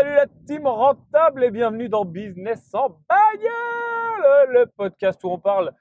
Salut 0.00 0.14
la 0.14 0.26
team 0.46 0.66
rentable 0.66 1.44
et 1.44 1.50
bienvenue 1.50 1.90
dans 1.90 2.06
Business 2.06 2.70
en 2.72 2.88
bagnole, 3.06 4.48
le 4.50 4.64
podcast 4.64 5.22
où 5.24 5.28
on 5.28 5.38
parle 5.38 5.72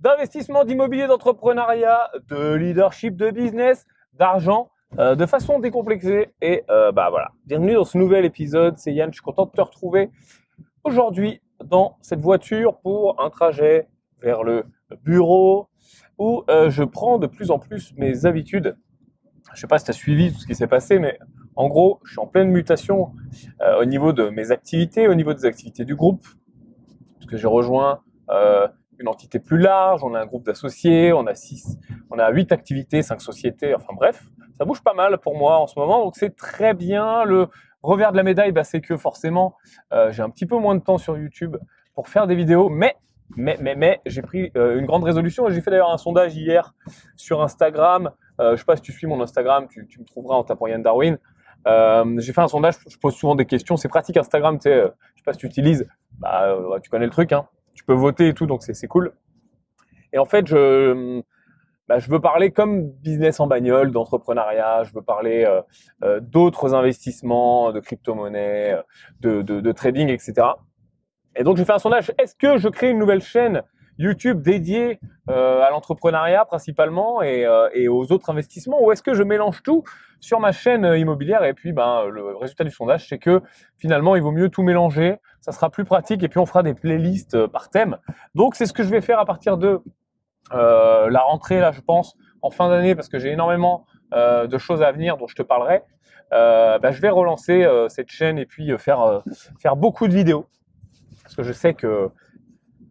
d'investissement, 0.00 0.64
d'immobilier, 0.64 1.06
d'entrepreneuriat, 1.06 2.10
de 2.28 2.54
leadership, 2.54 3.14
de 3.14 3.30
business, 3.30 3.86
d'argent, 4.14 4.70
euh, 4.98 5.14
de 5.14 5.24
façon 5.24 5.60
décomplexée. 5.60 6.34
Et 6.42 6.64
euh, 6.68 6.90
bah 6.90 7.10
voilà, 7.10 7.30
bienvenue 7.46 7.74
dans 7.74 7.84
ce 7.84 7.96
nouvel 7.96 8.24
épisode. 8.24 8.76
C'est 8.76 8.92
Yann, 8.92 9.10
je 9.10 9.18
suis 9.18 9.22
content 9.22 9.46
de 9.46 9.52
te 9.52 9.60
retrouver 9.60 10.10
aujourd'hui 10.82 11.40
dans 11.62 11.96
cette 12.02 12.20
voiture 12.20 12.76
pour 12.80 13.22
un 13.22 13.30
trajet 13.30 13.86
vers 14.20 14.42
le 14.42 14.64
bureau 15.04 15.68
où 16.18 16.42
euh, 16.50 16.70
je 16.70 16.82
prends 16.82 17.18
de 17.18 17.28
plus 17.28 17.52
en 17.52 17.60
plus 17.60 17.94
mes 17.96 18.26
habitudes. 18.26 18.76
Je 19.54 19.60
sais 19.60 19.68
pas 19.68 19.78
si 19.78 19.84
tu 19.84 19.90
as 19.92 19.94
suivi 19.94 20.32
tout 20.32 20.40
ce 20.40 20.46
qui 20.48 20.56
s'est 20.56 20.66
passé, 20.66 20.98
mais 20.98 21.20
en 21.56 21.68
gros, 21.68 22.00
je 22.04 22.12
suis 22.12 22.20
en 22.20 22.26
pleine 22.26 22.48
mutation 22.50 23.12
euh, 23.60 23.80
au 23.80 23.84
niveau 23.84 24.12
de 24.12 24.28
mes 24.30 24.50
activités, 24.50 25.08
au 25.08 25.14
niveau 25.14 25.34
des 25.34 25.44
activités 25.44 25.84
du 25.84 25.94
groupe, 25.94 26.24
parce 27.14 27.26
que 27.26 27.36
j'ai 27.36 27.48
rejoint 27.48 28.00
euh, 28.30 28.68
une 28.98 29.08
entité 29.08 29.38
plus 29.38 29.58
large, 29.58 30.04
on 30.04 30.14
a 30.14 30.20
un 30.20 30.26
groupe 30.26 30.44
d'associés, 30.44 31.12
on 31.12 31.26
a 31.26 31.34
six, 31.34 31.78
on 32.10 32.18
a 32.18 32.30
huit 32.30 32.52
activités, 32.52 33.02
cinq 33.02 33.20
sociétés, 33.20 33.74
enfin 33.74 33.92
bref, 33.94 34.22
ça 34.58 34.64
bouge 34.64 34.82
pas 34.82 34.94
mal 34.94 35.18
pour 35.18 35.36
moi 35.36 35.58
en 35.58 35.66
ce 35.66 35.78
moment, 35.78 36.04
donc 36.04 36.16
c'est 36.16 36.36
très 36.36 36.74
bien. 36.74 37.24
Le 37.24 37.48
revers 37.82 38.12
de 38.12 38.16
la 38.16 38.22
médaille, 38.22 38.52
bah, 38.52 38.64
c'est 38.64 38.80
que 38.80 38.96
forcément, 38.96 39.56
euh, 39.92 40.12
j'ai 40.12 40.22
un 40.22 40.30
petit 40.30 40.46
peu 40.46 40.56
moins 40.56 40.74
de 40.74 40.82
temps 40.82 40.98
sur 40.98 41.18
YouTube 41.18 41.56
pour 41.94 42.08
faire 42.08 42.26
des 42.26 42.34
vidéos, 42.34 42.68
mais 42.68 42.96
mais, 43.36 43.56
mais, 43.60 43.76
mais 43.76 44.00
j'ai 44.06 44.22
pris 44.22 44.50
une 44.56 44.86
grande 44.86 45.04
résolution 45.04 45.46
et 45.46 45.52
j'ai 45.52 45.60
fait 45.60 45.70
d'ailleurs 45.70 45.92
un 45.92 45.98
sondage 45.98 46.36
hier 46.36 46.74
sur 47.14 47.42
Instagram. 47.42 48.10
Je 48.40 48.56
sais 48.56 48.64
pas 48.64 48.74
si 48.74 48.82
tu 48.82 48.90
suis 48.90 49.06
mon 49.06 49.20
Instagram, 49.20 49.68
tu, 49.70 49.86
tu 49.86 50.00
me 50.00 50.04
trouveras 50.04 50.34
en 50.34 50.42
tapant 50.42 50.66
Yann 50.66 50.82
Darwin. 50.82 51.16
Euh, 51.66 52.04
j'ai 52.18 52.32
fait 52.32 52.40
un 52.40 52.48
sondage, 52.48 52.76
je 52.88 52.96
pose 52.96 53.14
souvent 53.14 53.34
des 53.34 53.46
questions. 53.46 53.76
C'est 53.76 53.88
pratique 53.88 54.16
Instagram, 54.16 54.58
tu 54.58 54.64
sais, 54.64 54.74
euh, 54.74 54.88
je 55.14 55.20
sais 55.20 55.24
pas 55.24 55.32
si 55.32 55.38
tu 55.38 55.46
utilises, 55.46 55.86
bah, 56.18 56.44
euh, 56.44 56.78
tu 56.80 56.90
connais 56.90 57.04
le 57.04 57.10
truc, 57.10 57.32
hein. 57.32 57.46
Tu 57.74 57.84
peux 57.84 57.94
voter 57.94 58.28
et 58.28 58.34
tout, 58.34 58.46
donc 58.46 58.62
c'est 58.62 58.86
cool. 58.88 59.12
Et 60.12 60.18
en 60.18 60.24
fait, 60.24 60.46
je, 60.46 61.22
bah, 61.88 61.98
je 61.98 62.10
veux 62.10 62.20
parler 62.20 62.50
comme 62.50 62.90
business 62.90 63.40
en 63.40 63.46
bagnole, 63.46 63.90
d'entrepreneuriat, 63.90 64.82
je 64.84 64.92
veux 64.92 65.02
parler 65.02 65.46
d'autres 66.20 66.74
investissements, 66.74 67.72
de 67.72 67.80
crypto-monnaie, 67.80 68.76
de, 69.20 69.72
trading, 69.72 70.08
etc. 70.08 70.46
Et 71.36 71.44
donc, 71.44 71.56
je 71.56 71.64
fais 71.64 71.72
un 71.72 71.78
sondage. 71.78 72.12
Est-ce 72.18 72.34
que 72.34 72.58
je 72.58 72.68
crée 72.68 72.90
une 72.90 72.98
nouvelle 72.98 73.22
chaîne? 73.22 73.62
YouTube 74.00 74.40
dédié 74.40 74.98
euh, 75.28 75.60
à 75.60 75.70
l'entrepreneuriat 75.70 76.46
principalement 76.46 77.20
et, 77.20 77.44
euh, 77.44 77.68
et, 77.74 77.86
aux 77.88 78.10
autres 78.12 78.30
investissements 78.30 78.82
ou 78.82 78.90
est-ce 78.92 79.02
que 79.02 79.12
je 79.12 79.22
mélange 79.22 79.62
tout 79.62 79.84
sur 80.20 80.40
ma 80.40 80.52
chaîne 80.52 80.86
euh, 80.86 80.96
immobilière 80.96 81.44
et 81.44 81.52
puis 81.52 81.72
ben 81.72 82.06
le 82.06 82.34
résultat 82.34 82.64
du 82.64 82.70
sondage 82.70 83.06
c'est 83.08 83.18
que 83.18 83.42
finalement 83.76 84.16
il 84.16 84.22
vaut 84.22 84.32
mieux 84.32 84.48
tout 84.48 84.62
mélanger, 84.62 85.18
ça 85.42 85.52
sera 85.52 85.68
plus 85.68 85.84
pratique 85.84 86.22
et 86.22 86.28
puis 86.28 86.38
on 86.38 86.46
fera 86.46 86.62
des 86.62 86.72
playlists 86.72 87.46
par 87.48 87.68
thème. 87.68 87.98
Donc 88.34 88.54
c'est 88.54 88.64
ce 88.64 88.72
que 88.72 88.82
je 88.82 88.88
vais 88.88 89.02
faire 89.02 89.18
à 89.18 89.26
partir 89.26 89.58
de 89.58 89.80
la 90.50 91.20
rentrée 91.20 91.60
là 91.60 91.70
je 91.70 91.80
pense 91.82 92.16
en 92.40 92.50
fin 92.50 92.70
d'année 92.70 92.94
parce 92.94 93.08
que 93.08 93.18
j'ai 93.18 93.30
énormément 93.30 93.84
de 94.12 94.58
choses 94.58 94.82
à 94.82 94.90
venir 94.90 95.16
dont 95.18 95.26
je 95.26 95.36
te 95.36 95.42
parlerai. 95.42 95.82
Ben, 96.30 96.90
je 96.90 97.00
vais 97.00 97.10
relancer 97.10 97.66
cette 97.88 98.10
chaîne 98.10 98.38
et 98.38 98.46
puis 98.46 98.76
faire 98.78 99.22
faire 99.60 99.76
beaucoup 99.76 100.08
de 100.08 100.14
vidéos 100.14 100.46
parce 101.22 101.36
que 101.36 101.42
je 101.42 101.52
sais 101.52 101.74
que 101.74 102.10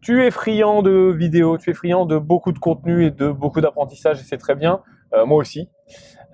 tu 0.00 0.24
es 0.24 0.30
friand 0.30 0.82
de 0.82 1.14
vidéos, 1.16 1.58
tu 1.58 1.70
es 1.70 1.74
friand 1.74 2.06
de 2.06 2.18
beaucoup 2.18 2.52
de 2.52 2.58
contenu 2.58 3.04
et 3.04 3.10
de 3.10 3.30
beaucoup 3.30 3.60
d'apprentissage 3.60 4.20
et 4.20 4.24
c'est 4.24 4.38
très 4.38 4.54
bien. 4.54 4.82
Euh, 5.12 5.26
moi 5.26 5.38
aussi. 5.38 5.68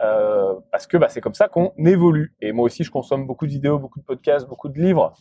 Euh, 0.03 0.55
parce 0.71 0.87
que 0.87 0.97
bah, 0.97 1.09
c'est 1.09 1.21
comme 1.21 1.35
ça 1.35 1.49
qu'on 1.49 1.73
évolue. 1.79 2.35
Et 2.41 2.53
moi 2.53 2.67
aussi, 2.67 2.85
je 2.85 2.91
consomme 2.91 3.27
beaucoup 3.27 3.47
de 3.47 3.51
vidéos, 3.51 3.79
beaucoup 3.79 3.99
de 3.99 4.05
podcasts, 4.05 4.47
beaucoup 4.47 4.69
de 4.69 4.79
livres. 4.79 5.15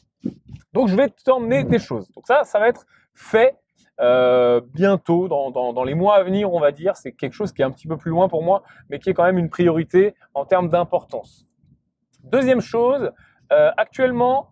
Donc, 0.74 0.90
je 0.90 0.96
vais 0.96 1.10
t'emmener 1.24 1.64
des 1.64 1.80
choses. 1.80 2.12
Donc 2.12 2.28
ça, 2.28 2.44
ça 2.44 2.60
va 2.60 2.68
être 2.68 2.86
fait 3.14 3.58
euh, 4.02 4.60
bientôt, 4.74 5.30
dans, 5.30 5.52
dans, 5.52 5.72
dans, 5.72 5.84
les 5.86 5.94
mois 5.94 6.16
à 6.16 6.24
venir, 6.24 6.52
on 6.54 6.60
va 6.60 6.72
dire. 6.72 6.98
C'est 6.98 7.14
quelque 7.14 7.34
chose 7.34 7.54
qui 7.54 7.62
est 7.62 7.66
un 7.66 7.72
petit 7.72 7.88
peu 7.88 7.98
plus 7.98 8.12
loin 8.12 8.28
pour 8.28 8.44
moi, 8.44 8.64
mais 8.90 9.00
qui 9.00 9.10
est 9.10 9.14
quand 9.14 9.24
même 9.24 9.38
une 9.38 9.50
priorité 9.50 10.16
en 10.34 10.46
termes 10.46 10.70
d'importance. 10.70 11.48
Deuxième 12.24 12.62
chose, 12.62 13.12
euh, 13.54 13.72
actuellement, 13.78 14.50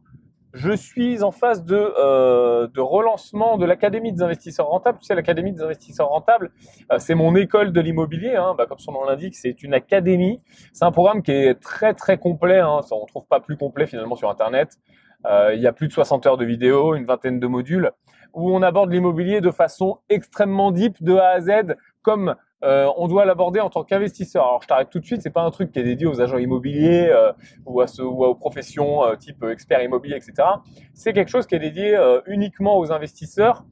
je 0.53 0.71
suis 0.71 1.23
en 1.23 1.31
phase 1.31 1.65
de, 1.65 1.75
euh, 1.75 2.67
de 2.67 2.79
relancement 2.79 3.57
de 3.57 3.65
l'Académie 3.65 4.13
des 4.13 4.21
investisseurs 4.21 4.67
rentables. 4.67 4.99
Tu 4.99 5.05
sais, 5.05 5.15
l'Académie 5.15 5.51
des 5.51 5.63
investisseurs 5.63 6.09
rentables, 6.09 6.51
euh, 6.91 6.99
c'est 6.99 7.15
mon 7.15 7.35
école 7.35 7.73
de 7.73 7.81
l'immobilier. 7.81 8.35
Hein. 8.35 8.53
Bah, 8.55 8.67
comme 8.67 8.77
son 8.77 8.91
nom 8.91 9.03
l'indique, 9.03 9.35
c'est 9.35 9.63
une 9.63 9.73
académie. 9.73 10.41
C'est 10.71 10.85
un 10.85 10.91
programme 10.91 11.23
qui 11.23 11.31
est 11.31 11.59
très 11.59 11.95
très 11.95 12.19
complet. 12.19 12.59
Hein. 12.59 12.81
On 12.91 13.05
trouve 13.07 13.25
pas 13.25 13.39
plus 13.39 13.57
complet 13.57 13.87
finalement 13.87 14.15
sur 14.15 14.29
Internet. 14.29 14.77
Euh, 15.25 15.53
il 15.55 15.61
y 15.61 15.67
a 15.67 15.73
plus 15.73 15.87
de 15.87 15.93
60 15.93 16.27
heures 16.27 16.37
de 16.37 16.45
vidéos, 16.45 16.95
une 16.95 17.05
vingtaine 17.05 17.39
de 17.39 17.47
modules, 17.47 17.91
où 18.33 18.55
on 18.55 18.61
aborde 18.61 18.91
l'immobilier 18.91 19.41
de 19.41 19.51
façon 19.51 19.99
extrêmement 20.09 20.71
deep, 20.71 21.01
de 21.01 21.15
A 21.15 21.29
à 21.29 21.41
Z, 21.41 21.75
comme 22.01 22.35
euh, 22.63 22.89
on 22.95 23.07
doit 23.07 23.25
l'aborder 23.25 23.59
en 23.59 23.69
tant 23.69 23.83
qu'investisseur. 23.83 24.43
Alors 24.45 24.61
je 24.61 24.67
t'arrête 24.67 24.89
tout 24.89 24.99
de 24.99 25.05
suite, 25.05 25.21
c'est 25.21 25.29
pas 25.29 25.41
un 25.41 25.51
truc 25.51 25.71
qui 25.71 25.79
est 25.79 25.83
dédié 25.83 26.07
aux 26.07 26.21
agents 26.21 26.37
immobiliers 26.37 27.09
euh, 27.09 27.33
ou, 27.65 27.81
à 27.81 27.87
ce, 27.87 28.01
ou 28.01 28.23
aux 28.23 28.35
professions 28.35 29.03
euh, 29.03 29.15
type 29.15 29.43
expert 29.43 29.83
immobilier, 29.83 30.15
etc. 30.15 30.47
C'est 30.93 31.11
quelque 31.11 31.29
chose 31.29 31.45
qui 31.45 31.55
est 31.55 31.59
dédié 31.59 31.97
uniquement 32.27 32.77
aux 32.77 32.91
investisseurs, 32.91 33.65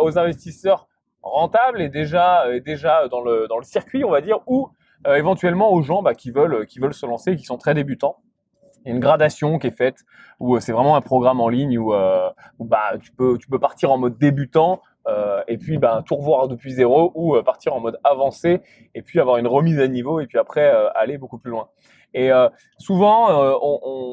aux 0.00 0.18
investisseurs 0.18 0.88
rentables 1.22 1.80
et 1.80 1.88
déjà, 1.88 2.44
déjà 2.60 3.08
dans 3.08 3.20
le 3.20 3.46
dans 3.48 3.58
le 3.58 3.64
circuit, 3.64 4.04
on 4.04 4.10
va 4.10 4.20
dire, 4.20 4.38
ou 4.46 4.68
éventuellement 5.06 5.72
aux 5.72 5.82
gens 5.82 6.02
bah, 6.02 6.14
qui 6.14 6.30
veulent 6.30 6.66
qui 6.66 6.78
veulent 6.78 6.94
se 6.94 7.06
lancer, 7.06 7.36
qui 7.36 7.44
sont 7.44 7.58
très 7.58 7.74
débutants. 7.74 8.16
Il 8.84 8.88
y 8.88 8.92
a 8.92 8.94
une 8.94 9.00
gradation 9.00 9.58
qui 9.58 9.68
est 9.68 9.76
faite 9.76 10.04
où 10.40 10.58
c'est 10.60 10.72
vraiment 10.72 10.96
un 10.96 11.00
programme 11.00 11.40
en 11.40 11.48
ligne 11.48 11.78
où, 11.78 11.94
où 11.94 12.64
bah 12.64 12.98
tu 13.00 13.12
peux 13.12 13.38
tu 13.38 13.48
peux 13.48 13.58
partir 13.58 13.92
en 13.92 13.98
mode 13.98 14.18
débutant 14.18 14.80
euh, 15.06 15.42
et 15.48 15.58
puis 15.58 15.78
ben, 15.78 16.02
tout 16.02 16.16
revoir 16.16 16.48
depuis 16.48 16.72
zéro 16.72 17.12
ou 17.14 17.36
euh, 17.36 17.42
partir 17.42 17.74
en 17.74 17.80
mode 17.80 17.98
avancé 18.04 18.62
et 18.94 19.02
puis 19.02 19.20
avoir 19.20 19.36
une 19.36 19.46
remise 19.46 19.78
à 19.78 19.86
niveau 19.86 20.20
et 20.20 20.26
puis 20.26 20.38
après 20.38 20.64
euh, 20.64 20.88
aller 20.94 21.18
beaucoup 21.18 21.38
plus 21.38 21.50
loin. 21.50 21.68
Et 22.16 22.30
souvent, 22.78 23.26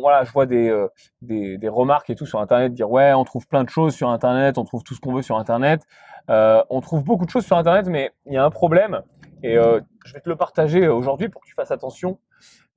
voilà, 0.02 0.24
je 0.24 0.32
vois 0.32 0.48
des, 0.48 0.76
des, 1.22 1.70
remarques 1.70 2.10
et 2.10 2.16
tout 2.16 2.26
sur 2.26 2.40
Internet 2.40 2.74
dire 2.74 2.90
ouais, 2.90 3.14
on 3.14 3.24
trouve 3.24 3.48
plein 3.48 3.64
de 3.64 3.70
choses 3.70 3.94
sur 3.94 4.10
Internet, 4.10 4.58
on 4.58 4.64
trouve 4.64 4.82
tout 4.82 4.96
ce 4.96 5.00
qu'on 5.00 5.14
veut 5.14 5.22
sur 5.22 5.38
Internet. 5.38 5.84
on 6.28 6.82
trouve 6.82 7.04
beaucoup 7.04 7.28
de 7.28 7.30
choses 7.30 7.46
sur 7.46 7.58
Internet, 7.58 7.86
mais 7.86 8.12
il 8.26 8.34
y 8.34 8.38
a 8.38 8.44
un 8.44 8.50
problème 8.50 9.04
et 9.44 9.54
je 9.54 10.14
vais 10.14 10.20
te 10.20 10.30
le 10.30 10.36
partager 10.36 10.88
aujourd'hui 10.88 11.30
pour 11.30 11.44
que 11.44 11.48
tu 11.48 11.54
fasses 11.54 11.70
attention 11.70 12.18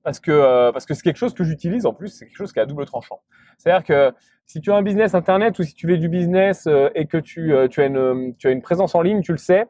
parce 0.05 0.21
que 0.21 0.71
parce 0.71 0.85
que 0.85 0.93
c'est 0.93 1.01
quelque 1.01 1.17
chose 1.17 1.33
que 1.33 1.43
j'utilise 1.43 1.85
en 1.85 1.93
plus, 1.93 2.07
c'est 2.07 2.25
quelque 2.25 2.37
chose 2.37 2.53
qui 2.53 2.59
est 2.59 2.61
à 2.61 2.65
double 2.65 2.85
tranchant. 2.85 3.19
C'est-à-dire 3.57 3.83
que 3.83 4.13
si 4.45 4.61
tu 4.61 4.71
as 4.71 4.75
un 4.75 4.81
business 4.81 5.15
internet 5.15 5.57
ou 5.59 5.63
si 5.63 5.73
tu 5.73 5.87
fais 5.87 5.97
du 5.97 6.07
business 6.07 6.67
euh, 6.67 6.89
et 6.95 7.07
que 7.07 7.17
tu, 7.17 7.53
euh, 7.53 7.67
tu, 7.67 7.81
as 7.81 7.85
une, 7.85 8.61
présence 8.61 8.95
en 8.95 9.01
ligne, 9.01 9.21
tu 9.21 9.31
le 9.31 9.37
sais, 9.37 9.65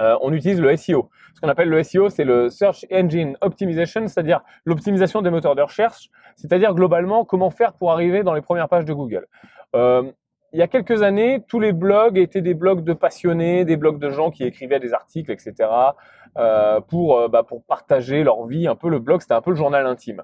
euh, 0.00 0.16
on 0.20 0.32
utilise 0.32 0.60
le 0.60 0.76
SEO. 0.76 1.08
Ce 1.34 1.40
qu'on 1.40 1.48
appelle 1.48 1.68
le 1.68 1.82
SEO, 1.82 2.10
c'est 2.10 2.24
le 2.24 2.50
Search 2.50 2.86
Engine 2.92 3.36
Optimization, 3.40 4.06
c'est-à-dire 4.06 4.40
l'optimisation 4.64 5.22
des 5.22 5.30
moteurs 5.30 5.54
de 5.54 5.62
recherche, 5.62 6.10
c'est-à-dire 6.36 6.74
globalement 6.74 7.24
comment 7.24 7.50
faire 7.50 7.72
pour 7.72 7.92
arriver 7.92 8.22
dans 8.22 8.34
les 8.34 8.42
premières 8.42 8.68
pages 8.68 8.84
de 8.84 8.92
Google. 8.92 9.26
Euh, 9.74 10.10
il 10.52 10.58
y 10.58 10.62
a 10.62 10.68
quelques 10.68 11.02
années, 11.02 11.42
tous 11.48 11.60
les 11.60 11.72
blogs 11.72 12.18
étaient 12.18 12.40
des 12.40 12.54
blogs 12.54 12.84
de 12.84 12.92
passionnés, 12.92 13.64
des 13.64 13.76
blogs 13.76 13.98
de 13.98 14.10
gens 14.10 14.30
qui 14.30 14.44
écrivaient 14.44 14.80
des 14.80 14.94
articles, 14.94 15.30
etc., 15.30 15.54
euh, 16.38 16.80
pour, 16.80 17.28
bah, 17.28 17.42
pour 17.42 17.64
partager 17.64 18.24
leur 18.24 18.46
vie. 18.46 18.66
Un 18.66 18.76
peu 18.76 18.88
le 18.88 18.98
blog, 18.98 19.20
c'était 19.20 19.34
un 19.34 19.42
peu 19.42 19.50
le 19.50 19.56
journal 19.56 19.86
intime. 19.86 20.22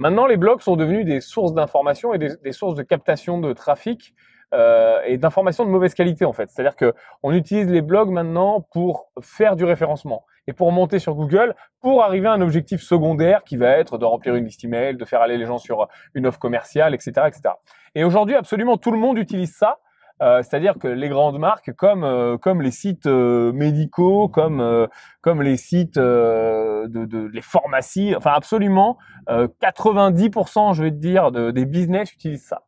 Maintenant, 0.00 0.26
les 0.26 0.38
blogs 0.38 0.62
sont 0.62 0.76
devenus 0.76 1.04
des 1.04 1.20
sources 1.20 1.52
d'information 1.52 2.14
et 2.14 2.18
des, 2.18 2.52
sources 2.52 2.74
de 2.74 2.82
captation 2.82 3.38
de 3.38 3.52
trafic 3.52 4.14
euh, 4.54 4.98
et 5.04 5.18
d'informations 5.18 5.66
de 5.66 5.70
mauvaise 5.70 5.92
qualité 5.92 6.24
en 6.24 6.32
fait. 6.32 6.48
C'est-à-dire 6.48 6.74
que 6.74 6.94
on 7.22 7.34
utilise 7.34 7.68
les 7.68 7.82
blogs 7.82 8.08
maintenant 8.08 8.62
pour 8.72 9.10
faire 9.20 9.56
du 9.56 9.64
référencement 9.66 10.24
et 10.46 10.54
pour 10.54 10.72
monter 10.72 10.98
sur 11.00 11.14
Google 11.14 11.54
pour 11.82 12.02
arriver 12.02 12.28
à 12.28 12.32
un 12.32 12.40
objectif 12.40 12.80
secondaire 12.80 13.44
qui 13.44 13.58
va 13.58 13.72
être 13.72 13.98
de 13.98 14.06
remplir 14.06 14.34
une 14.36 14.46
liste 14.46 14.64
email, 14.64 14.96
de 14.96 15.04
faire 15.04 15.20
aller 15.20 15.36
les 15.36 15.44
gens 15.44 15.58
sur 15.58 15.86
une 16.14 16.26
offre 16.26 16.38
commerciale, 16.38 16.94
etc., 16.94 17.26
etc. 17.26 17.54
Et 17.94 18.02
aujourd'hui, 18.02 18.36
absolument 18.36 18.78
tout 18.78 18.92
le 18.92 18.98
monde 18.98 19.18
utilise 19.18 19.54
ça. 19.54 19.80
Euh, 20.22 20.42
c'est-à-dire 20.42 20.74
que 20.78 20.86
les 20.86 21.08
grandes 21.08 21.38
marques, 21.38 21.72
comme 21.72 22.04
euh, 22.04 22.36
comme 22.36 22.60
les 22.60 22.70
sites 22.70 23.06
euh, 23.06 23.52
médicaux, 23.52 24.28
comme 24.28 24.88
comme 25.22 25.42
les 25.42 25.56
sites 25.56 25.98
de, 25.98 27.30
les 27.32 27.42
pharmacies, 27.42 28.14
enfin 28.14 28.32
absolument 28.34 28.98
90%, 29.28 30.74
je 30.74 30.82
vais 30.82 30.90
te 30.90 30.96
dire, 30.96 31.32
de, 31.32 31.50
des 31.50 31.64
business 31.64 32.12
utilisent 32.12 32.46
ça. 32.46 32.64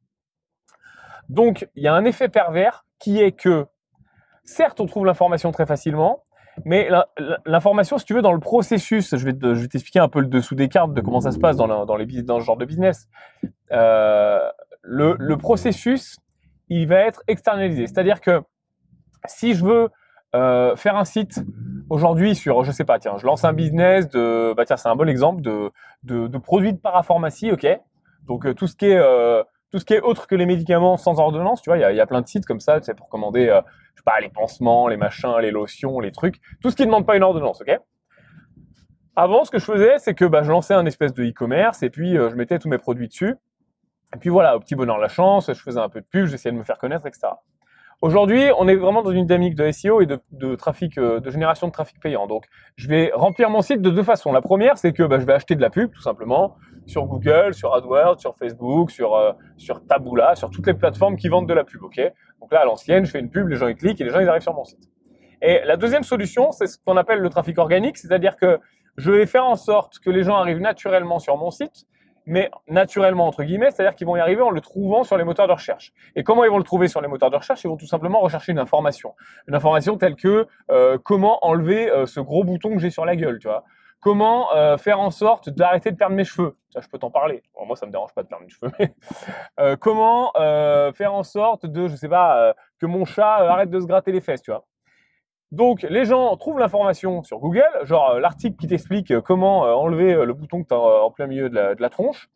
Donc 1.28 1.68
il 1.74 1.82
y 1.82 1.88
a 1.88 1.94
un 1.94 2.04
effet 2.04 2.28
pervers 2.28 2.86
qui 2.98 3.20
est 3.20 3.32
que 3.32 3.66
certes 4.44 4.80
on 4.80 4.86
trouve 4.86 5.04
l'information 5.04 5.52
très 5.52 5.66
facilement, 5.66 6.24
mais 6.64 6.88
l'information, 7.44 7.98
si 7.98 8.04
tu 8.04 8.14
veux, 8.14 8.22
dans 8.22 8.32
le 8.32 8.40
processus, 8.40 9.14
je 9.16 9.24
vais, 9.24 9.68
t'expliquer 9.68 9.98
un 9.98 10.08
peu 10.08 10.20
le 10.20 10.26
dessous 10.26 10.54
des 10.54 10.68
cartes 10.68 10.92
de 10.94 11.00
comment 11.00 11.20
ça 11.20 11.32
se 11.32 11.38
passe 11.38 11.56
dans, 11.56 11.66
la, 11.66 11.84
dans, 11.84 11.96
les, 11.96 12.06
dans 12.22 12.40
ce 12.40 12.44
genre 12.44 12.56
de 12.56 12.64
business. 12.64 13.08
Le, 13.70 15.14
le 15.16 15.36
processus, 15.36 16.18
il 16.80 16.88
va 16.88 17.00
être 17.00 17.22
externalisé. 17.28 17.86
C'est-à-dire 17.86 18.20
que 18.20 18.42
si 19.26 19.54
je 19.54 19.64
veux 19.64 19.88
euh, 20.34 20.74
faire 20.76 20.96
un 20.96 21.04
site 21.04 21.44
aujourd'hui 21.90 22.34
sur, 22.34 22.64
je 22.64 22.72
sais 22.72 22.84
pas, 22.84 22.98
tiens, 22.98 23.16
je 23.18 23.26
lance 23.26 23.44
un 23.44 23.52
business 23.52 24.08
de, 24.08 24.54
bah 24.54 24.64
tiens, 24.64 24.76
c'est 24.76 24.88
un 24.88 24.96
bon 24.96 25.08
exemple 25.08 25.42
de, 25.42 25.70
de, 26.02 26.26
de 26.26 26.38
produits 26.38 26.72
de 26.72 26.78
parapharmacie, 26.78 27.50
ok. 27.52 27.66
Donc 28.26 28.54
tout 28.54 28.66
ce 28.66 28.76
qui 28.76 28.86
est 28.86 29.00
tout 29.70 29.78
ce 29.78 29.86
qui 29.86 29.94
est 29.94 30.00
autre 30.00 30.26
que 30.26 30.34
les 30.34 30.44
médicaments 30.44 30.98
sans 30.98 31.18
ordonnance, 31.18 31.62
tu 31.62 31.70
vois, 31.70 31.78
il 31.78 31.96
y 31.96 32.00
a, 32.00 32.06
plein 32.06 32.20
de 32.20 32.26
sites 32.26 32.44
comme 32.44 32.60
ça, 32.60 32.80
sais, 32.82 32.92
pour 32.92 33.08
commander, 33.08 33.46
je 33.46 34.00
sais 34.00 34.04
pas, 34.04 34.20
les 34.20 34.28
pansements, 34.28 34.86
les 34.86 34.98
machins, 34.98 35.34
les 35.40 35.50
lotions, 35.50 35.98
les 35.98 36.12
trucs, 36.12 36.36
tout 36.62 36.70
ce 36.70 36.76
qui 36.76 36.82
ne 36.82 36.88
demande 36.88 37.06
pas 37.06 37.16
une 37.16 37.22
ordonnance, 37.22 37.62
ok 37.62 37.78
Avant, 39.16 39.44
ce 39.44 39.50
que 39.50 39.58
je 39.58 39.64
faisais, 39.64 39.98
c'est 39.98 40.14
que 40.14 40.26
bah, 40.26 40.42
je 40.42 40.50
lançais 40.50 40.74
un 40.74 40.84
espèce 40.84 41.14
de 41.14 41.24
e-commerce 41.24 41.82
et 41.82 41.88
puis 41.88 42.16
je 42.16 42.34
mettais 42.34 42.58
tous 42.58 42.68
mes 42.68 42.76
produits 42.78 43.08
dessus. 43.08 43.34
Et 44.14 44.18
puis 44.18 44.28
voilà, 44.28 44.56
au 44.56 44.60
petit 44.60 44.74
bonheur 44.74 44.98
la 44.98 45.08
chance, 45.08 45.48
je 45.48 45.60
faisais 45.60 45.80
un 45.80 45.88
peu 45.88 46.00
de 46.00 46.06
pub, 46.06 46.26
j'essayais 46.26 46.52
de 46.52 46.58
me 46.58 46.64
faire 46.64 46.78
connaître, 46.78 47.06
etc. 47.06 47.28
Aujourd'hui, 48.02 48.50
on 48.58 48.66
est 48.66 48.74
vraiment 48.74 49.02
dans 49.02 49.12
une 49.12 49.26
dynamique 49.26 49.54
de 49.54 49.70
SEO 49.70 50.00
et 50.00 50.06
de, 50.06 50.54
trafic, 50.56 50.98
euh, 50.98 51.20
de 51.20 51.30
génération 51.30 51.68
de 51.68 51.72
trafic 51.72 52.00
payant. 52.00 52.26
Donc, 52.26 52.46
je 52.74 52.88
vais 52.88 53.12
remplir 53.14 53.48
mon 53.48 53.62
site 53.62 53.80
de 53.80 53.90
deux 53.90 54.02
façons. 54.02 54.32
La 54.32 54.42
première, 54.42 54.76
c'est 54.76 54.92
que 54.92 55.04
bah, 55.04 55.20
je 55.20 55.24
vais 55.24 55.32
acheter 55.32 55.54
de 55.54 55.60
la 55.60 55.70
pub, 55.70 55.92
tout 55.92 56.02
simplement, 56.02 56.56
sur 56.84 57.06
Google, 57.06 57.54
sur 57.54 57.72
AdWords, 57.72 58.18
sur 58.18 58.34
Facebook, 58.34 58.90
sur 58.90 59.14
euh, 59.14 59.32
sur 59.56 59.86
Taboola, 59.86 60.34
sur 60.34 60.50
toutes 60.50 60.66
les 60.66 60.74
plateformes 60.74 61.16
qui 61.16 61.28
vendent 61.28 61.48
de 61.48 61.54
la 61.54 61.62
pub. 61.62 61.84
Ok? 61.84 62.00
Donc 62.40 62.52
là, 62.52 62.62
à 62.62 62.64
l'ancienne, 62.64 63.04
je 63.04 63.12
fais 63.12 63.20
une 63.20 63.30
pub, 63.30 63.46
les 63.46 63.54
gens 63.54 63.68
y 63.68 63.76
cliquent 63.76 64.00
et 64.00 64.04
les 64.04 64.10
gens 64.10 64.18
ils 64.18 64.28
arrivent 64.28 64.42
sur 64.42 64.54
mon 64.54 64.64
site. 64.64 64.90
Et 65.40 65.60
la 65.64 65.76
deuxième 65.76 66.02
solution, 66.02 66.50
c'est 66.50 66.66
ce 66.66 66.78
qu'on 66.84 66.96
appelle 66.96 67.20
le 67.20 67.28
trafic 67.28 67.56
organique, 67.56 67.96
c'est-à-dire 67.96 68.36
que 68.36 68.58
je 68.96 69.12
vais 69.12 69.26
faire 69.26 69.44
en 69.44 69.54
sorte 69.54 70.00
que 70.00 70.10
les 70.10 70.24
gens 70.24 70.36
arrivent 70.36 70.60
naturellement 70.60 71.20
sur 71.20 71.36
mon 71.36 71.52
site 71.52 71.86
mais 72.26 72.50
naturellement 72.68 73.26
entre 73.26 73.42
guillemets, 73.42 73.70
c'est-à-dire 73.70 73.94
qu'ils 73.94 74.06
vont 74.06 74.16
y 74.16 74.20
arriver 74.20 74.42
en 74.42 74.50
le 74.50 74.60
trouvant 74.60 75.04
sur 75.04 75.16
les 75.16 75.24
moteurs 75.24 75.48
de 75.48 75.52
recherche. 75.52 75.92
Et 76.16 76.22
comment 76.22 76.44
ils 76.44 76.50
vont 76.50 76.58
le 76.58 76.64
trouver 76.64 76.88
sur 76.88 77.00
les 77.00 77.08
moteurs 77.08 77.30
de 77.30 77.36
recherche? 77.36 77.64
Ils 77.64 77.68
vont 77.68 77.76
tout 77.76 77.86
simplement 77.86 78.20
rechercher 78.20 78.52
une 78.52 78.58
information, 78.58 79.14
une 79.48 79.54
information 79.54 79.96
telle 79.96 80.16
que 80.16 80.46
euh, 80.70 80.98
comment 81.02 81.44
enlever 81.46 81.90
euh, 81.90 82.06
ce 82.06 82.20
gros 82.20 82.44
bouton 82.44 82.70
que 82.70 82.78
j'ai 82.78 82.90
sur 82.90 83.04
la 83.04 83.16
gueule, 83.16 83.38
tu 83.38 83.48
vois? 83.48 83.64
Comment 84.00 84.52
euh, 84.54 84.78
faire 84.78 84.98
en 84.98 85.10
sorte 85.10 85.48
d'arrêter 85.48 85.92
de 85.92 85.96
perdre 85.96 86.16
mes 86.16 86.24
cheveux? 86.24 86.56
Ça, 86.70 86.80
je 86.80 86.88
peux 86.88 86.98
t'en 86.98 87.10
parler. 87.10 87.42
moi, 87.64 87.76
ça 87.76 87.86
me 87.86 87.92
dérange 87.92 88.12
pas 88.14 88.24
de 88.24 88.28
perdre 88.28 88.44
mes 88.44 88.50
cheveux. 88.50 88.72
Mais 88.78 89.76
comment 89.80 90.32
faire 90.92 91.14
en 91.14 91.22
sorte 91.22 91.66
de, 91.66 91.86
je 91.86 91.94
sais 91.94 92.08
pas, 92.08 92.54
que 92.80 92.86
mon 92.86 93.04
chat 93.04 93.36
arrête 93.36 93.70
de 93.70 93.78
se 93.78 93.86
gratter 93.86 94.10
les 94.10 94.20
fesses, 94.20 94.42
tu 94.42 94.50
vois? 94.50 94.64
Donc 95.52 95.82
les 95.82 96.06
gens 96.06 96.34
trouvent 96.38 96.58
l'information 96.58 97.22
sur 97.22 97.38
Google, 97.38 97.62
genre 97.82 98.12
euh, 98.12 98.20
l'article 98.20 98.56
qui 98.56 98.66
t'explique 98.66 99.10
euh, 99.10 99.20
comment 99.20 99.66
euh, 99.66 99.72
enlever 99.72 100.24
le 100.24 100.32
bouton 100.32 100.62
que 100.62 100.68
tu 100.68 100.74
as 100.74 100.78
en 100.78 101.10
plein 101.10 101.26
milieu 101.26 101.50
de 101.50 101.76
la, 101.78 101.90
tronche, 101.90 102.30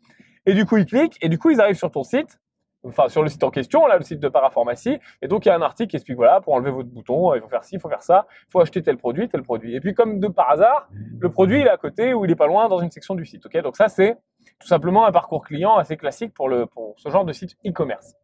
et 0.45 0.53
du 0.53 0.67
coup 0.67 0.77
ils 0.77 0.85
cliquent, 0.85 1.17
et 1.23 1.31
du 1.31 1.39
coup 1.39 1.49
ils 1.49 1.59
arrivent 1.59 1.79
sur 1.79 1.91
ton 1.91 2.05
site, 2.05 2.39
enfin 2.85 3.09
sur 3.09 3.23
le 3.23 3.31
site 3.31 3.43
en 3.43 3.51
question, 3.51 3.87
là 3.87 3.97
le 3.97 4.05
site 4.05 4.21
de 4.21 4.29
parapharmacie, 4.29 4.99
et 5.23 5.29
donc 5.29 5.47
il 5.47 5.49
y 5.49 5.51
a 5.51 5.57
un 5.57 5.63
article 5.63 5.89
qui 5.89 5.97
explique 5.97 6.19
voilà 6.19 6.43
pour 6.43 6.53
enlever 6.53 6.71
votre 6.71 6.91
bouton, 6.91 7.35
il 7.35 7.41
faut 7.41 7.49
faire 7.49 7.65
ci, 7.65 7.77
il 7.77 7.81
faut 7.81 7.89
faire 7.89 8.03
ça, 8.03 8.27
il 8.49 8.51
faut 8.53 8.61
acheter 8.61 8.83
tel 8.83 8.99
produit, 8.99 9.31
tel 9.31 9.43
produit. 9.43 9.75
Et 9.75 9.81
puis 9.81 9.95
comme 9.95 10.21
de 10.21 10.29
par 10.29 10.51
hasard, 10.51 10.87
le 11.19 11.31
produit 11.31 11.63
il 11.63 11.67
est 11.67 11.71
à 11.71 11.79
côté 11.79 12.13
ou 12.13 12.27
il 12.27 12.31
est 12.31 12.37
pas 12.37 12.47
loin 12.47 12.69
dans 12.69 12.81
une 12.81 12.91
section 12.91 13.15
du 13.15 13.25
site. 13.25 13.47
Ok, 13.47 13.57
donc 13.63 13.79
ça 13.79 13.89
c'est 13.89 14.19
tout 14.61 14.69
simplement 14.69 15.07
un 15.07 15.13
parcours 15.13 15.43
client 15.43 15.77
assez 15.77 15.97
classique 15.97 16.35
pour 16.35 16.51
le 16.51 16.67
pour 16.67 16.95
ce 16.99 17.09
genre 17.09 17.25
de 17.25 17.33
site 17.33 17.57
e-commerce. 17.67 18.15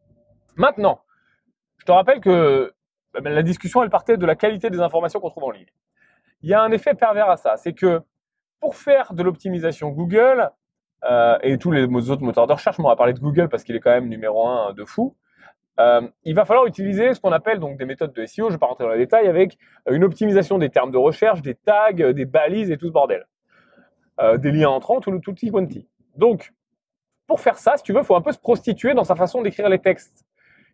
Maintenant, 0.56 1.00
je 1.78 1.86
te 1.86 1.92
rappelle 1.92 2.20
que 2.20 2.74
la 3.20 3.42
discussion, 3.42 3.82
elle 3.82 3.90
partait 3.90 4.16
de 4.16 4.26
la 4.26 4.36
qualité 4.36 4.70
des 4.70 4.80
informations 4.80 5.20
qu'on 5.20 5.30
trouve 5.30 5.44
en 5.44 5.50
ligne. 5.50 5.66
Il 6.42 6.50
y 6.50 6.54
a 6.54 6.62
un 6.62 6.72
effet 6.72 6.94
pervers 6.94 7.30
à 7.30 7.36
ça, 7.36 7.56
c'est 7.56 7.72
que 7.72 8.00
pour 8.60 8.76
faire 8.76 9.12
de 9.12 9.22
l'optimisation 9.22 9.90
Google 9.90 10.50
euh, 11.04 11.38
et 11.42 11.58
tous 11.58 11.70
les 11.70 12.10
autres 12.10 12.22
moteurs 12.22 12.46
de 12.46 12.52
recherche, 12.52 12.78
on 12.78 12.84
va 12.84 12.96
parler 12.96 13.12
de 13.12 13.20
Google 13.20 13.48
parce 13.48 13.64
qu'il 13.64 13.74
est 13.76 13.80
quand 13.80 13.90
même 13.90 14.08
numéro 14.08 14.46
un 14.46 14.72
de 14.72 14.84
fou. 14.84 15.16
Euh, 15.80 16.02
il 16.24 16.34
va 16.34 16.44
falloir 16.44 16.66
utiliser 16.66 17.14
ce 17.14 17.20
qu'on 17.20 17.32
appelle 17.32 17.58
donc 17.58 17.78
des 17.78 17.86
méthodes 17.86 18.12
de 18.12 18.26
SEO. 18.26 18.44
Je 18.44 18.48
ne 18.48 18.52
vais 18.52 18.58
pas 18.58 18.66
rentrer 18.66 18.84
dans 18.84 18.90
les 18.90 18.98
détails 18.98 19.26
avec 19.26 19.58
une 19.90 20.04
optimisation 20.04 20.58
des 20.58 20.68
termes 20.68 20.90
de 20.90 20.98
recherche, 20.98 21.42
des 21.42 21.54
tags, 21.54 21.92
des 21.92 22.24
balises 22.24 22.70
et 22.70 22.76
tout 22.76 22.86
ce 22.86 22.92
bordel, 22.92 23.26
euh, 24.20 24.36
des 24.36 24.52
liens 24.52 24.68
entrants, 24.68 25.00
tout 25.00 25.10
le 25.10 25.20
tutti 25.20 25.50
quanti. 25.50 25.88
Donc, 26.16 26.52
pour 27.26 27.40
faire 27.40 27.58
ça, 27.58 27.76
si 27.76 27.82
tu 27.82 27.92
veux, 27.92 28.00
il 28.00 28.04
faut 28.04 28.16
un 28.16 28.20
peu 28.20 28.32
se 28.32 28.38
prostituer 28.38 28.94
dans 28.94 29.04
sa 29.04 29.16
façon 29.16 29.42
d'écrire 29.42 29.68
les 29.68 29.78
textes. 29.78 30.24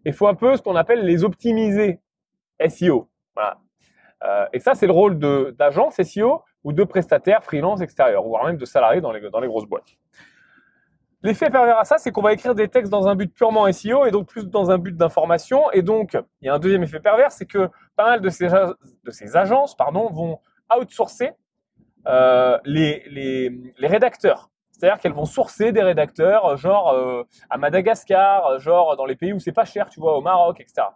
Il 0.04 0.12
faut 0.12 0.26
un 0.26 0.34
peu 0.34 0.56
ce 0.56 0.62
qu'on 0.62 0.76
appelle 0.76 1.04
les 1.04 1.24
optimiser. 1.24 2.00
SEO. 2.66 3.08
Voilà. 3.34 3.58
Euh, 4.24 4.46
et 4.52 4.60
ça, 4.60 4.74
c'est 4.74 4.86
le 4.86 4.92
rôle 4.92 5.18
d'agence 5.18 6.00
SEO 6.02 6.42
ou 6.64 6.72
de 6.72 6.84
prestataires 6.84 7.44
freelance 7.44 7.80
extérieurs, 7.80 8.24
voire 8.24 8.44
même 8.44 8.56
de 8.56 8.64
salariés 8.64 9.00
dans 9.00 9.12
les, 9.12 9.30
dans 9.30 9.40
les 9.40 9.48
grosses 9.48 9.66
boîtes. 9.66 9.96
L'effet 11.22 11.50
pervers 11.50 11.78
à 11.78 11.84
ça, 11.84 11.98
c'est 11.98 12.12
qu'on 12.12 12.22
va 12.22 12.32
écrire 12.32 12.54
des 12.54 12.68
textes 12.68 12.92
dans 12.92 13.08
un 13.08 13.16
but 13.16 13.32
purement 13.34 13.70
SEO 13.72 14.06
et 14.06 14.12
donc 14.12 14.28
plus 14.28 14.46
dans 14.48 14.70
un 14.70 14.78
but 14.78 14.96
d'information. 14.96 15.70
Et 15.72 15.82
donc, 15.82 16.16
il 16.40 16.46
y 16.46 16.48
a 16.48 16.54
un 16.54 16.60
deuxième 16.60 16.84
effet 16.84 17.00
pervers, 17.00 17.32
c'est 17.32 17.46
que 17.46 17.68
pas 17.96 18.04
mal 18.04 18.20
de 18.20 18.28
ces, 18.28 18.48
de 18.48 19.10
ces 19.10 19.36
agences 19.36 19.76
pardon, 19.76 20.10
vont 20.10 20.38
outsourcer 20.76 21.32
euh, 22.06 22.58
les, 22.64 23.02
les, 23.10 23.50
les, 23.76 23.86
rédacteurs. 23.88 24.48
C'est-à-dire 24.70 25.00
qu'elles 25.00 25.12
vont 25.12 25.24
sourcer 25.24 25.72
des 25.72 25.82
rédacteurs, 25.82 26.56
genre 26.56 26.90
euh, 26.90 27.24
à 27.50 27.58
Madagascar, 27.58 28.60
genre 28.60 28.96
dans 28.96 29.04
les 29.04 29.16
pays 29.16 29.32
où 29.32 29.40
c'est 29.40 29.52
pas 29.52 29.64
cher, 29.64 29.88
tu 29.88 29.98
vois, 29.98 30.16
au 30.16 30.20
Maroc, 30.20 30.60
etc. 30.60 30.86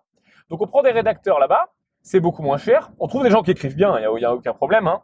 Donc 0.51 0.61
on 0.61 0.67
prend 0.67 0.83
des 0.83 0.91
rédacteurs 0.91 1.39
là-bas, 1.39 1.73
c'est 2.03 2.21
beaucoup 2.21 2.43
moins 2.43 2.59
cher. 2.59 2.91
On 2.99 3.07
trouve 3.07 3.23
des 3.23 3.31
gens 3.31 3.43
qui 3.43 3.51
écrivent 3.51 3.77
bien, 3.77 3.99
il 3.99 4.19
n'y 4.19 4.25
a, 4.25 4.35
aucun 4.35 4.53
problème. 4.53 4.87
Hein. 4.87 5.03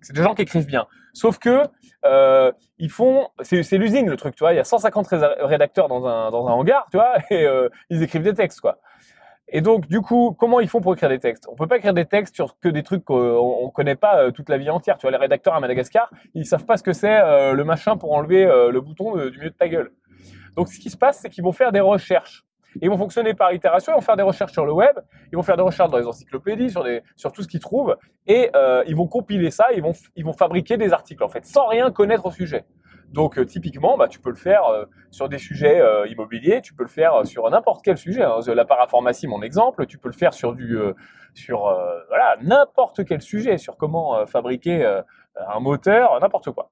C'est 0.00 0.14
des 0.14 0.22
gens 0.22 0.34
qui 0.34 0.42
écrivent 0.42 0.66
bien. 0.66 0.86
Sauf 1.12 1.38
que 1.38 1.62
euh, 2.04 2.52
ils 2.78 2.90
font, 2.90 3.28
c'est 3.42 3.76
l'usine 3.76 4.08
le 4.08 4.16
truc, 4.16 4.34
tu 4.34 4.44
vois. 4.44 4.52
Il 4.52 4.56
y 4.56 4.60
a 4.60 4.64
150 4.64 5.06
rédacteurs 5.40 5.88
dans 5.88 6.06
un, 6.06 6.30
dans 6.30 6.46
un 6.48 6.52
hangar, 6.52 6.86
tu 6.90 6.96
vois, 6.96 7.16
et 7.30 7.44
euh, 7.44 7.68
ils 7.90 8.02
écrivent 8.02 8.22
des 8.22 8.34
textes, 8.34 8.60
quoi. 8.60 8.78
Et 9.52 9.62
donc, 9.62 9.88
du 9.88 10.00
coup, 10.00 10.36
comment 10.38 10.60
ils 10.60 10.68
font 10.68 10.80
pour 10.80 10.94
écrire 10.94 11.08
des 11.08 11.18
textes? 11.18 11.48
On 11.50 11.56
peut 11.56 11.66
pas 11.66 11.78
écrire 11.78 11.92
des 11.92 12.04
textes 12.04 12.36
sur 12.36 12.56
que 12.60 12.68
des 12.68 12.84
trucs 12.84 13.04
qu'on 13.04 13.66
ne 13.66 13.70
connaît 13.72 13.96
pas 13.96 14.22
euh, 14.22 14.30
toute 14.30 14.48
la 14.48 14.58
vie 14.58 14.70
entière. 14.70 14.96
Tu 14.96 15.02
vois, 15.02 15.10
les 15.10 15.16
rédacteurs 15.16 15.54
à 15.54 15.60
Madagascar, 15.60 16.08
ils 16.34 16.46
savent 16.46 16.66
pas 16.66 16.76
ce 16.76 16.84
que 16.84 16.92
c'est 16.92 17.18
le 17.52 17.64
machin 17.64 17.96
pour 17.96 18.12
enlever 18.12 18.44
le 18.44 18.80
bouton 18.80 19.16
du 19.16 19.38
milieu 19.38 19.50
de 19.50 19.56
ta 19.56 19.68
gueule. 19.68 19.90
Donc, 20.56 20.68
ce 20.68 20.78
qui 20.78 20.88
se 20.88 20.96
passe, 20.96 21.18
c'est 21.18 21.30
qu'ils 21.30 21.42
vont 21.42 21.52
faire 21.52 21.72
des 21.72 21.80
recherches 21.80 22.44
ils 22.80 22.88
vont 22.88 22.96
fonctionner 22.96 23.34
par 23.34 23.52
itération, 23.52 23.92
ils 23.92 23.96
vont 23.96 24.00
faire 24.00 24.16
des 24.16 24.22
recherches 24.22 24.52
sur 24.52 24.64
le 24.64 24.72
web, 24.72 24.96
ils 25.32 25.36
vont 25.36 25.42
faire 25.42 25.56
des 25.56 25.62
recherches 25.62 25.90
dans 25.90 25.98
les 25.98 26.06
encyclopédies, 26.06 26.70
sur, 26.70 26.86
sur 27.16 27.32
tout 27.32 27.42
ce 27.42 27.48
qu'ils 27.48 27.60
trouvent, 27.60 27.96
et 28.26 28.50
euh, 28.54 28.84
ils 28.86 28.96
vont 28.96 29.06
compiler 29.06 29.50
ça, 29.50 29.68
ils 29.72 29.82
vont, 29.82 30.32
fabriquer 30.32 30.76
des 30.76 30.92
articles, 30.92 31.22
en 31.22 31.28
fait, 31.28 31.44
sans 31.44 31.66
rien 31.66 31.90
connaître 31.90 32.26
au 32.26 32.30
sujet. 32.30 32.64
Donc 33.08 33.38
euh, 33.38 33.44
typiquement, 33.44 33.96
bah, 33.96 34.06
tu 34.06 34.20
peux 34.20 34.30
le 34.30 34.36
faire 34.36 34.64
euh, 34.66 34.84
sur 35.10 35.28
des 35.28 35.38
sujets 35.38 35.82
immobiliers, 36.08 36.60
tu 36.62 36.74
peux 36.74 36.84
le 36.84 36.88
faire 36.88 37.26
sur 37.26 37.50
n'importe 37.50 37.84
quel 37.84 37.96
sujet. 37.96 38.22
Hein. 38.22 38.38
La 38.54 38.64
parapharmacie, 38.64 39.26
mon 39.26 39.42
exemple, 39.42 39.86
tu 39.86 39.98
peux 39.98 40.08
le 40.08 40.14
faire 40.14 40.32
sur 40.32 40.56
n'importe 42.42 43.04
quel 43.04 43.20
sujet, 43.20 43.58
sur 43.58 43.76
comment 43.76 44.24
fabriquer 44.26 45.00
un 45.36 45.60
moteur, 45.60 46.20
n'importe 46.20 46.52
quoi. 46.52 46.70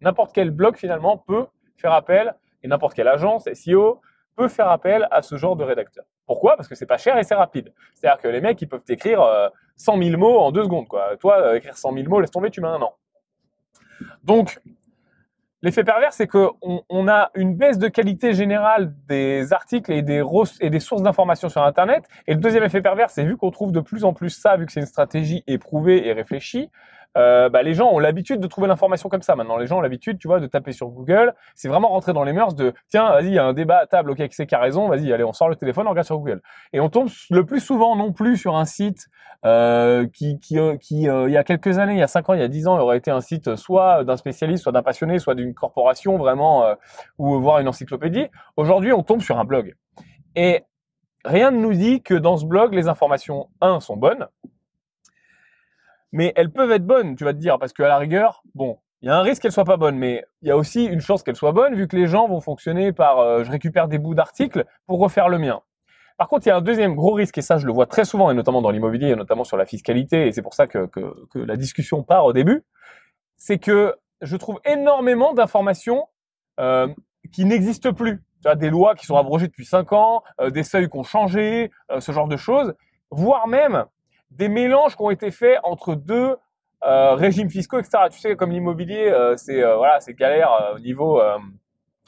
N'importe 0.00 0.32
quel 0.34 0.50
blog 0.50 0.76
finalement 0.76 1.16
peut 1.16 1.46
faire 1.76 1.92
appel 1.92 2.34
et 2.62 2.68
n'importe 2.68 2.94
quelle 2.94 3.08
agence 3.08 3.48
SEO 3.52 4.00
faire 4.46 4.68
appel 4.68 5.08
à 5.10 5.22
ce 5.22 5.36
genre 5.36 5.56
de 5.56 5.64
rédacteur. 5.64 6.04
Pourquoi? 6.26 6.54
Parce 6.54 6.68
que 6.68 6.76
c'est 6.76 6.86
pas 6.86 6.98
cher 6.98 7.18
et 7.18 7.24
c'est 7.24 7.34
rapide. 7.34 7.72
C'est-à-dire 7.94 8.22
que 8.22 8.28
les 8.28 8.40
mecs, 8.40 8.62
ils 8.62 8.68
peuvent 8.68 8.82
écrire 8.88 9.50
100 9.78 10.02
000 10.02 10.18
mots 10.18 10.38
en 10.38 10.52
deux 10.52 10.64
secondes. 10.64 10.86
Quoi. 10.86 11.16
Toi, 11.18 11.38
euh, 11.38 11.54
écrire 11.54 11.76
100 11.76 11.94
000 11.94 12.08
mots, 12.08 12.20
laisse 12.20 12.30
tomber, 12.30 12.50
tu 12.50 12.60
mets 12.60 12.68
un 12.68 12.82
an. 12.82 12.94
Donc, 14.24 14.60
l'effet 15.62 15.84
pervers, 15.84 16.12
c'est 16.12 16.26
qu'on 16.26 16.54
on 16.88 17.08
a 17.08 17.30
une 17.34 17.54
baisse 17.54 17.78
de 17.78 17.88
qualité 17.88 18.34
générale 18.34 18.92
des 19.08 19.52
articles 19.52 19.92
et 19.92 20.02
des, 20.02 20.22
et 20.60 20.70
des 20.70 20.80
sources 20.80 21.02
d'informations 21.02 21.48
sur 21.48 21.62
Internet. 21.62 22.04
Et 22.26 22.34
le 22.34 22.40
deuxième 22.40 22.64
effet 22.64 22.82
pervers, 22.82 23.10
c'est 23.10 23.24
vu 23.24 23.36
qu'on 23.36 23.50
trouve 23.50 23.72
de 23.72 23.80
plus 23.80 24.04
en 24.04 24.12
plus 24.12 24.30
ça, 24.30 24.56
vu 24.56 24.66
que 24.66 24.72
c'est 24.72 24.80
une 24.80 24.86
stratégie 24.86 25.44
éprouvée 25.46 26.06
et 26.06 26.12
réfléchie, 26.12 26.70
euh, 27.18 27.48
bah, 27.48 27.62
les 27.62 27.74
gens 27.74 27.90
ont 27.90 27.98
l'habitude 27.98 28.40
de 28.40 28.46
trouver 28.46 28.68
l'information 28.68 29.08
comme 29.08 29.22
ça. 29.22 29.34
Maintenant, 29.36 29.56
les 29.56 29.66
gens 29.66 29.78
ont 29.78 29.80
l'habitude, 29.80 30.18
tu 30.18 30.28
vois, 30.28 30.40
de 30.40 30.46
taper 30.46 30.72
sur 30.72 30.88
Google. 30.88 31.34
C'est 31.54 31.68
vraiment 31.68 31.88
rentrer 31.88 32.12
dans 32.12 32.24
les 32.24 32.32
mœurs 32.32 32.54
de, 32.54 32.72
tiens, 32.88 33.10
vas-y, 33.10 33.26
il 33.26 33.34
y 33.34 33.38
a 33.38 33.44
un 33.44 33.52
débat 33.52 33.78
à 33.78 33.86
table, 33.86 34.10
ok, 34.10 34.22
c'est 34.30 34.46
qui 34.46 34.54
raison, 34.54 34.88
vas-y, 34.88 35.12
allez, 35.12 35.24
on 35.24 35.32
sort 35.32 35.48
le 35.48 35.56
téléphone, 35.56 35.86
on 35.86 35.90
regarde 35.90 36.06
sur 36.06 36.18
Google. 36.18 36.40
Et 36.72 36.80
on 36.80 36.88
tombe 36.88 37.08
le 37.30 37.44
plus 37.44 37.60
souvent 37.60 37.96
non 37.96 38.12
plus 38.12 38.36
sur 38.36 38.56
un 38.56 38.64
site 38.64 39.08
euh, 39.44 40.06
qui, 40.06 40.38
qui, 40.40 40.58
euh, 40.58 40.76
qui 40.76 41.02
il 41.02 41.30
y 41.30 41.36
a 41.36 41.44
quelques 41.44 41.78
années, 41.78 41.94
il 41.94 41.98
y 41.98 42.02
a 42.02 42.08
5 42.08 42.28
ans, 42.28 42.34
il 42.34 42.40
y 42.40 42.44
a 42.44 42.48
10 42.48 42.68
ans, 42.68 42.78
aurait 42.78 42.98
été 42.98 43.10
un 43.10 43.20
site 43.20 43.56
soit 43.56 44.04
d'un 44.04 44.16
spécialiste, 44.16 44.62
soit 44.62 44.72
d'un 44.72 44.82
passionné, 44.82 45.18
soit 45.18 45.34
d'une 45.34 45.54
corporation 45.54 46.16
vraiment, 46.18 46.66
ou 47.18 47.38
voir 47.40 47.58
une 47.58 47.68
encyclopédie. 47.68 48.26
Aujourd'hui, 48.56 48.92
on 48.92 49.02
tombe 49.02 49.20
sur 49.20 49.38
un 49.38 49.44
blog. 49.44 49.74
Et 50.36 50.62
rien 51.24 51.50
ne 51.50 51.58
nous 51.58 51.74
dit 51.74 52.02
que 52.02 52.14
dans 52.14 52.36
ce 52.36 52.46
blog, 52.46 52.74
les 52.74 52.88
informations, 52.88 53.48
un, 53.60 53.80
sont 53.80 53.96
bonnes, 53.96 54.26
mais 56.12 56.32
elles 56.36 56.50
peuvent 56.50 56.70
être 56.70 56.86
bonnes, 56.86 57.16
tu 57.16 57.24
vas 57.24 57.32
te 57.32 57.38
dire, 57.38 57.58
parce 57.58 57.72
qu'à 57.72 57.88
la 57.88 57.98
rigueur, 57.98 58.42
bon, 58.54 58.78
il 59.02 59.08
y 59.08 59.10
a 59.10 59.16
un 59.16 59.22
risque 59.22 59.42
qu'elles 59.42 59.52
soient 59.52 59.64
pas 59.64 59.76
bonnes, 59.76 59.96
mais 59.96 60.24
il 60.42 60.48
y 60.48 60.50
a 60.50 60.56
aussi 60.56 60.84
une 60.84 61.00
chance 61.00 61.22
qu'elles 61.22 61.36
soient 61.36 61.52
bonnes, 61.52 61.74
vu 61.74 61.86
que 61.86 61.96
les 61.96 62.06
gens 62.06 62.28
vont 62.28 62.40
fonctionner 62.40 62.92
par 62.92 63.18
euh, 63.18 63.44
je 63.44 63.50
récupère 63.50 63.88
des 63.88 63.98
bouts 63.98 64.14
d'articles 64.14 64.64
pour 64.86 64.98
refaire 64.98 65.28
le 65.28 65.38
mien. 65.38 65.60
Par 66.16 66.28
contre, 66.28 66.46
il 66.46 66.48
y 66.48 66.52
a 66.52 66.56
un 66.56 66.60
deuxième 66.60 66.96
gros 66.96 67.12
risque, 67.12 67.38
et 67.38 67.42
ça 67.42 67.58
je 67.58 67.66
le 67.66 67.72
vois 67.72 67.86
très 67.86 68.04
souvent, 68.04 68.30
et 68.30 68.34
notamment 68.34 68.60
dans 68.60 68.70
l'immobilier, 68.70 69.10
et 69.10 69.16
notamment 69.16 69.44
sur 69.44 69.56
la 69.56 69.66
fiscalité, 69.66 70.26
et 70.26 70.32
c'est 70.32 70.42
pour 70.42 70.54
ça 70.54 70.66
que, 70.66 70.86
que, 70.86 71.14
que, 71.30 71.38
la 71.38 71.56
discussion 71.56 72.02
part 72.02 72.24
au 72.24 72.32
début, 72.32 72.64
c'est 73.36 73.58
que 73.58 73.94
je 74.20 74.36
trouve 74.36 74.60
énormément 74.64 75.32
d'informations 75.32 76.08
euh, 76.58 76.88
qui 77.32 77.44
n'existent 77.44 77.92
plus. 77.92 78.16
Tu 78.16 78.44
vois, 78.44 78.56
des 78.56 78.70
lois 78.70 78.94
qui 78.94 79.06
sont 79.06 79.16
abrogées 79.16 79.46
depuis 79.46 79.64
5 79.64 79.92
ans, 79.92 80.22
euh, 80.40 80.50
des 80.50 80.62
seuils 80.62 80.88
qui 80.88 80.96
ont 80.96 81.02
changé, 81.02 81.70
euh, 81.90 82.00
ce 82.00 82.12
genre 82.12 82.28
de 82.28 82.36
choses, 82.36 82.74
voire 83.10 83.48
même 83.48 83.84
des 84.30 84.48
mélanges 84.48 84.96
qui 84.96 85.02
ont 85.02 85.10
été 85.10 85.30
faits 85.30 85.58
entre 85.62 85.94
deux 85.94 86.36
euh, 86.84 87.14
régimes 87.14 87.50
fiscaux, 87.50 87.78
etc. 87.78 88.04
Tu 88.10 88.20
sais, 88.20 88.36
comme 88.36 88.52
l'immobilier, 88.52 89.08
euh, 89.08 89.36
c'est 89.36 89.62
euh, 89.62 89.76
voilà, 89.76 89.98
c'est 90.00 90.14
galère 90.14 90.50
au 90.76 90.78
niveau 90.78 91.20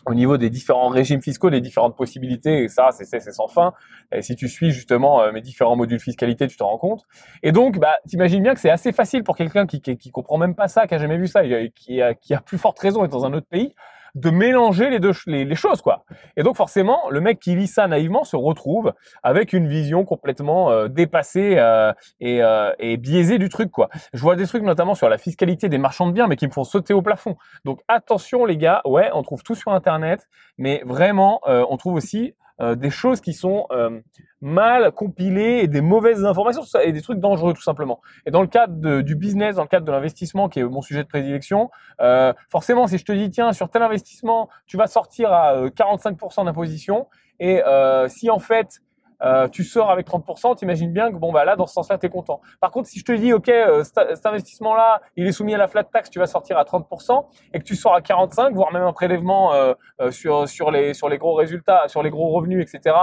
au 0.06 0.14
niveau 0.14 0.38
des 0.38 0.48
différents 0.48 0.88
régimes 0.88 1.20
fiscaux, 1.20 1.50
des 1.50 1.60
différentes 1.60 1.94
possibilités, 1.94 2.62
et 2.62 2.68
ça, 2.68 2.88
c'est 2.90 3.20
sans 3.20 3.48
fin. 3.48 3.74
Et 4.12 4.22
si 4.22 4.34
tu 4.34 4.48
suis 4.48 4.70
justement 4.70 5.30
mes 5.30 5.42
différents 5.42 5.76
modules 5.76 6.00
fiscalité, 6.00 6.46
tu 6.46 6.56
te 6.56 6.62
rends 6.62 6.78
compte. 6.78 7.02
Et 7.42 7.52
donc, 7.52 7.78
bah, 7.78 7.96
t'imagines 8.08 8.42
bien 8.42 8.54
que 8.54 8.60
c'est 8.60 8.70
assez 8.70 8.92
facile 8.92 9.24
pour 9.24 9.36
quelqu'un 9.36 9.66
qui, 9.66 9.82
qui, 9.82 10.10
comprend 10.10 10.38
même 10.38 10.54
pas 10.54 10.68
ça, 10.68 10.86
qui 10.86 10.94
a 10.94 10.98
jamais 10.98 11.18
vu 11.18 11.26
ça, 11.26 11.44
et 11.44 11.70
qui 11.74 12.00
a, 12.00 12.14
qui 12.14 12.32
a 12.32 12.40
plus 12.40 12.56
forte 12.56 12.78
raison 12.78 13.02
d'être 13.02 13.12
dans 13.12 13.26
un 13.26 13.34
autre 13.34 13.46
pays, 13.46 13.74
de 14.14 14.30
mélanger 14.30 14.90
les 14.90 15.00
deux 15.00 15.12
les, 15.26 15.54
choses 15.54 15.82
quoi. 15.82 16.04
Et 16.36 16.42
donc 16.42 16.56
forcément, 16.56 17.08
le 17.10 17.20
mec 17.20 17.38
qui 17.40 17.54
lit 17.54 17.66
ça 17.66 17.86
naïvement 17.86 18.24
se 18.24 18.36
retrouve 18.36 18.92
avec 19.22 19.52
une 19.52 19.68
vision 19.68 20.04
complètement 20.04 20.70
euh, 20.70 20.88
dépassée 20.88 21.56
euh, 21.58 21.92
et, 22.20 22.42
euh, 22.42 22.72
et, 22.78 22.96
biaisée 22.96 23.38
du 23.38 23.48
truc 23.48 23.70
quoi. 23.70 23.88
Je 24.12 24.20
vois 24.20 24.36
des 24.36 24.46
trucs 24.46 24.62
notamment 24.62 24.94
sur 24.94 25.08
la 25.08 25.18
fiscalité 25.18 25.68
des 25.68 25.78
marchands 25.78 26.06
de 26.06 26.12
biens, 26.12 26.26
mais 26.26 26.36
qui 26.36 26.46
me 26.46 26.52
font 26.52 26.64
sauter 26.64 26.94
au 26.94 27.02
plafond. 27.02 27.36
Donc 27.64 27.80
attention 27.88 28.44
les 28.44 28.56
gars, 28.56 28.82
ouais, 28.84 29.10
on 29.14 29.22
trouve 29.22 29.42
tout 29.42 29.54
sur 29.54 29.72
internet, 29.72 30.28
mais 30.58 30.82
vraiment, 30.84 31.40
on 31.46 31.76
trouve 31.76 31.94
aussi 31.94 32.34
euh, 32.60 32.74
des 32.74 32.90
choses 32.90 33.20
qui 33.20 33.32
sont 33.32 33.66
euh, 33.70 34.00
mal 34.40 34.92
compilées 34.92 35.60
et 35.62 35.66
des 35.66 35.80
mauvaises 35.80 36.24
informations 36.24 36.62
et 36.82 36.92
des 36.92 37.02
trucs 37.02 37.18
dangereux 37.18 37.54
tout 37.54 37.62
simplement. 37.62 38.00
Et 38.26 38.30
dans 38.30 38.42
le 38.42 38.48
cadre 38.48 39.00
du 39.00 39.14
business, 39.16 39.56
dans 39.56 39.62
le 39.62 39.68
cadre 39.68 39.86
de 39.86 39.92
l'investissement 39.92 40.48
qui 40.48 40.60
est 40.60 40.64
mon 40.64 40.82
sujet 40.82 41.02
de 41.02 41.08
prédilection, 41.08 41.70
euh, 42.00 42.32
forcément 42.50 42.86
si 42.86 42.98
je 42.98 43.04
te 43.04 43.12
dis 43.12 43.30
tiens 43.30 43.52
sur 43.52 43.70
tel 43.70 43.82
investissement 43.82 44.48
tu 44.66 44.76
vas 44.76 44.86
sortir 44.86 45.32
à 45.32 45.66
45% 45.68 46.44
d'imposition 46.44 47.06
et 47.38 47.62
si 48.08 48.30
en 48.30 48.38
fait 48.38 48.80
euh, 49.22 49.48
tu 49.48 49.64
sors 49.64 49.90
avec 49.90 50.06
30%, 50.06 50.56
t'imagines 50.56 50.92
bien 50.92 51.10
que 51.10 51.16
bon 51.16 51.32
bah 51.32 51.44
là 51.44 51.56
dans 51.56 51.66
ce 51.66 51.74
sens-là 51.74 51.98
t'es 51.98 52.08
content. 52.08 52.40
Par 52.60 52.70
contre, 52.70 52.88
si 52.88 52.98
je 52.98 53.04
te 53.04 53.12
dis 53.12 53.32
ok, 53.32 53.48
euh, 53.48 53.84
cet 53.84 54.26
investissement-là, 54.26 55.02
il 55.16 55.26
est 55.26 55.32
soumis 55.32 55.54
à 55.54 55.58
la 55.58 55.68
flat 55.68 55.84
tax, 55.84 56.10
tu 56.10 56.18
vas 56.18 56.26
sortir 56.26 56.58
à 56.58 56.64
30% 56.64 57.26
et 57.52 57.58
que 57.58 57.64
tu 57.64 57.76
sors 57.76 57.94
à 57.94 58.00
45, 58.00 58.54
voire 58.54 58.72
même 58.72 58.82
un 58.82 58.92
prélèvement 58.92 59.52
euh, 59.52 59.74
sur 60.10 60.48
sur 60.48 60.70
les 60.70 60.94
sur 60.94 61.08
les 61.08 61.18
gros 61.18 61.34
résultats, 61.34 61.88
sur 61.88 62.02
les 62.02 62.10
gros 62.10 62.30
revenus, 62.30 62.62
etc. 62.62 62.96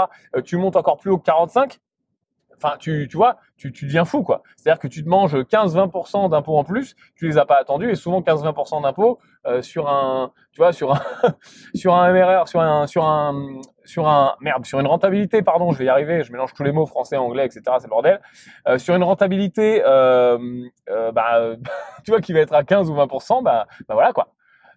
tu 0.44 0.58
montes 0.58 0.76
encore 0.76 0.98
plus 0.98 1.12
haut 1.12 1.18
que 1.18 1.26
45. 1.26 1.78
Enfin, 2.60 2.76
tu, 2.80 3.08
tu 3.08 3.18
vois, 3.18 3.38
tu, 3.56 3.72
tu 3.72 3.86
deviens 3.86 4.04
fou, 4.04 4.24
quoi. 4.24 4.42
C'est-à-dire 4.56 4.80
que 4.80 4.88
tu 4.88 5.04
te 5.04 5.08
manges 5.08 5.36
15-20% 5.36 6.32
d'impôts 6.32 6.58
en 6.58 6.64
plus, 6.64 6.96
tu 7.16 7.28
les 7.28 7.38
as 7.38 7.46
pas 7.46 7.58
attendus, 7.58 7.92
et 7.92 7.94
souvent 7.94 8.22
15-20% 8.22 8.82
d'impôts 8.82 9.20
sur 9.62 9.88
un, 9.88 10.32
tu 10.52 10.58
vois, 10.62 10.74
sur 10.74 10.92
un, 10.92 11.00
sur 11.76 11.94
un 11.94 12.12
MRR, 12.12 12.48
sur 12.48 12.60
un, 12.60 12.88
sur 12.88 13.06
un, 13.06 13.62
sur 13.88 14.08
un 14.08 14.36
merde, 14.42 14.66
sur 14.66 14.80
une 14.80 14.88
rentabilité, 14.88 15.42
pardon, 15.42 15.72
je 15.72 15.78
vais 15.78 15.86
y 15.86 15.90
arriver, 15.90 16.24
je 16.24 16.32
mélange 16.32 16.54
tous 16.54 16.64
les 16.64 16.72
mots 16.72 16.86
français, 16.86 17.16
anglais, 17.16 17.46
etc. 17.46 17.64
C'est 17.80 17.88
bordel. 17.88 18.22
Euh, 18.68 18.78
sur 18.78 18.96
une 18.96 19.04
rentabilité, 19.04 19.82
euh, 19.86 20.38
euh, 20.90 21.12
bah, 21.12 21.56
tu 22.04 22.12
vois, 22.12 22.22
qui 22.22 22.34
va 22.34 22.42
être 22.42 22.54
à 22.54 22.64
15 22.64 22.90
ou 22.90 22.96
20% 22.96 23.44
bah, 23.44 23.68
bah 23.88 23.94
voilà 23.94 24.12
quoi. 24.12 24.34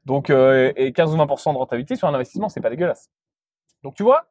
Donc 0.06 0.30
et 0.30 0.92
15 0.92 1.14
ou 1.14 1.18
20% 1.18 1.52
de 1.52 1.58
rentabilité 1.58 1.96
sur 1.96 2.08
un 2.08 2.14
investissement, 2.14 2.48
c'est 2.48 2.60
pas 2.60 2.70
dégueulasse. 2.70 3.10
Donc 3.82 3.94
tu 3.94 4.02
vois, 4.02 4.26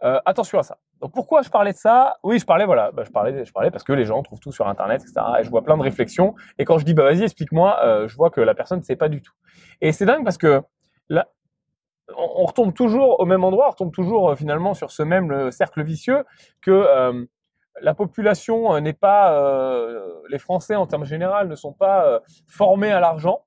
attention 0.00 0.58
à 0.58 0.62
ça. 0.62 0.78
Donc 1.00 1.12
pourquoi 1.12 1.42
je 1.42 1.50
parlais 1.50 1.72
de 1.72 1.76
ça? 1.76 2.16
Oui, 2.22 2.38
je 2.38 2.46
parlais 2.46 2.64
voilà, 2.64 2.90
bah, 2.90 3.02
je 3.04 3.10
parlais, 3.10 3.44
je 3.44 3.52
parlais 3.52 3.70
parce 3.70 3.84
que 3.84 3.92
les 3.92 4.06
gens 4.06 4.22
trouvent 4.22 4.40
tout 4.40 4.52
sur 4.52 4.66
internet, 4.66 5.02
etc. 5.02 5.20
Et 5.40 5.44
je 5.44 5.50
vois 5.50 5.62
plein 5.62 5.76
de 5.76 5.82
réflexions. 5.82 6.34
Et 6.58 6.64
quand 6.64 6.78
je 6.78 6.84
dis 6.84 6.94
bah 6.94 7.04
vas-y 7.04 7.22
explique-moi, 7.22 8.06
je 8.06 8.16
vois 8.16 8.30
que 8.30 8.40
la 8.40 8.54
personne 8.54 8.78
ne 8.78 8.84
sait 8.84 8.96
pas 8.96 9.08
du 9.08 9.20
tout. 9.20 9.34
Et 9.82 9.92
c'est 9.92 10.06
dingue 10.06 10.24
parce 10.24 10.38
que 10.38 10.62
là, 11.10 11.28
on, 12.16 12.44
retombe 12.44 12.74
toujours 12.74 13.20
au 13.20 13.24
même 13.24 13.44
endroit, 13.44 13.66
on 13.68 13.70
retombe 13.70 13.92
toujours 13.92 14.30
euh, 14.30 14.36
finalement 14.36 14.74
sur 14.74 14.90
ce 14.90 15.02
même 15.02 15.30
euh, 15.30 15.50
cercle 15.50 15.82
vicieux 15.82 16.24
que 16.60 16.70
euh, 16.70 17.24
la 17.80 17.94
population 17.94 18.78
n'est 18.80 18.92
pas, 18.92 19.36
les 20.30 20.38
Français 20.38 20.76
en 20.76 20.86
termes 20.86 21.04
généraux 21.04 21.44
ne 21.44 21.56
sont 21.56 21.72
pas 21.72 22.20
formés 22.46 22.92
à 22.92 23.00
l'argent, 23.00 23.40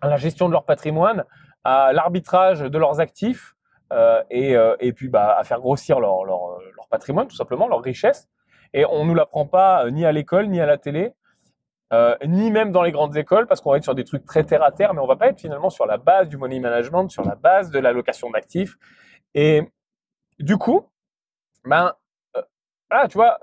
à 0.00 0.08
la 0.08 0.18
gestion 0.18 0.46
de 0.46 0.52
leur 0.52 0.64
patrimoine, 0.64 1.24
à 1.64 1.92
l'arbitrage 1.92 2.60
de 2.60 2.78
leurs 2.78 3.00
actifs 3.00 3.56
et, 4.30 4.54
et, 4.78 4.92
puis 4.92 5.08
bah, 5.08 5.36
à 5.36 5.42
faire 5.42 5.58
grossir 5.58 5.98
leur, 5.98 6.24
leur, 6.24 6.60
leur, 6.76 6.86
patrimoine 6.88 7.26
tout 7.26 7.34
simplement, 7.34 7.66
leur 7.66 7.82
richesse. 7.82 8.28
Et 8.72 8.84
on 8.84 9.04
nous 9.04 9.16
l'apprend 9.16 9.46
pas 9.46 9.90
ni 9.90 10.06
à 10.06 10.12
l'école 10.12 10.46
ni 10.46 10.60
à 10.60 10.66
la 10.66 10.78
télé. 10.78 11.12
Euh, 11.92 12.16
ni 12.26 12.50
même 12.50 12.72
dans 12.72 12.82
les 12.82 12.90
grandes 12.90 13.16
écoles, 13.16 13.46
parce 13.46 13.60
qu'on 13.60 13.70
va 13.70 13.76
être 13.76 13.84
sur 13.84 13.94
des 13.94 14.02
trucs 14.02 14.24
très 14.24 14.42
terre 14.42 14.64
à 14.64 14.72
terre, 14.72 14.92
mais 14.92 15.00
on 15.00 15.06
va 15.06 15.14
pas 15.14 15.28
être 15.28 15.40
finalement 15.40 15.70
sur 15.70 15.86
la 15.86 15.98
base 15.98 16.28
du 16.28 16.36
money 16.36 16.58
management, 16.58 17.08
sur 17.08 17.24
la 17.24 17.36
base 17.36 17.70
de 17.70 17.78
l'allocation 17.78 18.28
d'actifs. 18.30 18.74
Et 19.34 19.62
du 20.40 20.56
coup, 20.56 20.88
ben, 21.64 21.92
euh, 22.36 22.42
tu 23.08 23.14
vois, 23.16 23.38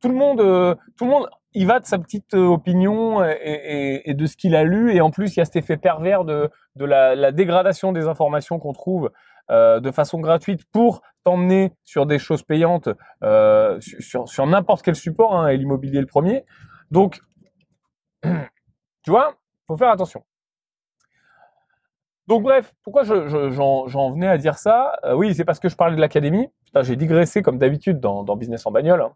tout 0.00 0.08
le 0.08 0.14
monde, 0.14 0.40
euh, 0.40 0.74
tout 0.96 1.04
le 1.04 1.10
monde, 1.10 1.28
il 1.52 1.66
va 1.66 1.78
de 1.78 1.84
sa 1.84 1.98
petite 1.98 2.32
opinion 2.32 3.22
et, 3.22 4.14
de 4.14 4.26
ce 4.26 4.36
qu'il 4.36 4.56
a 4.56 4.64
lu, 4.64 4.94
et 4.94 5.02
en 5.02 5.10
plus, 5.10 5.36
il 5.36 5.38
y 5.38 5.42
a 5.42 5.44
cet 5.44 5.56
effet 5.56 5.76
pervers 5.76 6.24
de, 6.24 6.50
de 6.76 6.84
la, 6.86 7.32
dégradation 7.32 7.92
des 7.92 8.06
informations 8.06 8.58
qu'on 8.58 8.72
trouve 8.72 9.10
de 9.50 9.90
façon 9.90 10.20
gratuite 10.20 10.64
pour 10.70 11.00
t'emmener 11.24 11.72
sur 11.84 12.04
des 12.04 12.18
choses 12.18 12.42
payantes 12.42 12.90
sur, 13.80 14.28
sur 14.28 14.46
n'importe 14.46 14.82
quel 14.82 14.94
support, 14.94 15.34
hein, 15.34 15.48
et 15.48 15.56
l'immobilier 15.56 16.00
le 16.00 16.06
premier. 16.06 16.44
Donc, 16.90 17.22
tu 19.02 19.10
vois, 19.10 19.34
faut 19.66 19.76
faire 19.76 19.90
attention. 19.90 20.24
Donc 22.28 22.42
bref, 22.42 22.74
pourquoi 22.82 23.04
j'en 23.04 24.10
venais 24.10 24.28
à 24.28 24.36
dire 24.36 24.58
ça? 24.58 24.92
Euh, 25.04 25.14
Oui, 25.14 25.34
c'est 25.34 25.46
parce 25.46 25.58
que 25.58 25.70
je 25.70 25.76
parlais 25.76 25.96
de 25.96 26.00
l'académie. 26.00 26.48
J'ai 26.82 26.94
digressé 26.94 27.40
comme 27.40 27.56
d'habitude 27.56 28.00
dans, 28.00 28.36
Business 28.36 28.66
en 28.66 28.70
bagnole. 28.70 29.00
Hein. 29.00 29.14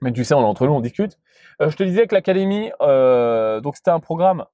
Mais 0.00 0.12
tu 0.12 0.22
sais, 0.22 0.34
on 0.34 0.40
est 0.40 0.44
entre 0.44 0.64
nous, 0.66 0.72
on 0.72 0.80
discute. 0.80 1.18
Euh, 1.60 1.68
je 1.68 1.76
te 1.76 1.82
disais 1.82 2.06
que 2.06 2.14
l'académie, 2.14 2.70
euh, 2.80 3.60
donc 3.60 3.74
c'était 3.74 3.90
un 3.90 3.98
programme 3.98 4.44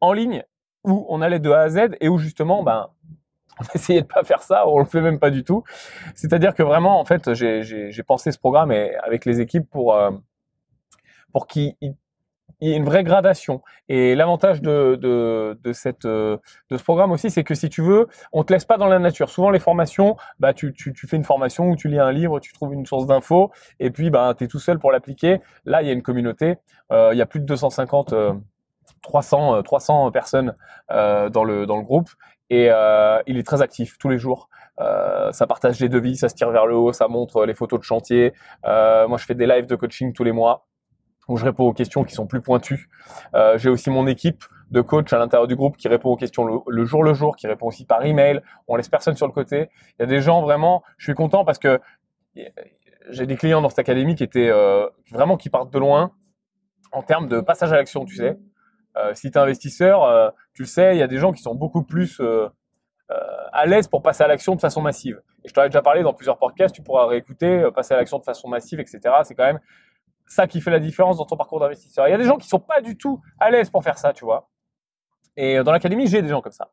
en 0.00 0.12
ligne 0.12 0.44
où 0.82 1.06
on 1.08 1.22
allait 1.22 1.38
de 1.38 1.50
A 1.50 1.60
à 1.60 1.68
Z 1.68 1.96
et 2.00 2.08
où 2.08 2.18
justement, 2.18 2.64
ben, 2.64 2.88
on 3.60 3.64
essayait 3.76 4.02
de 4.02 4.08
pas 4.08 4.24
faire 4.24 4.42
ça, 4.42 4.66
on 4.66 4.80
le 4.80 4.84
fait 4.84 5.00
même 5.00 5.20
pas 5.20 5.30
du 5.30 5.44
tout. 5.44 5.62
C'est-à-dire 6.16 6.52
que 6.52 6.64
vraiment, 6.64 6.98
en 6.98 7.04
fait, 7.04 7.32
j'ai 7.32 8.02
pensé 8.04 8.32
ce 8.32 8.38
programme 8.40 8.72
et, 8.72 8.96
avec 8.96 9.24
les 9.24 9.40
équipes 9.40 9.70
pour 9.70 9.96
pour 11.32 11.46
qu'ils 11.46 11.76
il 12.60 12.70
y 12.70 12.72
a 12.74 12.76
une 12.76 12.84
vraie 12.84 13.04
gradation. 13.04 13.62
Et 13.88 14.14
l'avantage 14.14 14.62
de, 14.62 14.96
de, 14.96 15.72
cette, 15.72 16.04
euh, 16.04 16.38
de 16.70 16.76
ce 16.76 16.82
programme 16.82 17.12
aussi, 17.12 17.30
c'est 17.30 17.44
que 17.44 17.54
si 17.54 17.68
tu 17.68 17.82
veux, 17.82 18.08
on 18.32 18.44
te 18.44 18.52
laisse 18.52 18.64
pas 18.64 18.78
dans 18.78 18.88
la 18.88 18.98
nature. 18.98 19.28
Souvent, 19.28 19.50
les 19.50 19.58
formations, 19.58 20.16
bah, 20.38 20.54
tu, 20.54 20.72
tu, 20.72 20.94
fais 21.06 21.16
une 21.16 21.24
formation 21.24 21.68
où 21.70 21.76
tu 21.76 21.88
lis 21.88 21.98
un 21.98 22.12
livre, 22.12 22.40
tu 22.40 22.52
trouves 22.52 22.72
une 22.72 22.86
source 22.86 23.06
d'infos, 23.06 23.50
et 23.80 23.90
puis 23.90 24.10
bah, 24.10 24.34
tu 24.36 24.44
es 24.44 24.48
tout 24.48 24.58
seul 24.58 24.78
pour 24.78 24.92
l'appliquer. 24.92 25.40
Là, 25.64 25.82
il 25.82 25.88
y 25.88 25.90
a 25.90 25.92
une 25.92 26.02
communauté. 26.02 26.56
Euh, 26.92 27.10
il 27.12 27.18
y 27.18 27.22
a 27.22 27.26
plus 27.26 27.40
de 27.40 27.46
250, 27.46 28.14
300, 29.02 29.62
300 29.62 30.10
personnes 30.10 30.54
euh, 30.90 31.28
dans, 31.28 31.44
le, 31.44 31.66
dans 31.66 31.76
le 31.76 31.82
groupe. 31.82 32.08
Et 32.50 32.68
euh, 32.70 33.20
il 33.26 33.38
est 33.38 33.42
très 33.42 33.62
actif 33.62 33.98
tous 33.98 34.08
les 34.08 34.18
jours. 34.18 34.48
Euh, 34.80 35.32
ça 35.32 35.46
partage 35.46 35.80
les 35.80 35.88
devis, 35.88 36.16
ça 36.16 36.28
se 36.28 36.34
tire 36.34 36.50
vers 36.50 36.66
le 36.66 36.76
haut, 36.76 36.92
ça 36.92 37.08
montre 37.08 37.44
les 37.44 37.54
photos 37.54 37.80
de 37.80 37.84
chantier. 37.84 38.34
Euh, 38.66 39.08
moi, 39.08 39.18
je 39.18 39.24
fais 39.24 39.34
des 39.34 39.46
lives 39.46 39.66
de 39.66 39.74
coaching 39.74 40.12
tous 40.12 40.24
les 40.24 40.32
mois 40.32 40.66
où 41.28 41.36
je 41.36 41.44
réponds 41.44 41.64
aux 41.64 41.72
questions 41.72 42.04
qui 42.04 42.14
sont 42.14 42.26
plus 42.26 42.40
pointues. 42.40 42.88
Euh, 43.34 43.58
j'ai 43.58 43.68
aussi 43.68 43.90
mon 43.90 44.06
équipe 44.06 44.44
de 44.70 44.80
coach 44.80 45.12
à 45.12 45.18
l'intérieur 45.18 45.46
du 45.46 45.56
groupe 45.56 45.76
qui 45.76 45.88
répond 45.88 46.10
aux 46.10 46.16
questions 46.16 46.62
le, 46.66 46.84
jour 46.84 47.02
le 47.02 47.14
jour, 47.14 47.36
qui 47.36 47.46
répond 47.46 47.66
aussi 47.66 47.84
par 47.84 48.04
email. 48.04 48.40
On 48.68 48.76
laisse 48.76 48.88
personne 48.88 49.16
sur 49.16 49.26
le 49.26 49.32
côté. 49.32 49.68
Il 49.98 50.02
y 50.02 50.04
a 50.04 50.06
des 50.06 50.20
gens 50.20 50.40
vraiment, 50.42 50.82
je 50.98 51.04
suis 51.04 51.14
content 51.14 51.44
parce 51.44 51.58
que 51.58 51.80
j'ai 53.10 53.26
des 53.26 53.36
clients 53.36 53.62
dans 53.62 53.68
cette 53.68 53.78
académie 53.78 54.14
qui 54.14 54.24
étaient 54.24 54.50
euh, 54.50 54.88
vraiment 55.10 55.36
qui 55.36 55.50
partent 55.50 55.72
de 55.72 55.78
loin 55.78 56.12
en 56.92 57.02
termes 57.02 57.28
de 57.28 57.40
passage 57.40 57.72
à 57.72 57.76
l'action, 57.76 58.04
tu 58.04 58.16
sais. 58.16 58.38
Euh, 58.96 59.12
si 59.14 59.30
tu 59.30 59.38
es 59.38 59.40
investisseur, 59.40 60.32
tu 60.54 60.62
le 60.62 60.68
sais, 60.68 60.96
il 60.96 60.98
y 60.98 61.02
a 61.02 61.06
des 61.06 61.18
gens 61.18 61.32
qui 61.32 61.42
sont 61.42 61.54
beaucoup 61.54 61.82
plus 61.82 62.20
à 63.52 63.66
l'aise 63.66 63.88
pour 63.88 64.02
passer 64.02 64.22
à 64.22 64.28
l'action 64.28 64.54
de 64.54 64.60
façon 64.60 64.80
massive. 64.80 65.20
Et 65.44 65.48
je 65.48 65.54
t'en 65.54 65.62
ai 65.62 65.68
déjà 65.68 65.82
parlé 65.82 66.02
dans 66.02 66.12
plusieurs 66.12 66.38
podcasts, 66.38 66.74
tu 66.74 66.82
pourras 66.82 67.06
réécouter, 67.06 67.68
passer 67.74 67.94
à 67.94 67.96
l'action 67.98 68.18
de 68.18 68.24
façon 68.24 68.48
massive, 68.48 68.80
etc. 68.80 69.00
C'est 69.24 69.34
quand 69.34 69.44
même 69.44 69.60
ça 70.26 70.46
qui 70.46 70.60
fait 70.60 70.70
la 70.70 70.80
différence 70.80 71.18
dans 71.18 71.24
ton 71.24 71.36
parcours 71.36 71.60
d'investisseur. 71.60 72.08
Il 72.08 72.10
y 72.10 72.14
a 72.14 72.18
des 72.18 72.24
gens 72.24 72.36
qui 72.36 72.48
sont 72.48 72.58
pas 72.58 72.80
du 72.80 72.96
tout 72.96 73.20
à 73.38 73.50
l'aise 73.50 73.70
pour 73.70 73.82
faire 73.82 73.98
ça, 73.98 74.12
tu 74.12 74.24
vois. 74.24 74.48
Et 75.36 75.58
euh, 75.58 75.64
dans 75.64 75.72
l'académie, 75.72 76.06
j'ai 76.06 76.22
des 76.22 76.28
gens 76.28 76.40
comme 76.40 76.52
ça. 76.52 76.70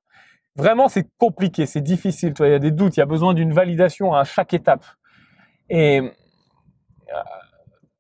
Vraiment, 0.56 0.88
c'est 0.88 1.08
compliqué, 1.18 1.66
c'est 1.66 1.82
difficile. 1.82 2.34
Toi, 2.34 2.48
il 2.48 2.52
y 2.52 2.56
a 2.56 2.60
des 2.60 2.72
doutes, 2.72 2.98
il 2.98 3.00
y 3.00 3.04
a 3.04 3.08
besoin 3.08 3.34
d'une 3.34 3.54
validation 3.54 4.14
à 4.14 4.24
chaque 4.24 4.54
étape. 4.54 4.86
Et 5.70 6.00
euh, 6.00 7.16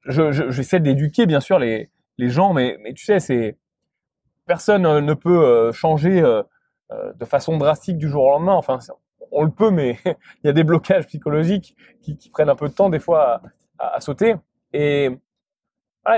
je, 0.05 0.50
j'essaie 0.51 0.79
d'éduquer 0.79 1.25
bien 1.25 1.39
sûr 1.39 1.60
les, 1.60 1.89
les 2.17 2.29
gens, 2.29 2.53
mais, 2.53 2.77
mais 2.81 2.93
tu 2.93 3.05
sais, 3.05 3.19
c'est 3.19 3.57
personne 4.45 4.86
euh, 4.86 5.01
ne 5.01 5.13
peut 5.13 5.72
changer 5.72 6.22
de 6.91 7.25
façon 7.25 7.57
drastique 7.57 7.98
du 7.98 8.07
jour 8.07 8.25
au 8.25 8.29
lendemain. 8.29 8.53
Enfin, 8.53 8.77
on 9.31 9.43
le 9.43 9.50
peut, 9.50 9.72
mais 9.72 9.98
il 10.05 10.48
y 10.48 10.50
a 10.50 10.53
des 10.53 10.63
blocages 10.63 11.07
psychologiques 11.07 11.75
qui, 12.01 12.17
qui 12.17 12.29
prennent 12.29 12.50
un 12.50 12.55
peu 12.55 12.69
de 12.69 12.74
temps 12.74 12.89
des 12.89 13.00
fois 13.00 13.41
à, 13.79 13.95
à 13.95 14.00
sauter. 14.00 14.36
Et 14.74 15.10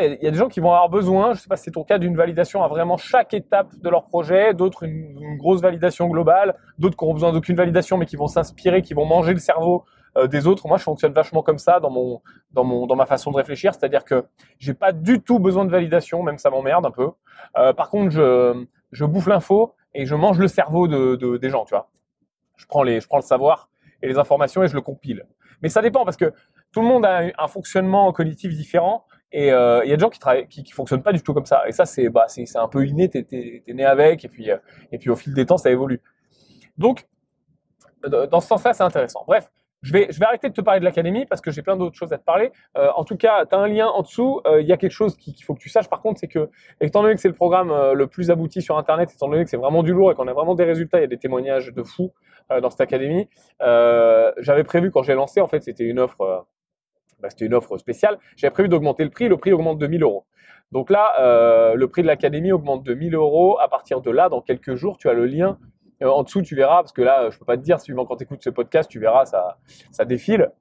il 0.02 0.18
y, 0.22 0.28
a 0.28 0.32
des 0.32 0.38
gens 0.38 0.48
qui 0.48 0.60
vont 0.60 0.70
avoir 0.70 0.90
besoin, 0.90 1.28
je 1.28 1.38
ne 1.38 1.42
sais 1.42 1.48
pas 1.48 1.58
si 1.58 1.66
c'est 1.66 1.72
ton 1.72 1.84
cas, 1.84 2.00
d'une 2.00 2.16
validation 2.16 2.64
à 2.64 2.68
vraiment 2.68 2.98
chaque 2.98 3.34
étape 3.34 3.76
de 3.76 3.90
leur 3.90 4.06
projet, 4.06 4.54
d'autres 4.54 4.84
une, 4.84 5.38
grosse 5.38 5.62
validation 5.62 6.08
globale, 6.08 6.56
d'autres 6.80 6.98
qui 6.98 7.04
n'auront 7.04 7.14
besoin 7.14 7.32
d'aucune 7.32 7.56
validation 7.56 7.98
mais 7.98 8.06
qui 8.06 8.16
vont 8.16 8.28
s'inspirer, 8.28 8.82
qui 8.82 8.96
vont 8.96 9.06
manger 9.06 9.34
le 9.34 9.40
cerveau 9.40 9.86
euh, 10.18 10.28
des 10.28 10.48
autres. 10.48 10.68
Moi, 10.68 10.78
je 10.78 10.84
fonctionne 10.84 11.14
vachement 11.14 11.44
comme 11.44 11.60
ça 11.60 11.80
dans 11.80 11.92
mon 11.92 12.22
dans 12.52 12.64
mon 12.64 12.88
dans 12.88 12.96
ma 12.96 13.06
façon 13.06 13.32
de 13.32 13.38
réfléchir, 13.38 13.74
c'est-à-dire 13.74 14.06
que 14.06 14.26
j'ai 14.58 14.74
pas 14.74 14.92
du 14.92 15.22
tout 15.22 15.40
besoin 15.40 15.66
de 15.66 15.72
validation, 15.72 16.24
même 16.24 16.40
ça 16.40 16.50
m'emmerde 16.50 16.86
un 16.86 16.92
peu. 16.92 17.12
Euh, 17.58 17.74
par 17.74 17.90
contre, 17.90 18.10
je 18.10 18.66
je 18.92 19.06
bouffe 19.06 19.28
l'info 19.28 19.76
et 19.94 20.06
je 20.06 20.16
mange 20.16 20.40
le 20.40 20.48
cerveau 20.48 20.88
de, 20.88 21.16
de 21.16 21.38
des 21.38 21.50
gens, 21.50 21.66
tu 21.66 21.76
vois. 21.76 21.90
Je 22.58 22.66
prends, 22.66 22.84
les, 22.84 23.02
je 23.02 23.08
prends 23.08 23.18
le 23.18 23.24
savoir 23.24 23.70
et 24.02 24.08
les 24.08 24.18
informations 24.18 24.64
et 24.64 24.68
je 24.68 24.76
le 24.76 24.82
compile. 24.82 25.26
Mais 25.62 25.70
ça 25.70 25.82
dépend 25.82 26.06
parce 26.06 26.18
que 26.18 26.34
tout 26.72 26.82
le 26.82 26.88
monde 26.88 27.06
a 27.06 27.24
un 27.38 27.48
fonctionnement 27.48 28.12
cognitif 28.12 28.54
différent. 28.54 29.06
Et 29.32 29.52
euh, 29.52 29.82
il 29.84 29.90
y 29.90 29.94
a 29.94 29.98
des 29.98 30.02
gens 30.02 30.10
qui 30.10 30.20
travaillent, 30.20 30.48
qui, 30.48 30.64
fonctionnent 30.72 31.04
pas 31.04 31.14
du 31.14 31.22
tout 31.22 31.34
comme 31.34 31.46
ça. 31.46 31.68
Et 31.68 31.72
ça, 31.72 31.86
c'est 31.86 32.10
bah, 32.10 32.26
c'est 32.28 32.46
un 32.56 32.68
peu 32.68 32.86
inné. 32.86 33.10
T'es 33.10 33.26
es, 33.68 33.74
né 33.74 33.86
avec, 33.86 34.24
et 34.24 34.30
puis 34.30 34.52
euh, 34.52 34.58
et 34.92 34.98
puis 34.98 35.10
au 35.10 35.16
fil 35.16 35.34
des 35.34 35.46
temps, 35.46 35.58
ça 35.58 35.72
évolue. 35.72 36.02
Donc, 36.78 37.08
dans 38.08 38.40
ce 38.40 38.48
sens-là, 38.48 38.74
c'est 38.74 38.84
intéressant. 38.84 39.24
Bref, 39.28 39.52
je 39.82 39.92
vais, 39.92 40.08
je 40.10 40.20
vais 40.20 40.26
arrêter 40.26 40.50
de 40.50 40.54
te 40.54 40.62
parler 40.62 40.80
de 40.80 40.86
l'académie 40.86 41.26
parce 41.26 41.42
que 41.42 41.52
j'ai 41.52 41.62
plein 41.62 41.76
d'autres 41.76 41.96
choses 41.96 42.14
à 42.14 42.18
te 42.18 42.24
parler. 42.24 42.52
Euh, 42.78 42.90
en 42.96 43.04
tout 43.04 43.18
cas, 43.18 43.46
tu 43.46 43.56
as 43.56 43.60
un 43.60 43.68
lien 43.68 43.88
en 43.88 44.02
dessous. 44.02 44.42
Il 44.60 44.66
y 44.66 44.72
a 44.72 44.78
quelque 44.78 44.92
chose 44.92 45.16
qu'il 45.16 45.44
faut 45.44 45.54
que 45.54 45.60
tu 45.60 45.70
saches. 45.70 45.90
Par 45.90 46.02
contre, 46.02 46.20
c'est 46.20 46.28
que, 46.28 46.50
étant 46.82 47.02
donné 47.02 47.16
que 47.16 47.22
c'est 47.22 47.28
le 47.28 47.34
programme 47.34 47.74
le 47.94 48.08
plus 48.08 48.32
abouti 48.32 48.62
sur 48.62 48.78
Internet, 48.78 49.12
étant 49.14 49.28
donné 49.28 49.44
que 49.44 49.50
c'est 49.50 49.58
vraiment 49.58 49.84
du 49.84 49.94
lourd 49.94 50.12
et 50.12 50.16
qu'on 50.16 50.28
a 50.28 50.34
vraiment 50.34 50.56
des 50.56 50.66
résultats, 50.66 51.00
il 51.00 51.02
y 51.02 51.06
a 51.06 51.08
des 51.08 51.18
témoignages 51.18 51.74
de 51.74 51.84
fous 51.84 52.14
dans 52.62 52.70
cette 52.70 52.82
académie. 52.82 53.28
J'avais 53.60 54.64
prévu 54.64 54.92
quand 54.92 55.04
j'ai 55.04 55.16
lancé, 55.16 55.42
en 55.42 55.48
fait, 55.48 55.62
c'était 55.64 55.86
une 55.86 56.00
offre, 56.00 56.46
bah, 57.20 57.30
c'était 57.30 57.46
une 57.46 57.54
offre 57.54 57.78
spéciale. 57.78 58.18
J'avais 58.36 58.52
prévu 58.52 58.70
d'augmenter 58.70 59.04
le 59.04 59.10
prix. 59.10 59.28
Le 59.28 59.38
prix 59.38 59.54
augmente 59.54 59.78
de 59.78 59.88
1000 59.88 60.04
euros. 60.04 60.26
Donc 60.72 60.90
là, 60.90 61.74
le 61.76 61.88
prix 61.88 62.02
de 62.02 62.08
l'académie 62.08 62.52
augmente 62.52 62.84
de 62.84 62.94
1000 62.94 63.16
euros. 63.16 63.58
À 63.60 63.68
partir 63.70 64.02
de 64.02 64.12
là, 64.12 64.30
dans 64.30 64.42
quelques 64.42 64.76
jours, 64.76 64.98
tu 64.98 65.08
as 65.10 65.14
le 65.14 65.26
lien 65.26 65.58
euh, 66.02 66.10
en 66.10 66.24
dessous, 66.24 66.42
tu 66.42 66.56
verras, 66.56 66.78
parce 66.78 66.92
que 66.92 67.02
là, 67.02 67.30
je 67.30 67.40
peux 67.40 67.46
pas 67.46 67.58
te 67.58 67.62
dire, 67.62 67.80
suivant 67.80 68.06
quand 68.06 68.18
tu 68.18 68.24
écoutes 68.24 68.44
ce 68.44 68.50
podcast, 68.50 68.90
tu 68.90 69.00
verras, 69.00 69.26
ça, 69.26 69.58
ça 69.92 70.06
défile. 70.06 70.52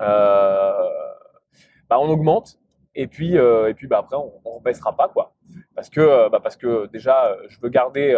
Euh, 0.00 0.72
bah, 1.88 1.98
on 2.00 2.08
augmente 2.08 2.58
et 2.96 3.06
puis 3.06 3.36
euh, 3.36 3.68
et 3.68 3.74
puis 3.74 3.86
bah 3.86 3.98
après 3.98 4.16
on, 4.16 4.32
on 4.44 4.60
baissera 4.60 4.96
pas 4.96 5.08
quoi 5.08 5.34
parce 5.74 5.88
que 5.88 6.28
parce 6.38 6.56
que 6.56 6.86
déjà 6.86 7.36
je 7.48 7.58
veux 7.60 7.68
garder 7.68 8.16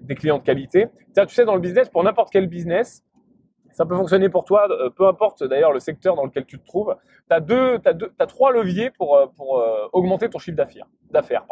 des 0.00 0.14
clients 0.14 0.38
de 0.38 0.42
qualité 0.42 0.88
tu 1.14 1.34
sais 1.34 1.44
dans 1.44 1.54
le 1.54 1.60
business 1.60 1.88
pour 1.88 2.02
n'importe 2.04 2.30
quel 2.30 2.46
business 2.46 3.04
ça 3.78 3.86
peut 3.86 3.96
fonctionner 3.96 4.28
pour 4.28 4.44
toi 4.44 4.68
peu 4.96 5.06
importe 5.06 5.44
d'ailleurs 5.44 5.72
le 5.72 5.80
secteur 5.80 6.16
dans 6.16 6.24
lequel 6.24 6.44
tu 6.44 6.58
te 6.58 6.66
trouves 6.66 6.96
tu 7.28 7.34
as 7.34 7.38
as 7.38 7.94
as 8.18 8.26
trois 8.26 8.52
leviers 8.52 8.90
pour 8.90 9.10
pour 9.36 9.48
augmenter 9.92 10.28
ton 10.28 10.38
chiffre 10.38 10.56
d'affaires 10.56 11.46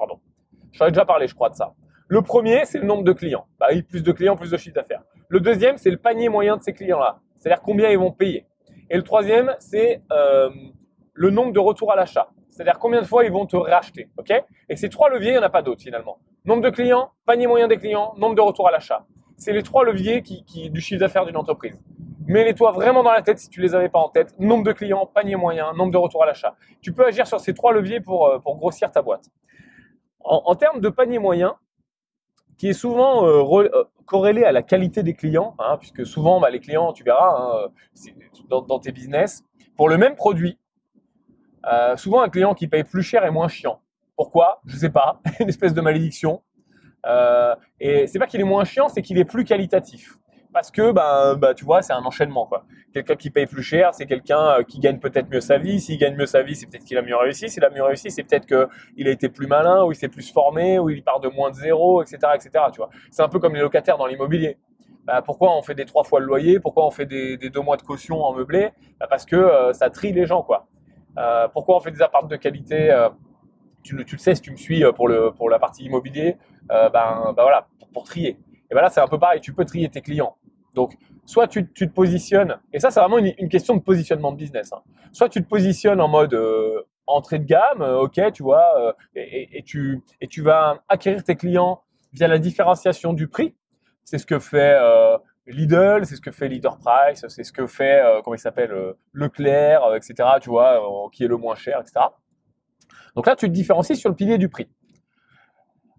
j'en 0.73 0.87
ai 0.87 0.90
déjà 0.90 1.04
parlé 1.04 1.28
je 1.28 1.35
crois 1.35 1.50
de 1.50 1.54
ça 1.54 1.75
le 2.09 2.23
premier, 2.23 2.64
c'est 2.66 2.78
le 2.78 2.87
nombre 2.87 3.02
de 3.02 3.12
clients. 3.12 3.47
Bah 3.59 3.66
plus 3.88 4.02
de 4.02 4.12
clients, 4.12 4.37
plus 4.37 4.50
de 4.50 4.56
chiffre 4.56 4.75
d'affaires. 4.75 5.02
Le 5.28 5.40
deuxième, 5.40 5.76
c'est 5.76 5.90
le 5.90 5.97
panier 5.97 6.28
moyen 6.28 6.56
de 6.56 6.62
ces 6.62 6.73
clients-là. 6.73 7.18
C'est-à-dire 7.37 7.62
combien 7.62 7.90
ils 7.90 7.99
vont 7.99 8.12
payer. 8.12 8.47
Et 8.90 8.97
le 8.97 9.02
troisième, 9.02 9.56
c'est 9.59 10.02
euh, 10.12 10.49
le 11.14 11.30
nombre 11.30 11.52
de 11.52 11.59
retours 11.59 11.92
à 11.92 11.97
l'achat. 11.97 12.28
C'est-à-dire 12.49 12.78
combien 12.78 13.02
de 13.02 13.06
fois 13.06 13.25
ils 13.25 13.33
vont 13.33 13.45
te 13.45 13.56
racheter. 13.56 14.09
ok? 14.18 14.33
Et 14.68 14.76
ces 14.76 14.88
trois 14.88 15.11
leviers, 15.11 15.30
il 15.30 15.33
n'y 15.33 15.38
en 15.38 15.42
a 15.42 15.50
pas 15.50 15.62
d'autres 15.62 15.83
finalement. 15.83 16.18
Nombre 16.45 16.62
de 16.62 16.71
clients, 16.71 17.11
panier 17.26 17.49
moyen 17.49 17.66
des 17.66 17.76
clients, 17.76 18.14
nombre 18.18 18.37
de 18.37 18.40
retours 18.40 18.68
à 18.68 18.71
l'achat. 18.71 19.04
C'est 19.37 19.52
les 19.52 19.64
trois 19.64 19.85
leviers 19.85 20.23
qui 20.23 20.71
du 20.71 20.80
chiffre 20.80 21.00
d'affaires 21.00 21.26
d'une 21.26 21.37
entreprise. 21.37 21.76
Mets-les-toi 22.26 22.73
vraiment 22.73 23.04
dans 23.04 23.12
la 23.12 23.23
tête 23.23 23.38
si 23.38 23.49
tu 23.49 23.61
les 23.61 23.75
avais 23.75 23.88
pas 23.88 24.00
en 24.00 24.09
tête. 24.09 24.38
Nombre 24.40 24.64
de 24.64 24.73
clients, 24.73 25.06
panier 25.06 25.37
moyen, 25.37 25.73
nombre 25.75 25.92
de 25.92 25.97
retours 25.97 26.25
à 26.25 26.26
l'achat. 26.26 26.56
Tu 26.80 26.92
peux 26.92 27.06
agir 27.06 27.26
sur 27.26 27.38
ces 27.38 27.54
trois 27.54 27.73
leviers 27.73 28.00
pour, 28.00 28.26
euh, 28.26 28.38
grossir 28.38 28.90
ta 28.90 29.00
boîte. 29.00 29.28
En, 30.21 30.56
termes 30.56 30.80
de 30.80 30.88
panier 30.88 31.21
moyen, 31.21 31.54
qui 32.59 32.68
est 32.68 32.73
souvent 32.73 33.25
euh, 33.25 33.45
euh, 33.62 33.85
corrélé 34.06 34.42
à 34.42 34.50
la 34.50 34.62
qualité 34.62 35.04
des 35.04 35.14
clients, 35.14 35.54
hein, 35.61 35.76
puisque 35.78 36.04
souvent 36.04 36.40
bah, 36.40 36.50
les 36.50 36.59
clients, 36.59 36.92
tu 36.92 37.04
verras, 37.04 37.68
hein, 37.68 37.71
dans, 38.49 38.80
tes 38.80 38.90
business, 38.90 39.45
pour 39.76 39.88
le 39.88 39.97
même 39.97 40.16
produit, 40.16 40.59
souvent 41.95 42.23
un 42.23 42.28
client 42.28 42.54
qui 42.54 42.66
paye 42.66 42.83
plus 42.83 43.02
cher 43.02 43.25
est 43.25 43.30
moins 43.30 43.47
chiant. 43.47 43.80
Pourquoi? 44.16 44.61
Je 44.66 44.76
sais 44.76 44.90
pas, 44.90 45.21
une 45.40 45.49
espèce 45.49 45.75
de 45.75 45.80
malédiction. 45.80 46.42
Et 47.78 48.08
c'est 48.08 48.19
pas 48.19 48.26
qu'il 48.26 48.41
est 48.41 48.45
moins 48.45 48.65
chiant, 48.65 48.89
c'est 48.89 49.02
qu'il 49.02 49.19
est 49.19 49.25
plus 49.25 49.45
qualitatif 49.45 50.19
parce 50.56 50.71
que 50.71 50.90
bah, 50.90 51.34
bah, 51.34 51.52
tu 51.52 51.66
vois, 51.66 51.82
c'est 51.82 51.92
un 51.92 52.02
enchaînement. 52.02 52.49
Quelqu'un 52.95 53.14
qui 53.14 53.28
paye 53.28 53.45
plus 53.45 53.62
cher, 53.62 53.92
c'est 53.92 54.06
quelqu'un 54.06 54.40
euh, 54.40 54.62
qui 54.62 54.78
gagne 54.78 54.99
peut-être 54.99 55.28
mieux 55.28 55.42
sa 55.42 55.58
vie. 55.58 55.80
S'il 55.80 55.99
gagne 55.99 56.16
mieux 56.16 56.25
sa 56.25 56.42
vie, 56.42 56.56
c'est 56.56 56.64
peut-être 56.64 56.86
qu'il 56.86 56.97
a 56.97 57.02
mieux 57.02 57.14
réussi. 57.14 57.50
S'il 57.50 57.62
a 57.62 57.69
mieux 57.69 57.82
réussi, 57.82 58.10
c'est 58.10 58.23
peut-être 58.23 58.47
qu'il 58.47 59.06
a 59.06 59.10
été 59.10 59.28
plus 59.28 59.47
malin, 59.47 59.84
ou 59.84 59.92
il 59.92 59.97
s'est 59.97 60.08
plus 60.08 60.32
formé, 60.32 60.78
ou 60.78 60.88
il 60.88 61.04
part 61.04 61.21
de 61.21 61.28
moins 61.28 61.50
de 61.50 61.56
zéro, 61.56 62.00
etc., 62.00 62.16
etc. 62.34 62.64
Tu 62.73 62.78
vois, 62.78 62.88
c'est 63.10 63.21
un 63.21 63.28
peu 63.28 63.38
comme 63.38 63.54
les 63.54 63.60
locataires 63.60 63.99
dans 63.99 64.06
l'immobilier. 64.06 64.56
Bah, 65.04 65.21
pourquoi 65.21 65.54
on 65.54 65.60
fait 65.60 65.75
des 65.75 65.84
trois 65.84 66.04
fois 66.04 66.21
le 66.21 66.26
loyer? 66.26 66.58
Pourquoi 66.58 66.86
on 66.86 66.90
fait 66.90 67.04
des, 67.04 67.36
deux 67.36 67.60
mois 67.60 67.76
de 67.76 67.82
caution 67.82 68.25
en 68.25 68.32
meublé? 68.32 68.71
Bah, 68.99 69.08
Parce 69.10 69.26
que 69.26 69.36
euh, 69.36 69.75
ça 69.75 69.90
trie 69.90 70.14
les 70.14 70.25
gens 70.25 70.40
quoi. 70.40 70.69
Euh, 71.19 71.49
pourquoi 71.49 71.76
on 71.76 71.80
fait 71.80 71.90
des 71.90 72.00
appartements 72.00 72.30
de 72.30 72.36
qualité 72.36 73.08
tu, 73.82 73.95
le, 73.95 74.06
sais 74.16 74.34
si 74.34 74.40
tu 74.40 74.52
me 74.52 74.56
suis 74.56 74.82
pour, 74.95 75.06
le, 75.06 75.32
pour 75.32 75.50
la 75.50 75.58
partie 75.58 75.84
immobilier, 75.84 76.38
ben, 76.71 76.88
ben 76.90 77.34
voilà, 77.36 77.66
pour, 77.78 77.88
pour 77.90 78.04
trier. 78.04 78.38
Et 78.71 78.75
ben 78.75 78.80
là, 78.80 78.88
c'est 78.88 79.00
un 79.00 79.06
peu 79.06 79.19
pareil, 79.19 79.40
tu 79.40 79.52
peux 79.52 79.64
trier 79.64 79.88
tes 79.88 80.00
clients. 80.00 80.34
Donc, 80.76 80.95
soit 81.25 81.49
tu, 81.49 81.67
te 81.67 81.84
positionnes, 81.86 82.58
et 82.73 82.78
ça, 82.78 82.91
c'est 82.91 83.00
vraiment 83.00 83.19
une, 83.19 83.49
question 83.49 83.75
de 83.75 83.80
positionnement 83.80 84.30
de 84.30 84.36
business. 84.36 84.73
Hein. 84.73 84.82
Soit 85.10 85.30
tu 85.30 85.43
te 85.43 85.49
positionnes 85.49 86.02
en 86.02 86.06
mode 86.06 86.34
euh, 86.34 86.82
entrée 87.06 87.39
de 87.39 87.47
gamme, 87.47 87.80
euh, 87.80 88.02
ok, 88.02 88.21
tu 88.32 88.43
vois, 88.43 88.78
euh, 88.78 88.93
et, 89.17 89.62
tu, 89.65 90.02
et 90.21 90.28
tu 90.28 90.43
vas 90.43 90.82
acquérir 90.89 91.25
tes 91.25 91.34
clients 91.34 91.82
via 92.12 92.28
la 92.28 92.39
différenciation 92.39 93.15
du 93.15 93.26
prix. 93.26 93.56
C'est 94.04 94.19
ce 94.19 94.26
que 94.26 94.39
fait 94.39 94.78
Lidl, 95.47 96.04
c'est 96.04 96.17
ce 96.17 96.21
que 96.21 96.30
fait 96.30 96.49
Leader 96.49 96.78
Price, 96.78 97.25
c'est 97.26 97.43
ce 97.43 97.52
que 97.52 97.67
fait, 97.67 98.02
comment 98.23 98.36
il 98.36 98.39
s'appelle, 98.39 98.95
Leclerc, 99.12 99.95
etc., 99.97 100.15
tu 100.41 100.50
vois, 100.50 100.80
qui 101.12 101.25
est 101.25 101.28
le 101.28 101.36
moins 101.36 101.56
cher, 101.56 101.80
etc. 101.80 102.06
Donc 103.17 103.26
là, 103.26 103.34
tu 103.34 103.47
te 103.47 103.52
différencies 103.52 103.97
sur 103.97 104.10
le 104.10 104.15
pilier 104.15 104.39
du 104.39 104.49
prix. 104.49 104.69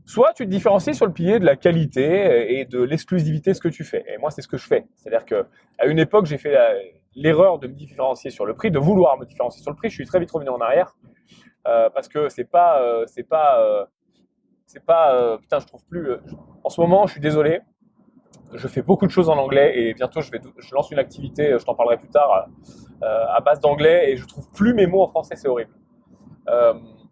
Soit 0.08 0.32
tu 0.32 0.46
te 0.46 0.50
différencies 0.50 0.96
sur 0.96 1.06
le 1.06 1.12
pilier 1.12 1.38
de 1.38 1.46
la 1.46 1.58
qualité 1.58 2.58
et 2.58 2.63
de 2.63 2.82
l'exclusivité 2.82 3.52
de 3.52 3.56
ce 3.58 3.60
que 3.60 3.67
tu 3.67 3.84
fais. 3.84 4.06
Et 4.08 4.17
moi, 4.17 4.32
c'est 4.32 4.41
ce 4.41 4.48
que 4.48 4.56
je 4.56 4.65
fais. 4.65 4.88
C'est-à-dire 4.96 5.26
que 5.26 5.46
à 5.78 5.86
une 5.86 6.00
époque, 6.00 6.28
j'ai 6.28 6.38
fait 6.38 6.56
l'erreur 7.13 7.60
de 7.60 7.67
me 7.67 7.74
différencier 7.74 8.32
sur 8.32 8.46
le 8.46 8.54
prix, 8.54 8.72
de 8.72 8.80
vouloir 8.80 9.17
me 9.17 9.26
différencier 9.26 9.62
sur 9.62 9.70
le 9.70 9.76
prix. 9.76 9.89
Je 9.89 9.96
suis 9.96 10.06
très 10.06 10.22
vite 10.22 10.32
revenu 10.32 10.50
en 10.50 10.62
arrière 10.62 10.96
euh, 11.67 11.89
parce 11.89 12.08
que 12.08 12.30
c'est 12.30 12.46
pas, 12.46 12.82
euh, 12.82 13.04
c'est 13.06 13.28
pas, 13.28 13.62
euh, 13.62 13.86
c'est 14.65 14.86
pas. 14.86 15.38
putain, 15.39 15.60
je 15.60 15.67
trouve 15.67 15.84
plus. 15.84 16.13
en 16.63 16.70
ce 16.70 16.80
moment, 16.80 17.06
je 17.06 17.12
suis 17.12 17.22
désolé. 17.22 17.60
Je 18.54 18.70
fais 18.70 18.82
beaucoup 18.82 19.08
de 19.08 19.12
choses 19.12 19.28
en 19.28 19.38
anglais 19.38 19.78
et 19.78 19.93
bientôt 19.93 20.22
je 20.22 20.32
vais, 20.32 20.39
je 20.58 20.74
lance 20.74 20.89
une 20.89 21.00
activité. 21.00 21.58
Je 21.60 21.65
t'en 21.65 21.76
parlerai 21.76 21.98
plus 21.98 22.08
tard 22.08 22.48
à 23.02 23.41
base 23.41 23.60
d'anglais 23.60 24.10
et 24.10 24.15
je 24.15 24.26
trouve 24.26 24.50
plus 24.52 24.74
mes 24.74 24.88
mots 24.88 25.02
en 25.02 25.08
français. 25.08 25.36
C'est 25.36 25.50
horrible. 25.50 25.74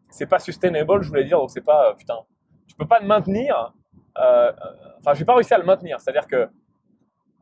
c'est 0.10 0.28
pas 0.28 0.40
sustainable, 0.40 1.04
je 1.04 1.10
voulais 1.10 1.26
dire. 1.26 1.40
Donc 1.40 1.52
c'est 1.52 1.66
pas 1.66 1.94
putain 1.96 2.20
tu 2.68 2.76
peux 2.76 2.88
pas 2.88 3.00
le 3.00 3.08
maintenir. 3.08 3.74
Euh, 4.18 4.52
enfin, 5.00 5.14
j'ai 5.14 5.26
pas 5.26 5.36
réussi 5.36 5.54
à 5.54 5.58
le 5.58 5.66
maintenir. 5.66 6.00
C'est-à-dire 6.00 6.28
que 6.28 6.50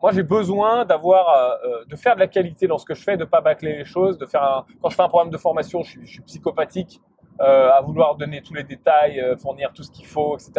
moi, 0.03 0.11
j'ai 0.11 0.23
besoin 0.23 0.83
d'avoir, 0.83 1.29
euh, 1.29 1.55
euh, 1.65 1.85
de 1.85 1.95
faire 1.95 2.15
de 2.15 2.19
la 2.19 2.27
qualité 2.27 2.67
dans 2.67 2.77
ce 2.77 2.83
que 2.83 2.93
je 2.93 3.01
fais, 3.01 3.15
de 3.15 3.23
pas 3.23 3.39
bâcler 3.39 3.77
les 3.77 3.85
choses, 3.85 4.17
de 4.17 4.25
faire 4.25 4.65
quand 4.81 4.89
je 4.89 4.97
fais 4.97 5.01
un 5.01 5.07
programme 5.07 5.29
de 5.29 5.37
formation, 5.37 5.81
je 5.81 6.05
suis, 6.05 6.21
psychopathique 6.23 6.99
euh, 7.39 7.71
à 7.71 7.79
vouloir 7.79 8.17
donner 8.17 8.41
tous 8.41 8.53
les 8.53 8.65
détails, 8.65 9.23
fournir 9.41 9.71
tout 9.71 9.81
ce 9.81 9.89
qu'il 9.89 10.05
faut, 10.05 10.35
etc., 10.35 10.51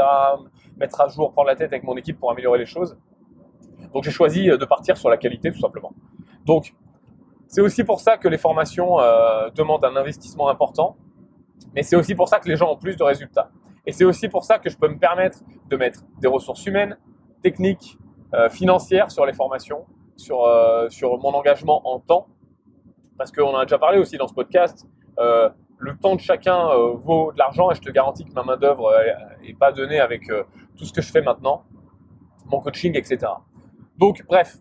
mettre 0.79 0.98
à 0.98 1.09
jour, 1.09 1.31
prendre 1.31 1.48
la 1.48 1.57
tête 1.57 1.74
avec 1.74 1.85
mon 1.85 1.94
équipe 1.98 2.18
pour 2.18 2.31
améliorer 2.31 2.59
les 2.59 2.64
choses. 2.64 2.96
Donc, 3.92 4.05
j'ai 4.05 4.11
choisi 4.11 4.46
de 4.46 4.64
partir 4.64 4.96
sur 4.96 5.11
la 5.11 5.18
qualité, 5.18 5.53
tout 5.53 5.61
simplement. 5.61 5.92
Donc, 6.46 6.74
c'est 7.46 7.61
aussi 7.61 7.85
pour 7.85 8.00
ça 8.00 8.16
que 8.16 8.29
les 8.29 8.38
formations 8.38 8.96
demandent 9.55 9.85
un 9.85 9.94
investissement 9.94 10.48
important, 10.48 10.96
mais 11.74 11.83
c'est 11.83 11.96
aussi 11.96 12.14
pour 12.14 12.29
ça 12.29 12.40
que 12.40 12.48
les 12.48 12.57
gens 12.57 12.72
ont 12.72 12.79
plus 12.79 12.96
de 12.96 13.03
résultats. 13.03 13.50
Et 13.87 13.92
c'est 13.92 14.05
aussi 14.05 14.29
pour 14.29 14.44
ça 14.44 14.59
que 14.59 14.70
je 14.70 14.77
peux 14.77 14.88
me 14.88 14.99
permettre 14.99 15.40
de 15.68 15.77
mettre 15.77 16.01
des 16.20 16.29
ressources 16.29 16.64
humaines, 16.66 16.97
techniques, 17.42 17.99
euh, 18.35 18.49
financières 18.49 19.11
sur 19.11 19.27
les 19.27 19.33
formations, 19.33 19.85
sur, 20.16 20.44
euh, 20.44 20.88
sur 20.88 21.18
mon 21.18 21.35
engagement 21.35 21.87
en 21.88 22.01
temps. 22.01 22.27
Parce 23.16 23.31
qu'on 23.31 23.55
a 23.55 23.64
déjà 23.64 23.79
parlé 23.79 23.99
aussi 23.99 24.16
dans 24.16 24.27
ce 24.27 24.35
podcast, 24.35 24.88
euh, 25.20 25.49
le 25.79 25.97
temps 25.97 26.16
de 26.16 26.20
chacun 26.20 26.68
vaut 26.94 27.31
de 27.33 27.38
l'argent 27.38 27.70
et 27.70 27.75
je 27.75 27.81
te 27.81 27.90
garantis 27.90 28.25
que 28.25 28.33
ma 28.33 28.42
main-d'œuvre 28.42 28.90
n'est 29.42 29.55
pas 29.55 29.70
donnée 29.70 30.01
avec 30.01 30.23
tout 30.77 30.85
ce 30.85 30.92
que 30.92 31.03
je 31.03 31.12
fais 31.12 31.20
maintenant, 31.20 31.64
mon 32.47 32.61
coaching, 32.61 32.97
etc. 32.97 33.18
Donc, 33.99 34.25
bref, 34.27 34.57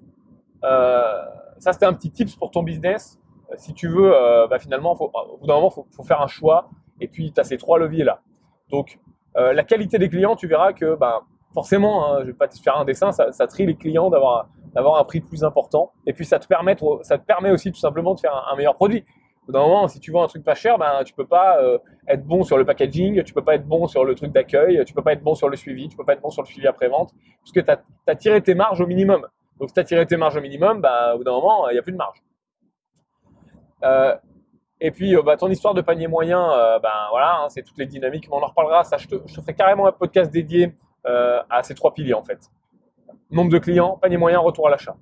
ça 0.61 1.71
c'était 1.71 1.85
un 1.85 1.93
petit 1.93 2.11
tips 2.11 2.35
pour 2.35 2.51
ton 2.51 2.61
business. 2.61 3.19
Si 3.55 3.73
tu 3.73 3.87
veux, 3.87 4.11
bah, 4.49 4.59
finalement, 4.59 4.91
au 4.99 5.37
bout 5.37 5.47
d'un 5.47 5.53
moment, 5.53 5.71
il 5.71 5.95
faut, 5.95 6.03
faire 6.03 6.21
un 6.21 6.27
choix. 6.27 6.69
Et 6.99 7.07
puis, 7.07 7.31
tu 7.31 7.39
as 7.39 7.45
ces 7.45 7.57
trois 7.57 7.79
leviers 7.79 8.03
là. 8.03 8.21
Donc, 8.69 8.99
euh, 9.37 9.53
la 9.53 9.63
qualité 9.63 9.97
des 9.97 10.09
clients, 10.09 10.35
tu 10.35 10.47
verras 10.47 10.73
que 10.73 10.95
ben, 10.95 11.21
forcément, 11.53 12.05
hein, 12.05 12.19
je 12.21 12.27
vais 12.27 12.33
pas 12.33 12.47
te 12.47 12.59
faire 12.59 12.77
un 12.77 12.85
dessin, 12.85 13.11
ça, 13.11 13.47
trie 13.47 13.65
les 13.65 13.75
clients 13.75 14.09
d'avoir 14.09 14.47
d'avoir 14.73 14.99
un 14.99 15.03
prix 15.03 15.21
plus 15.21 15.43
important. 15.43 15.91
Et 16.07 16.13
puis 16.13 16.25
ça 16.25 16.39
te 16.39 16.47
permet, 16.47 16.75
ça 17.03 17.19
te 17.19 17.25
permet 17.25 17.51
aussi 17.51 17.71
tout 17.71 17.79
simplement 17.79 18.15
de 18.15 18.19
faire 18.19 18.47
un, 18.51 18.55
meilleur 18.55 18.75
produit. 18.75 19.05
D'un 19.47 19.59
moment, 19.59 19.87
si 19.87 19.99
tu 19.99 20.11
vends 20.11 20.23
un 20.23 20.27
truc 20.27 20.43
pas 20.43 20.55
cher, 20.55 20.79
ben 20.79 21.03
tu 21.05 21.13
peux 21.13 21.27
pas 21.27 21.61
euh, 21.61 21.77
être 22.07 22.25
bon 22.25 22.43
sur 22.43 22.57
le 22.57 22.65
packaging, 22.65 23.21
tu 23.23 23.33
peux 23.33 23.43
pas 23.43 23.55
être 23.55 23.67
bon 23.67 23.87
sur 23.87 24.03
le 24.03 24.15
truc 24.15 24.31
d'accueil, 24.31 24.83
tu 24.85 24.93
peux 24.93 25.03
pas 25.03 25.13
être 25.13 25.21
bon 25.21 25.35
sur 25.35 25.47
le 25.47 25.55
suivi, 25.57 25.89
tu 25.89 25.97
peux 25.97 26.05
pas 26.05 26.13
être 26.13 26.21
bon 26.21 26.31
sur 26.31 26.41
le 26.41 26.47
suivi 26.47 26.65
après 26.65 26.87
vente, 26.87 27.13
puisque 27.43 27.63
tu 27.63 27.71
as, 28.07 28.15
tiré 28.15 28.41
tes 28.41 28.55
marges 28.55 28.81
au 28.81 28.87
minimum. 28.87 29.27
Donc 29.59 29.69
si 29.69 29.73
tu 29.75 29.79
as 29.79 29.83
tiré 29.83 30.05
tes 30.07 30.17
marges 30.17 30.37
au 30.37 30.41
minimum, 30.41 30.81
ben, 30.81 31.13
au 31.13 31.17
bout 31.17 31.23
d'un 31.23 31.33
moment, 31.33 31.69
il 31.69 31.73
n'y 31.73 31.79
a 31.79 31.83
plus 31.83 31.91
de 31.91 31.97
marge. 31.97 32.23
Euh, 33.83 34.15
et 34.85 34.91
puis, 34.91 35.15
euh, 35.15 35.21
bah, 35.21 35.37
ton 35.37 35.49
histoire 35.49 35.73
de 35.73 35.79
panier 35.79 36.07
moyen, 36.07 36.51
euh, 36.51 36.77
ben 36.77 36.89
voilà, 37.09 37.37
hein, 37.37 37.47
c'est 37.47 37.63
toutes 37.63 37.77
les 37.77 37.85
dynamiques. 37.85 38.27
Mais 38.29 38.35
on 38.35 38.43
en 38.43 38.47
reparlera. 38.47 38.83
Ça, 38.83 38.97
je 38.97 39.07
te, 39.07 39.15
ferai 39.41 39.53
carrément 39.53 39.87
un 39.87 39.93
podcast 39.93 40.29
dédié 40.29 40.75
euh, 41.07 41.41
à 41.49 41.63
ces 41.63 41.73
trois 41.73 41.93
piliers 41.93 42.13
en 42.13 42.21
fait. 42.21 42.51
nombre 43.31 43.49
de 43.49 43.59
clients, 43.59 43.97
panier 44.01 44.17
moyen, 44.17 44.39
retour 44.39 44.67
à 44.67 44.71
l'achat. 44.71 44.97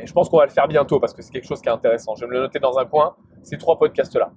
Et 0.00 0.06
je 0.08 0.12
pense 0.12 0.28
qu'on 0.28 0.38
va 0.38 0.46
le 0.46 0.50
faire 0.50 0.66
bientôt 0.66 0.98
parce 0.98 1.14
que 1.14 1.22
c'est 1.22 1.30
quelque 1.30 1.46
chose 1.46 1.62
qui 1.62 1.68
est 1.68 1.72
intéressant. 1.72 2.16
Je 2.16 2.22
vais 2.22 2.26
me 2.26 2.32
le 2.32 2.40
noter 2.40 2.58
dans 2.58 2.78
un 2.78 2.84
coin, 2.84 3.14
ces 3.44 3.56
trois 3.58 3.78
podcasts-là. 3.78 4.32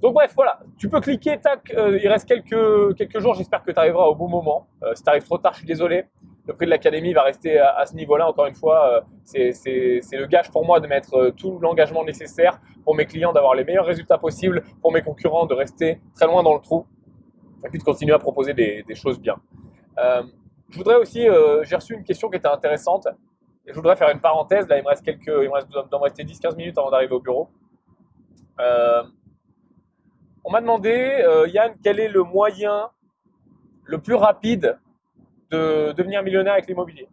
Donc 0.00 0.14
bref, 0.14 0.32
voilà, 0.36 0.60
tu 0.78 0.88
peux 0.88 1.00
cliquer, 1.00 1.40
tac, 1.40 1.72
il 1.72 2.08
reste 2.08 2.28
quelques, 2.28 3.18
jours, 3.18 3.34
j'espère 3.34 3.62
que 3.64 3.72
tu 3.72 3.78
arriveras 3.78 4.06
au 4.06 4.14
bon 4.14 4.28
moment. 4.28 4.68
Si 4.94 5.02
tu 5.02 5.08
arrives 5.08 5.24
trop 5.24 5.38
tard, 5.38 5.54
je 5.54 5.58
suis 5.58 5.66
désolé. 5.66 6.04
Le 6.46 6.54
prix 6.54 6.66
de 6.66 6.70
l'académie 6.70 7.12
va 7.14 7.22
rester 7.22 7.58
à, 7.58 7.86
ce 7.86 7.94
niveau-là, 7.94 8.28
encore 8.28 8.46
une 8.46 8.54
fois. 8.54 8.88
Euh, 8.88 9.00
c'est 9.24 10.02
le 10.12 10.26
gage 10.26 10.50
pour 10.50 10.64
moi 10.66 10.80
de 10.80 10.86
mettre 10.86 11.30
tout 11.36 11.58
l'engagement 11.58 12.04
nécessaire 12.04 12.60
pour 12.84 12.94
mes 12.94 13.06
clients, 13.06 13.32
d'avoir 13.32 13.54
les 13.54 13.64
meilleurs 13.64 13.86
résultats 13.86 14.18
possibles, 14.18 14.62
pour 14.82 14.92
mes 14.92 15.02
concurrents 15.02 15.46
de 15.46 15.54
rester 15.54 16.00
très 16.14 16.26
loin 16.26 16.42
dans 16.42 16.54
le 16.54 16.60
trou, 16.60 16.86
et 17.64 17.70
puis 17.70 17.78
de 17.78 17.84
continuer 17.84 18.12
à 18.12 18.18
proposer 18.18 18.52
des, 18.52 18.84
choses 18.94 19.18
bien. 19.18 19.36
je 19.96 20.76
voudrais 20.76 20.96
aussi, 20.96 21.26
j'ai 21.62 21.76
reçu 21.76 21.94
une 21.94 22.04
question 22.04 22.28
qui 22.28 22.36
était 22.36 22.48
intéressante, 22.48 23.08
et 23.66 23.70
je 23.72 23.76
voudrais 23.76 23.96
faire 23.96 24.10
une 24.10 24.20
parenthèse, 24.20 24.68
là 24.68 24.76
il 24.76 24.82
me 24.82 24.88
reste 24.88 25.02
quelques, 25.02 25.26
il 25.26 25.48
me 25.48 25.54
reste, 25.54 25.68
me 25.70 25.96
rester 25.96 26.24
10-15 26.24 26.56
minutes 26.56 26.76
avant 26.76 26.90
d'arriver 26.90 27.14
au 27.14 27.20
bureau. 27.20 27.48
Euh, 28.60 29.02
on 30.44 30.50
m'a 30.50 30.60
demandé, 30.60 31.22
euh, 31.26 31.48
Yann, 31.48 31.74
quel 31.82 31.98
est 31.98 32.08
le 32.08 32.22
moyen 32.22 32.90
le 33.84 33.98
plus 33.98 34.14
rapide 34.14 34.78
de 35.54 35.92
devenir 35.92 36.22
millionnaire 36.22 36.54
avec 36.54 36.66
l'immobilier 36.66 37.08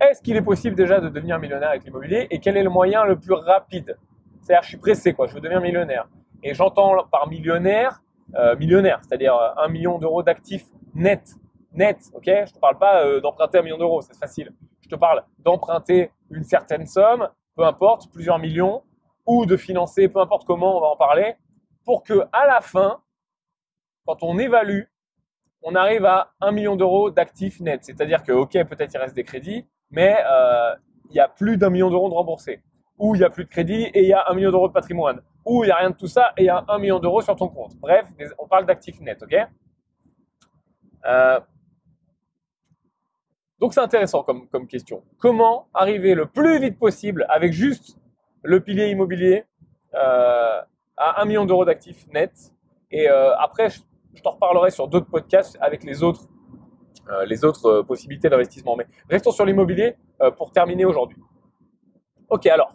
Est-ce 0.00 0.22
qu'il 0.22 0.36
est 0.36 0.42
possible 0.42 0.76
déjà 0.76 1.00
de 1.00 1.08
devenir 1.08 1.38
millionnaire 1.38 1.70
avec 1.70 1.84
l'immobilier 1.84 2.26
Et 2.30 2.38
quel 2.40 2.56
est 2.56 2.62
le 2.62 2.70
moyen 2.70 3.04
le 3.04 3.18
plus 3.18 3.34
rapide? 3.34 3.96
C'est-à-dire, 4.40 4.62
je 4.62 4.68
suis 4.68 4.78
pressé, 4.78 5.12
quoi, 5.12 5.26
je 5.26 5.34
veux 5.34 5.40
devenir 5.40 5.60
millionnaire. 5.60 6.08
Et 6.42 6.54
j'entends 6.54 7.04
par 7.10 7.28
millionnaire, 7.28 8.02
euh, 8.34 8.56
millionnaire, 8.56 9.00
c'est-à-dire 9.02 9.34
un 9.56 9.68
million 9.68 9.98
d'euros 9.98 10.22
d'actifs 10.22 10.66
net. 10.94 11.34
Net, 11.72 11.98
ok? 12.14 12.24
Je 12.24 12.32
ne 12.32 12.46
te 12.46 12.58
parle 12.58 12.78
pas 12.78 13.04
euh, 13.04 13.20
d'emprunter 13.20 13.58
un 13.58 13.62
million 13.62 13.78
d'euros, 13.78 14.00
c'est 14.00 14.16
facile. 14.16 14.52
Je 14.80 14.88
te 14.88 14.94
parle 14.94 15.22
d'emprunter 15.38 16.10
une 16.30 16.44
certaine 16.44 16.86
somme, 16.86 17.28
peu 17.56 17.64
importe, 17.64 18.10
plusieurs 18.12 18.38
millions, 18.38 18.82
ou 19.26 19.44
de 19.44 19.56
financer, 19.56 20.08
peu 20.08 20.20
importe 20.20 20.46
comment, 20.46 20.78
on 20.78 20.80
va 20.80 20.86
en 20.86 20.96
parler, 20.96 21.34
pour 21.84 22.02
que 22.02 22.26
à 22.32 22.46
la 22.46 22.60
fin, 22.60 23.00
quand 24.06 24.22
on 24.22 24.38
évalue, 24.38 24.84
on 25.62 25.74
arrive 25.74 26.04
à 26.04 26.32
1 26.40 26.52
million 26.52 26.76
d'euros 26.76 27.10
d'actifs 27.10 27.60
nets. 27.60 27.84
C'est-à-dire 27.84 28.22
que, 28.22 28.32
ok, 28.32 28.52
peut-être 28.64 28.94
il 28.94 28.98
reste 28.98 29.14
des 29.14 29.24
crédits, 29.24 29.66
mais 29.90 30.16
euh, 30.30 30.74
il 31.10 31.16
y 31.16 31.20
a 31.20 31.28
plus 31.28 31.56
d'un 31.56 31.70
million 31.70 31.90
d'euros 31.90 32.08
de 32.08 32.14
remboursés. 32.14 32.62
Ou 32.98 33.14
il 33.14 33.20
y 33.20 33.24
a 33.24 33.30
plus 33.30 33.44
de 33.44 33.48
crédits 33.50 33.84
et 33.94 34.02
il 34.02 34.08
y 34.08 34.12
a 34.12 34.24
un 34.28 34.34
million 34.34 34.50
d'euros 34.50 34.68
de 34.68 34.72
patrimoine. 34.72 35.20
Ou 35.44 35.64
il 35.64 35.68
n'y 35.68 35.72
a 35.72 35.76
rien 35.76 35.90
de 35.90 35.96
tout 35.96 36.08
ça 36.08 36.32
et 36.36 36.42
il 36.42 36.46
y 36.46 36.50
a 36.50 36.64
un 36.68 36.78
million 36.78 36.98
d'euros 36.98 37.22
sur 37.22 37.34
ton 37.36 37.48
compte. 37.48 37.76
Bref, 37.76 38.06
on 38.38 38.46
parle 38.46 38.66
d'actifs 38.66 39.00
nets, 39.00 39.22
ok? 39.22 39.36
Euh, 41.06 41.40
Donc 43.60 43.72
c'est 43.72 43.80
intéressant 43.80 44.22
comme, 44.22 44.66
question. 44.66 45.02
Comment 45.18 45.68
arriver 45.74 46.14
le 46.14 46.26
plus 46.26 46.58
vite 46.60 46.78
possible 46.78 47.24
avec 47.28 47.52
juste 47.52 47.98
le 48.42 48.60
pilier 48.60 48.88
immobilier 48.88 49.44
euh, 49.94 50.60
à 50.96 51.22
1 51.22 51.24
million 51.24 51.46
d'euros 51.46 51.64
d'actifs 51.64 52.06
nets? 52.08 52.52
Et 52.90 53.08
après, 53.08 53.70
je, 53.70 53.80
t'en 54.22 54.32
reparlerai 54.32 54.70
sur 54.70 54.88
d'autres 54.88 55.10
podcasts 55.10 55.56
avec 55.60 55.84
les 55.84 56.02
autres, 56.02 56.28
euh, 57.10 57.24
les 57.24 57.44
autres 57.44 57.66
euh, 57.66 57.82
possibilités 57.82 58.28
d'investissement. 58.28 58.76
Mais 58.76 58.86
restons 59.08 59.30
sur 59.30 59.44
l'immobilier 59.44 59.96
pour 60.36 60.50
terminer 60.50 60.84
aujourd'hui. 60.84 61.22
Ok, 62.28 62.46
alors, 62.46 62.74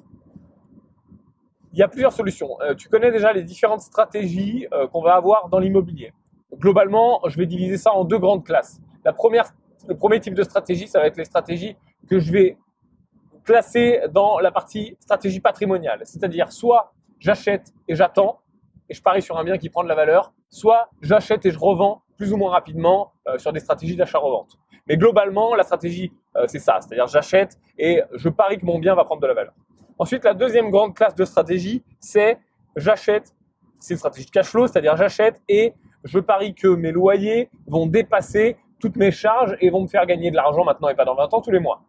il 1.73 1.79
y 1.79 1.84
a 1.84 1.89
plusieurs 1.89 2.13
solutions. 2.13 2.58
tu 2.77 2.88
connais 2.88 3.12
déjà 3.12 3.34
les 3.34 3.43
différentes 3.43 3.82
stratégies 3.82 4.65
qu'on 4.93 5.01
va 5.01 5.15
avoir 5.15 5.49
dans 5.49 5.60
l'immobilier. 5.60 6.13
Globalement, 6.53 7.19
je 7.27 7.38
vais 7.38 7.45
diviser 7.45 7.77
ça 7.77 7.91
en 7.91 8.06
deux 8.06 8.17
grandes 8.17 8.45
classes. 8.45 8.79
La 9.03 9.12
première, 9.12 9.51
le 9.89 9.97
premier 9.97 10.21
type 10.21 10.36
de 10.36 10.43
stratégie, 10.43 10.88
ça 10.88 10.99
va 10.99 11.08
être 11.08 11.17
les 11.17 11.25
stratégies 11.25 11.75
que 12.08 12.19
je 12.19 12.32
vais 12.32 12.58
classer 13.43 14.01
dans 14.12 14.39
la 14.39 14.51
partie 14.51 14.95
stratégie 15.01 15.39
patrimoniale. 15.39 16.01
C'est-à-dire 16.06 16.51
soit 16.51 16.93
j'achète 17.19 17.73
et 17.88 17.95
j'attends 17.95 18.39
et 18.93 18.95
je 18.95 19.01
parie 19.01 19.23
sur 19.23 19.39
un 19.39 19.43
bien 19.43 19.58
qui 19.58 19.71
prend 19.71 19.82
de 19.84 19.88
la 19.89 19.95
valeur, 19.95 20.34
soit 20.51 20.89
j'achète 21.01 21.47
et 21.47 21.51
je 21.51 21.58
revends 21.58 22.03
plus 22.15 22.32
ou 22.32 22.38
moins 22.38 22.51
rapidement 22.51 23.13
euh, 23.27 23.39
sur 23.39 23.51
des 23.51 23.60
stratégies 23.60 23.95
d'achat-revente. 23.95 24.60
Mais 24.88 24.97
globalement, 24.97 25.56
la 25.56 25.63
stratégie, 25.63 26.13
euh, 26.36 26.45
c'est 26.45 26.60
ça, 26.60 26.77
c'est-à-dire 26.79 27.08
j'achète 27.08 27.58
et 27.79 28.03
je 28.13 28.29
parie 28.29 28.60
que 28.60 28.65
mon 28.65 28.77
bien 28.77 28.93
va 28.93 29.03
prendre 29.03 29.19
de 29.19 29.25
la 29.25 29.34
valeur. 29.34 29.53
Ensuite, 29.97 30.23
la 30.23 30.36
deuxième 30.36 30.69
grande 30.69 30.93
classe 30.93 31.15
de 31.15 31.25
stratégie, 31.25 31.84
c'est 31.99 32.38
j'achète, 32.75 33.34
c'est 33.79 33.95
une 33.95 33.97
stratégie 33.97 34.27
de 34.27 34.32
cash 34.32 34.49
flow, 34.49 34.67
c'est-à-dire 34.67 34.95
j'achète 34.95 35.41
et 35.49 35.73
je 36.03 36.19
parie 36.19 36.53
que 36.53 36.67
mes 36.67 36.91
loyers 36.91 37.49
vont 37.65 37.88
dépasser 37.88 38.58
toutes 38.79 38.95
mes 38.95 39.12
charges 39.12 39.58
et 39.60 39.71
vont 39.71 39.82
me 39.82 39.88
faire 39.88 40.06
gagner 40.06 40.29
de 40.29 40.36
l'argent 40.36 40.63
maintenant 40.65 40.89
et 40.89 40.95
pas 40.95 41.06
dans 41.06 41.15
20 41.15 41.34
ans 41.34 41.41
tous 41.41 41.51
les 41.51 41.60
mois. 41.60 41.82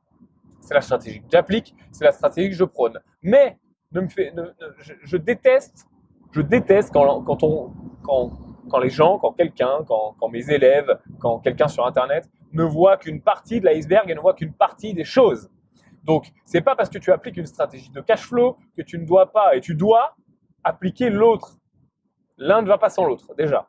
C'est 0.61 0.73
la 0.73 0.81
stratégie 0.81 1.21
que 1.21 1.27
j'applique, 1.31 1.75
c'est 1.93 2.05
la 2.05 2.13
stratégie 2.13 2.49
que 2.49 2.57
je 2.57 2.65
prône. 2.65 2.99
Mais 3.23 3.59
je, 3.93 5.17
déteste, 5.17 5.87
je 6.35 6.41
déteste 6.41 6.93
quand, 6.93 7.23
quand, 7.23 7.45
on, 7.45 7.73
quand, 8.03 8.33
quand 8.69 8.79
les 8.79 8.91
gens, 8.91 9.19
quand 9.19 9.33
quelqu'un, 9.33 9.85
quand, 9.87 10.17
quand 10.19 10.29
mes 10.29 10.51
élèves, 10.51 10.99
quand 11.21 11.39
quelqu'un 11.39 11.69
sur 11.69 11.87
Internet 11.87 12.29
ne 12.53 12.65
voit 12.65 12.97
qu'une 12.97 13.23
partie 13.23 13.61
de 13.61 13.67
l'iceberg 13.67 14.11
et 14.11 14.15
ne 14.15 14.21
voit 14.21 14.35
qu'une 14.35 14.53
partie 14.53 14.95
des 14.95 15.05
choses. 15.05 15.49
Donc, 16.03 16.33
c'est 16.45 16.61
pas 16.61 16.75
parce 16.75 16.91
que 16.91 16.99
tu 16.99 17.13
appliques 17.13 17.37
une 17.37 17.47
stratégie 17.47 17.91
de 17.91 18.01
cash 18.01 18.27
flow 18.27 18.57
que 18.77 18.83
tu 18.83 18.99
ne 18.99 19.07
dois 19.07 19.31
pas, 19.31 19.55
et 19.55 19.61
tu 19.61 19.77
dois 19.77 20.17
appliquer 20.65 21.09
l'autre. 21.09 21.57
L'un 22.37 22.63
ne 22.63 22.67
va 22.67 22.79
pas 22.79 22.91
sans 22.91 23.05
l'autre, 23.07 23.33
déjà. 23.37 23.69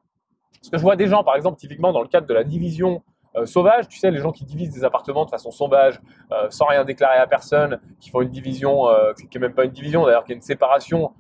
Parce 0.54 0.72
que 0.72 0.78
je 0.78 0.82
vois 0.82 0.96
des 0.96 1.08
gens, 1.08 1.24
par 1.24 1.36
exemple, 1.36 1.60
typiquement 1.60 1.94
dans 1.94 2.02
le 2.02 2.08
cadre 2.08 2.26
de 2.26 2.34
la 2.34 2.44
division 2.44 3.04
euh, 3.36 3.46
sauvage, 3.46 3.88
tu 3.88 4.00
sais, 4.00 4.10
les 4.10 4.20
gens 4.20 4.32
qui 4.32 4.44
divisent 4.44 4.72
des 4.72 4.84
appartements 4.84 5.26
de 5.26 5.30
façon 5.30 5.52
sauvage, 5.52 6.02
euh, 6.32 6.50
sans 6.50 6.66
rien 6.66 6.84
déclarer 6.84 7.18
à 7.18 7.28
personne, 7.28 7.80
qui 8.00 8.10
font 8.10 8.22
une 8.22 8.30
division, 8.30 8.88
euh, 8.88 9.14
qui 9.14 9.28
n'est 9.34 9.48
même 9.48 9.54
pas 9.54 9.66
une 9.66 9.72
division 9.72 10.06
d'ailleurs, 10.06 10.24
qui 10.24 10.32
est 10.32 10.36
une 10.36 10.42
séparation 10.42 11.14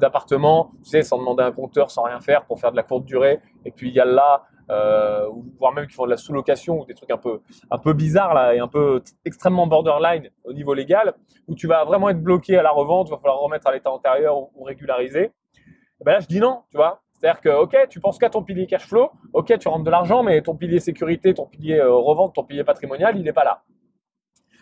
d'appartements, 0.00 0.72
tu 0.82 0.90
sais, 0.90 1.02
sans 1.02 1.18
demander 1.18 1.42
un 1.42 1.52
compteur, 1.52 1.90
sans 1.90 2.04
rien 2.04 2.20
faire 2.20 2.46
pour 2.46 2.58
faire 2.58 2.70
de 2.70 2.76
la 2.76 2.82
courte 2.82 3.04
durée. 3.04 3.40
Et 3.64 3.70
puis 3.70 3.88
il 3.88 3.94
y 3.94 4.00
a 4.00 4.04
là, 4.04 4.42
voire 5.58 5.72
même 5.74 5.86
qui 5.86 5.94
font 5.94 6.06
de 6.06 6.10
la 6.10 6.16
sous-location 6.16 6.80
ou 6.80 6.84
des 6.86 6.94
trucs 6.94 7.10
un 7.10 7.18
peu, 7.18 7.40
un 7.70 7.78
peu 7.78 7.92
bizarres 7.92 8.34
là 8.34 8.54
et 8.54 8.58
un 8.58 8.68
peu 8.68 9.02
extrêmement 9.24 9.66
borderline 9.66 10.30
au 10.44 10.52
niveau 10.52 10.74
légal, 10.74 11.14
où 11.48 11.54
tu 11.54 11.66
vas 11.66 11.84
vraiment 11.84 12.08
être 12.08 12.22
bloqué 12.22 12.56
à 12.56 12.62
la 12.62 12.70
revente, 12.70 13.08
il 13.08 13.10
va 13.12 13.18
falloir 13.18 13.38
remettre 13.40 13.66
à 13.66 13.72
l'état 13.72 13.90
antérieur 13.90 14.38
ou, 14.38 14.64
régulariser. 14.64 15.32
Et 16.00 16.04
ben 16.04 16.12
là, 16.12 16.20
je 16.20 16.26
dis 16.26 16.40
non, 16.40 16.62
tu 16.70 16.76
vois. 16.76 17.02
C'est-à-dire 17.12 17.40
que, 17.40 17.48
ok, 17.48 17.76
tu 17.88 18.00
penses 18.00 18.18
qu'à 18.18 18.28
ton 18.28 18.42
pilier 18.42 18.66
cash 18.66 18.86
flow, 18.86 19.10
ok, 19.32 19.58
tu 19.58 19.68
rentres 19.68 19.84
de 19.84 19.90
l'argent, 19.90 20.22
mais 20.22 20.42
ton 20.42 20.54
pilier 20.54 20.80
sécurité, 20.80 21.32
ton 21.32 21.46
pilier 21.46 21.78
euh, 21.78 21.94
revente, 21.94 22.34
ton 22.34 22.44
pilier 22.44 22.64
patrimonial, 22.64 23.16
il 23.16 23.22
n'est 23.22 23.32
pas 23.32 23.44
là. 23.44 23.62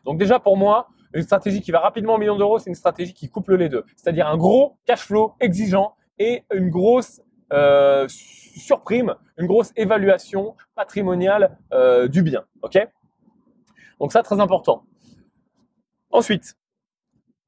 Donc 0.04 0.18
déjà 0.18 0.38
pour 0.38 0.56
moi, 0.56 0.86
une 1.14 1.22
stratégie 1.22 1.60
qui 1.60 1.70
va 1.70 1.80
rapidement 1.80 2.14
au 2.14 2.18
million 2.18 2.36
d'euros, 2.36 2.58
c'est 2.58 2.70
une 2.70 2.74
stratégie 2.74 3.14
qui 3.14 3.28
couple 3.28 3.56
les 3.56 3.68
deux. 3.68 3.84
C'est-à-dire 3.96 4.26
un 4.28 4.36
gros 4.36 4.76
cash 4.84 5.06
flow 5.06 5.34
exigeant 5.40 5.94
et 6.18 6.44
une 6.52 6.70
grosse 6.70 7.20
euh, 7.52 8.06
surprime, 8.08 9.14
une 9.38 9.46
grosse 9.46 9.72
évaluation 9.76 10.56
patrimoniale 10.74 11.56
euh, 11.72 12.08
du 12.08 12.22
bien. 12.22 12.44
Ok? 12.62 12.78
Donc 14.00 14.12
ça, 14.12 14.22
très 14.22 14.40
important. 14.40 14.84
Ensuite, 16.10 16.56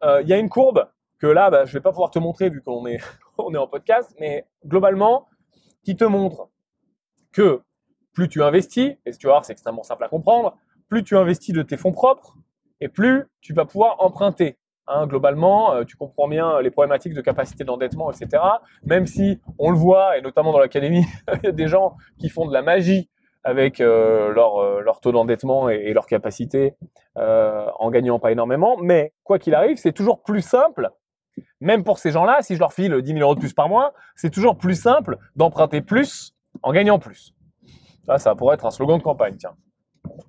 il 0.02 0.28
y 0.28 0.32
a 0.32 0.38
une 0.38 0.48
courbe 0.48 0.88
que 1.18 1.26
là, 1.26 1.50
bah, 1.50 1.64
je 1.64 1.70
ne 1.70 1.74
vais 1.74 1.80
pas 1.82 1.90
pouvoir 1.90 2.10
te 2.10 2.18
montrer 2.18 2.50
vu 2.50 2.62
qu'on 2.62 2.86
est, 2.86 3.00
est 3.52 3.56
en 3.56 3.66
podcast, 3.66 4.14
mais 4.20 4.46
globalement, 4.64 5.28
qui 5.84 5.96
te 5.96 6.04
montre 6.04 6.48
que 7.32 7.60
plus 8.12 8.28
tu 8.28 8.42
investis, 8.42 8.92
et 9.04 9.10
tu 9.12 9.26
vas 9.26 9.34
voir, 9.34 9.44
c'est 9.44 9.52
extrêmement 9.52 9.82
simple 9.82 10.04
à 10.04 10.08
comprendre, 10.08 10.56
plus 10.88 11.04
tu 11.04 11.16
investis 11.16 11.54
de 11.54 11.62
tes 11.62 11.76
fonds 11.76 11.92
propres, 11.92 12.36
et 12.80 12.88
plus 12.88 13.24
tu 13.40 13.52
vas 13.52 13.64
pouvoir 13.64 13.96
emprunter. 14.00 14.58
Hein, 14.88 15.08
globalement, 15.08 15.74
euh, 15.74 15.84
tu 15.84 15.96
comprends 15.96 16.28
bien 16.28 16.60
les 16.60 16.70
problématiques 16.70 17.14
de 17.14 17.20
capacité 17.20 17.64
d'endettement, 17.64 18.12
etc. 18.12 18.42
Même 18.84 19.06
si 19.06 19.40
on 19.58 19.70
le 19.70 19.76
voit, 19.76 20.16
et 20.16 20.22
notamment 20.22 20.52
dans 20.52 20.60
l'académie, 20.60 21.04
il 21.42 21.46
y 21.46 21.48
a 21.48 21.52
des 21.52 21.66
gens 21.66 21.96
qui 22.18 22.28
font 22.28 22.46
de 22.46 22.52
la 22.52 22.62
magie 22.62 23.10
avec 23.42 23.80
euh, 23.80 24.32
leur, 24.32 24.58
euh, 24.58 24.84
taux 25.02 25.12
d'endettement 25.12 25.68
et, 25.68 25.92
leur 25.92 26.06
capacité 26.06 26.74
en 27.16 27.90
gagnant 27.90 28.18
pas 28.18 28.30
énormément. 28.30 28.76
Mais 28.76 29.12
quoi 29.24 29.38
qu'il 29.38 29.54
arrive, 29.54 29.78
c'est 29.78 29.92
toujours 29.92 30.22
plus 30.22 30.42
simple 30.42 30.90
même 31.60 31.84
pour 31.84 31.98
ces 31.98 32.10
gens-là, 32.10 32.38
si 32.42 32.54
je 32.54 32.60
leur 32.60 32.72
file 32.72 33.00
10 33.00 33.12
000 33.12 33.20
euros 33.20 33.34
de 33.34 33.40
plus 33.40 33.52
par 33.52 33.68
mois, 33.68 33.92
c'est 34.14 34.30
toujours 34.30 34.56
plus 34.56 34.74
simple 34.80 35.18
d'emprunter 35.36 35.80
plus 35.80 36.34
en 36.62 36.72
gagnant 36.72 36.98
plus. 36.98 37.34
Ça, 38.06 38.18
ça 38.18 38.34
pourrait 38.34 38.54
être 38.54 38.66
un 38.66 38.70
slogan 38.70 38.98
de 38.98 39.02
campagne, 39.02 39.36
tiens. 39.36 39.56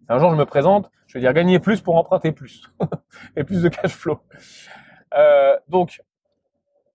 Un 0.09 0.19
jour, 0.19 0.31
je 0.31 0.35
me 0.35 0.45
présente, 0.45 0.89
je 1.07 1.13
vais 1.15 1.19
dire 1.19 1.33
gagner 1.33 1.59
plus 1.59 1.81
pour 1.81 1.95
emprunter 1.95 2.31
plus. 2.31 2.63
et 3.35 3.43
plus 3.43 3.61
de 3.61 3.69
cash 3.69 3.93
flow. 3.93 4.19
Euh, 5.15 5.57
donc, 5.67 6.01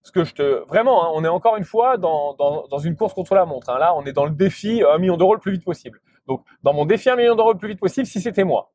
ce 0.03 0.13
que 0.13 0.25
je 0.25 0.35
te... 0.35 0.67
Vraiment, 0.67 1.05
hein, 1.05 1.11
on 1.15 1.25
est 1.25 1.29
encore 1.29 1.57
une 1.57 1.65
fois 1.65 1.97
dans, 1.97 2.35
dans, 2.35 2.79
une 2.79 2.97
course 2.97 3.15
contre 3.15 3.35
la 3.35 3.45
montre. 3.45 3.71
Hein. 3.71 3.79
Là, 3.79 3.95
on 3.95 4.05
est 4.05 4.13
dans 4.13 4.25
le 4.25 4.33
défi 4.33 4.83
1 4.83 4.99
million 4.99 5.17
d'euros 5.17 5.35
le 5.35 5.41
plus 5.41 5.53
vite 5.53 5.65
possible. 5.65 6.01
Donc, 6.27 6.45
dans 6.63 6.73
mon 6.73 6.85
défi 6.87 7.11
1 7.11 7.17
million 7.17 7.35
d'euros 7.35 7.53
le 7.53 7.59
plus 7.59 7.69
vite 7.69 7.81
possible, 7.81 8.07
si 8.07 8.21
c'était 8.21 8.45
moi, 8.45 8.71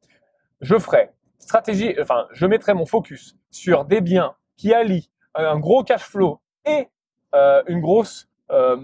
je 0.62 0.78
ferais 0.78 1.14
stratégie, 1.40 1.96
enfin, 2.02 2.28
je 2.32 2.46
mettrais 2.46 2.74
mon 2.74 2.86
focus 2.86 3.36
sur 3.52 3.86
des 3.86 4.02
biens 4.02 4.36
qui 4.58 4.74
allient 4.74 5.10
un 5.36 5.60
gros 5.60 5.84
cash 5.84 6.02
flow 6.02 6.40
et 6.66 6.88
euh, 7.36 7.62
une 7.68 7.82
grosse, 7.82 8.28
euh, 8.52 8.78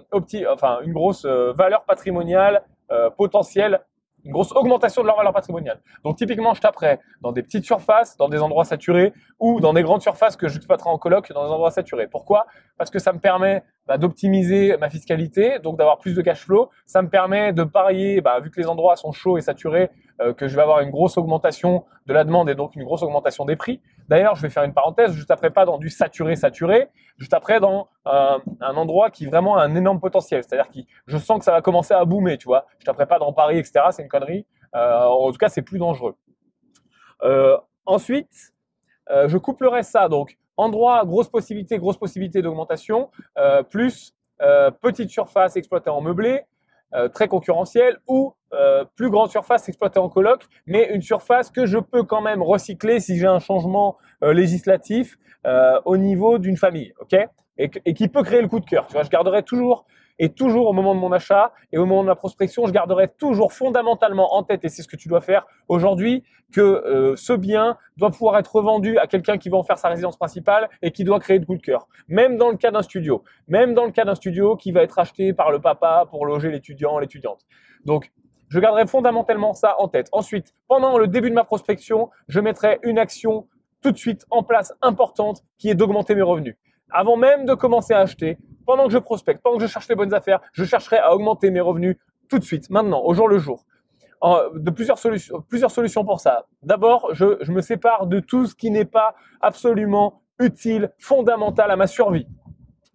enfin, 0.47 0.79
une 0.83 0.93
grosse 0.93 1.25
euh, 1.25 1.51
valeur 1.53 1.83
patrimoniale 1.85 2.63
potentielle 3.17 3.81
une 4.23 4.31
grosse 4.31 4.51
augmentation 4.53 5.01
de 5.01 5.07
leur 5.07 5.17
valeur 5.17 5.33
patrimoniale. 5.33 5.79
Donc 6.03 6.17
typiquement, 6.17 6.53
je 6.53 6.61
taperais 6.61 6.99
dans 7.21 7.31
des 7.31 7.43
petites 7.43 7.65
surfaces, 7.65 8.17
dans 8.17 8.29
des 8.29 8.39
endroits 8.41 8.65
saturés 8.65 9.13
ou 9.39 9.59
dans 9.59 9.73
des 9.73 9.83
grandes 9.83 10.01
surfaces 10.01 10.35
que 10.35 10.47
je 10.47 10.57
exploiterai 10.57 10.89
en 10.89 10.97
coloc 10.97 11.31
dans 11.31 11.45
des 11.45 11.51
endroits 11.51 11.71
saturés. 11.71 12.07
Pourquoi? 12.07 12.45
Parce 12.77 12.89
que 12.89 12.99
ça 12.99 13.13
me 13.13 13.19
permet 13.19 13.63
bah, 13.87 13.97
d'optimiser 13.97 14.77
ma 14.77 14.89
fiscalité, 14.89 15.59
donc 15.59 15.77
d'avoir 15.77 15.97
plus 15.97 16.15
de 16.15 16.21
cash 16.21 16.45
flow. 16.45 16.69
Ça 16.85 17.01
me 17.01 17.09
permet 17.09 17.51
de 17.53 17.63
parier, 17.63 18.21
bah, 18.21 18.39
vu 18.39 18.49
que 18.49 18.59
les 18.59 18.67
endroits 18.67 18.95
sont 18.95 19.11
chauds 19.11 19.37
et 19.37 19.41
saturés, 19.41 19.89
euh, 20.21 20.33
que 20.33 20.47
je 20.47 20.55
vais 20.55 20.61
avoir 20.61 20.79
une 20.79 20.89
grosse 20.89 21.17
augmentation 21.17 21.83
de 22.05 22.13
la 22.13 22.23
demande 22.23 22.49
et 22.49 22.55
donc 22.55 22.75
une 22.75 22.83
grosse 22.83 23.03
augmentation 23.03 23.45
des 23.45 23.55
prix. 23.55 23.81
D'ailleurs, 24.07 24.35
je 24.35 24.41
vais 24.41 24.49
faire 24.49 24.63
une 24.63 24.73
parenthèse, 24.73 25.11
juste 25.13 25.31
après 25.31 25.49
pas 25.49 25.65
dans 25.65 25.77
du 25.77 25.89
saturé 25.89 26.35
saturé, 26.35 26.87
juste 27.17 27.33
après 27.33 27.59
dans 27.59 27.89
euh, 28.07 28.37
un 28.61 28.75
endroit 28.75 29.09
qui 29.09 29.25
vraiment 29.25 29.57
a 29.57 29.63
un 29.63 29.75
énorme 29.75 29.99
potentiel. 29.99 30.43
C'est-à-dire 30.43 30.71
que 30.71 30.79
je 31.07 31.17
sens 31.17 31.39
que 31.39 31.45
ça 31.45 31.51
va 31.51 31.61
commencer 31.61 31.93
à 31.93 32.05
boomer, 32.05 32.37
tu 32.37 32.45
vois. 32.45 32.65
Je 32.85 32.89
après 32.89 33.05
pas 33.05 33.19
dans 33.19 33.33
Paris, 33.33 33.57
etc. 33.57 33.85
C'est 33.91 34.03
une 34.03 34.09
connerie. 34.09 34.45
Euh, 34.75 35.05
en 35.05 35.31
tout 35.31 35.37
cas, 35.37 35.49
c'est 35.49 35.61
plus 35.61 35.79
dangereux. 35.79 36.15
ensuite, 37.85 38.53
je 39.09 39.37
couplerai 39.37 39.83
ça 39.83 40.07
donc 40.07 40.37
endroit 40.57 41.05
grosse 41.05 41.29
possibilité, 41.29 41.77
grosse 41.77 41.97
possibilité 41.97 42.41
d'augmentation, 42.41 43.09
plus 43.69 44.13
petite 44.81 45.09
surface 45.09 45.55
exploitée 45.55 45.89
en 45.89 46.01
meublé, 46.01 46.43
euh, 46.95 47.07
très 47.07 47.27
concurrentielle 47.27 47.97
ou 48.07 48.35
euh, 48.53 48.85
plus 48.95 49.09
grande 49.09 49.31
surface 49.31 49.67
exploitée 49.67 49.97
en 49.97 50.09
coloc, 50.09 50.45
mais 50.67 50.91
une 50.93 51.01
surface 51.01 51.49
que 51.49 51.65
je 51.65 51.79
peux 51.79 52.03
quand 52.03 52.21
même 52.21 52.43
recycler 52.43 52.99
si 52.99 53.17
j'ai 53.17 53.25
un 53.25 53.39
changement 53.39 53.97
euh, 54.23 54.31
législatif 54.31 55.17
au 55.83 55.97
niveau 55.97 56.37
d'une 56.37 56.55
famille, 56.55 56.93
ok? 57.01 57.17
Et, 57.57 57.69
qui 57.93 58.07
peut 58.07 58.23
créer 58.23 58.41
le 58.41 58.47
coup 58.47 58.61
de 58.61 58.65
cœur. 58.65 58.87
Je 58.89 59.09
garderai 59.09 59.43
toujours 59.43 59.85
et 60.19 60.29
toujours 60.29 60.67
au 60.67 60.73
moment 60.73 60.95
de 60.95 60.99
mon 60.99 61.11
achat 61.11 61.53
et 61.71 61.77
au 61.77 61.85
moment 61.85 62.03
de 62.03 62.07
ma 62.07 62.15
prospection, 62.15 62.65
je 62.65 62.71
garderai 62.71 63.07
toujours 63.07 63.53
fondamentalement 63.53 64.35
en 64.35 64.43
tête, 64.43 64.63
et 64.63 64.69
c'est 64.69 64.81
ce 64.81 64.87
que 64.87 64.95
tu 64.95 65.07
dois 65.07 65.21
faire 65.21 65.45
aujourd'hui, 65.67 66.23
que 66.53 66.61
euh, 66.61 67.15
ce 67.15 67.33
bien 67.33 67.77
doit 67.97 68.11
pouvoir 68.11 68.37
être 68.37 68.55
revendu 68.55 68.97
à 68.97 69.07
quelqu'un 69.07 69.37
qui 69.37 69.49
va 69.49 69.57
en 69.57 69.63
faire 69.63 69.77
sa 69.77 69.89
résidence 69.89 70.17
principale 70.17 70.69
et 70.81 70.91
qui 70.91 71.03
doit 71.03 71.19
créer 71.19 71.39
de 71.39 71.45
coup 71.45 71.55
de 71.55 71.61
cœur. 71.61 71.87
Même 72.07 72.37
dans 72.37 72.49
le 72.49 72.57
cas 72.57 72.71
d'un 72.71 72.83
studio, 72.83 73.23
même 73.47 73.73
dans 73.73 73.85
le 73.85 73.91
cas 73.91 74.05
d'un 74.05 74.15
studio 74.15 74.55
qui 74.55 74.71
va 74.71 74.83
être 74.83 74.99
acheté 74.99 75.33
par 75.33 75.51
le 75.51 75.59
papa 75.59 76.05
pour 76.09 76.25
loger 76.25 76.51
l'étudiant, 76.51 76.99
l'étudiante. 76.99 77.45
Donc, 77.85 78.11
je 78.49 78.59
garderai 78.59 78.85
fondamentalement 78.85 79.53
ça 79.53 79.75
en 79.79 79.87
tête. 79.87 80.09
Ensuite, 80.11 80.53
pendant 80.67 80.99
le 80.99 81.07
début 81.07 81.31
de 81.31 81.35
ma 81.35 81.43
prospection, 81.43 82.11
je 82.27 82.39
mettrai 82.39 82.79
une 82.83 82.99
action 82.99 83.47
tout 83.81 83.91
de 83.91 83.97
suite 83.97 84.25
en 84.29 84.43
place 84.43 84.73
importante 84.81 85.43
qui 85.57 85.69
est 85.69 85.75
d'augmenter 85.75 86.13
mes 86.15 86.21
revenus. 86.21 86.55
Avant 86.89 87.17
même 87.17 87.45
de 87.45 87.53
commencer 87.53 87.93
à 87.93 87.99
acheter, 87.99 88.37
pendant 88.65 88.85
que 88.85 88.93
je 88.93 88.97
prospecte, 88.97 89.41
pendant 89.41 89.57
que 89.57 89.63
je 89.63 89.71
cherche 89.71 89.87
les 89.89 89.95
bonnes 89.95 90.13
affaires, 90.13 90.39
je 90.53 90.63
chercherai 90.63 90.97
à 90.97 91.13
augmenter 91.13 91.51
mes 91.51 91.61
revenus 91.61 91.97
tout 92.29 92.39
de 92.39 92.43
suite, 92.43 92.69
maintenant, 92.69 93.01
au 93.03 93.13
jour 93.13 93.27
le 93.27 93.37
jour. 93.37 93.65
De 94.55 94.71
plusieurs 94.71 94.97
solutions, 94.97 95.41
plusieurs 95.41 95.71
solutions 95.71 96.05
pour 96.05 96.21
ça. 96.21 96.45
D'abord, 96.61 97.09
je, 97.13 97.37
je 97.41 97.51
me 97.51 97.59
sépare 97.59 98.07
de 98.07 98.21
tout 98.21 98.45
ce 98.45 98.55
qui 98.55 98.71
n'est 98.71 98.85
pas 98.85 99.15
absolument 99.41 100.21
utile, 100.39 100.93
fondamental 100.97 101.71
à 101.71 101.75
ma 101.75 101.87
survie 101.87 102.27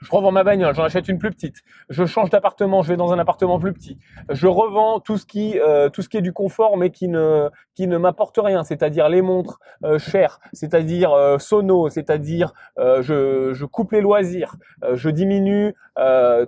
je 0.00 0.10
revends 0.10 0.30
ma 0.30 0.44
bagnole, 0.44 0.74
j'en 0.74 0.84
achète 0.84 1.08
une 1.08 1.18
plus 1.18 1.30
petite. 1.30 1.62
Je 1.88 2.04
change 2.04 2.30
d'appartement, 2.30 2.82
je 2.82 2.88
vais 2.88 2.96
dans 2.96 3.12
un 3.12 3.18
appartement 3.18 3.58
plus 3.58 3.72
petit. 3.72 3.98
Je 4.30 4.46
revends 4.46 5.00
tout 5.00 5.18
ce 5.18 5.26
qui, 5.26 5.58
euh, 5.58 5.88
tout 5.88 6.02
ce 6.02 6.08
qui 6.08 6.16
est 6.16 6.22
du 6.22 6.32
confort, 6.32 6.76
mais 6.76 6.90
qui 6.90 7.08
ne, 7.08 7.48
qui 7.74 7.88
ne 7.88 7.96
m'apporte 7.96 8.38
rien, 8.42 8.62
c'est-à-dire 8.62 9.08
les 9.08 9.22
montres 9.22 9.58
euh, 9.84 9.98
chères, 9.98 10.38
c'est-à-dire 10.52 11.12
euh, 11.12 11.38
sono, 11.38 11.88
c'est-à-dire 11.88 12.52
euh, 12.78 13.02
je, 13.02 13.52
je 13.54 13.64
coupe 13.64 13.92
les 13.92 14.00
loisirs, 14.00 14.56
je 14.92 15.10
diminue 15.10 15.74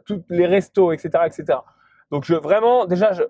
tous 0.05 0.23
les 0.29 0.47
restos, 0.47 0.93
etc., 0.93 1.25
etc. 1.27 1.59
Donc 2.13 2.25
je 2.25 2.35
vraiment, 2.35 2.87
déjà, 2.87 3.13
je, 3.13 3.25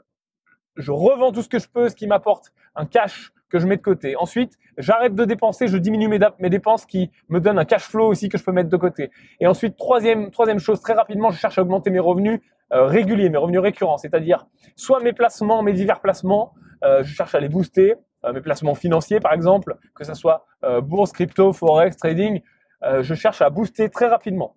je 0.76 0.92
revends 0.92 1.32
tout 1.32 1.42
ce 1.42 1.48
que 1.48 1.58
je 1.58 1.68
peux, 1.68 1.88
ce 1.88 1.96
qui 1.96 2.06
m'apporte 2.06 2.52
un 2.74 2.84
cash 2.84 3.32
que 3.50 3.58
je 3.58 3.66
mets 3.66 3.76
de 3.76 3.82
côté. 3.82 4.16
Ensuite, 4.16 4.58
j'arrête 4.78 5.14
de 5.14 5.24
dépenser, 5.24 5.68
je 5.68 5.76
diminue 5.76 6.08
mes, 6.08 6.50
dépenses 6.50 6.86
qui 6.86 7.10
me 7.28 7.40
donnent 7.40 7.58
un 7.58 7.64
cash 7.64 7.82
flow 7.82 8.06
aussi 8.06 8.28
que 8.28 8.38
je 8.38 8.44
peux 8.44 8.52
mettre 8.52 8.70
de 8.70 8.76
côté. 8.76 9.10
Et 9.40 9.46
ensuite, 9.46 9.76
troisième, 9.76 10.30
troisième 10.30 10.58
chose, 10.58 10.80
très 10.80 10.94
rapidement, 10.94 11.30
je 11.30 11.38
cherche 11.38 11.58
à 11.58 11.62
augmenter 11.62 11.90
mes 11.90 11.98
revenus 11.98 12.40
euh, 12.72 12.84
réguliers, 12.84 13.28
mes 13.28 13.38
revenus 13.38 13.60
récurrents, 13.60 13.98
c'est-à-dire 13.98 14.46
soit 14.76 15.00
mes 15.00 15.12
placements, 15.12 15.62
mes 15.62 15.72
divers 15.72 16.00
placements, 16.00 16.54
euh, 16.84 17.02
je 17.02 17.12
cherche 17.12 17.34
à 17.34 17.40
les 17.40 17.48
booster, 17.48 17.94
euh, 18.24 18.32
mes 18.32 18.40
placements 18.40 18.74
financiers 18.74 19.20
par 19.20 19.32
exemple, 19.32 19.76
que 19.94 20.04
ce 20.04 20.14
soit 20.14 20.46
bourse, 20.82 21.12
crypto, 21.12 21.52
forex, 21.52 21.96
trading, 21.96 22.42
je 22.82 23.14
cherche 23.14 23.40
à 23.40 23.48
booster 23.48 23.88
très 23.88 24.06
rapidement. 24.06 24.54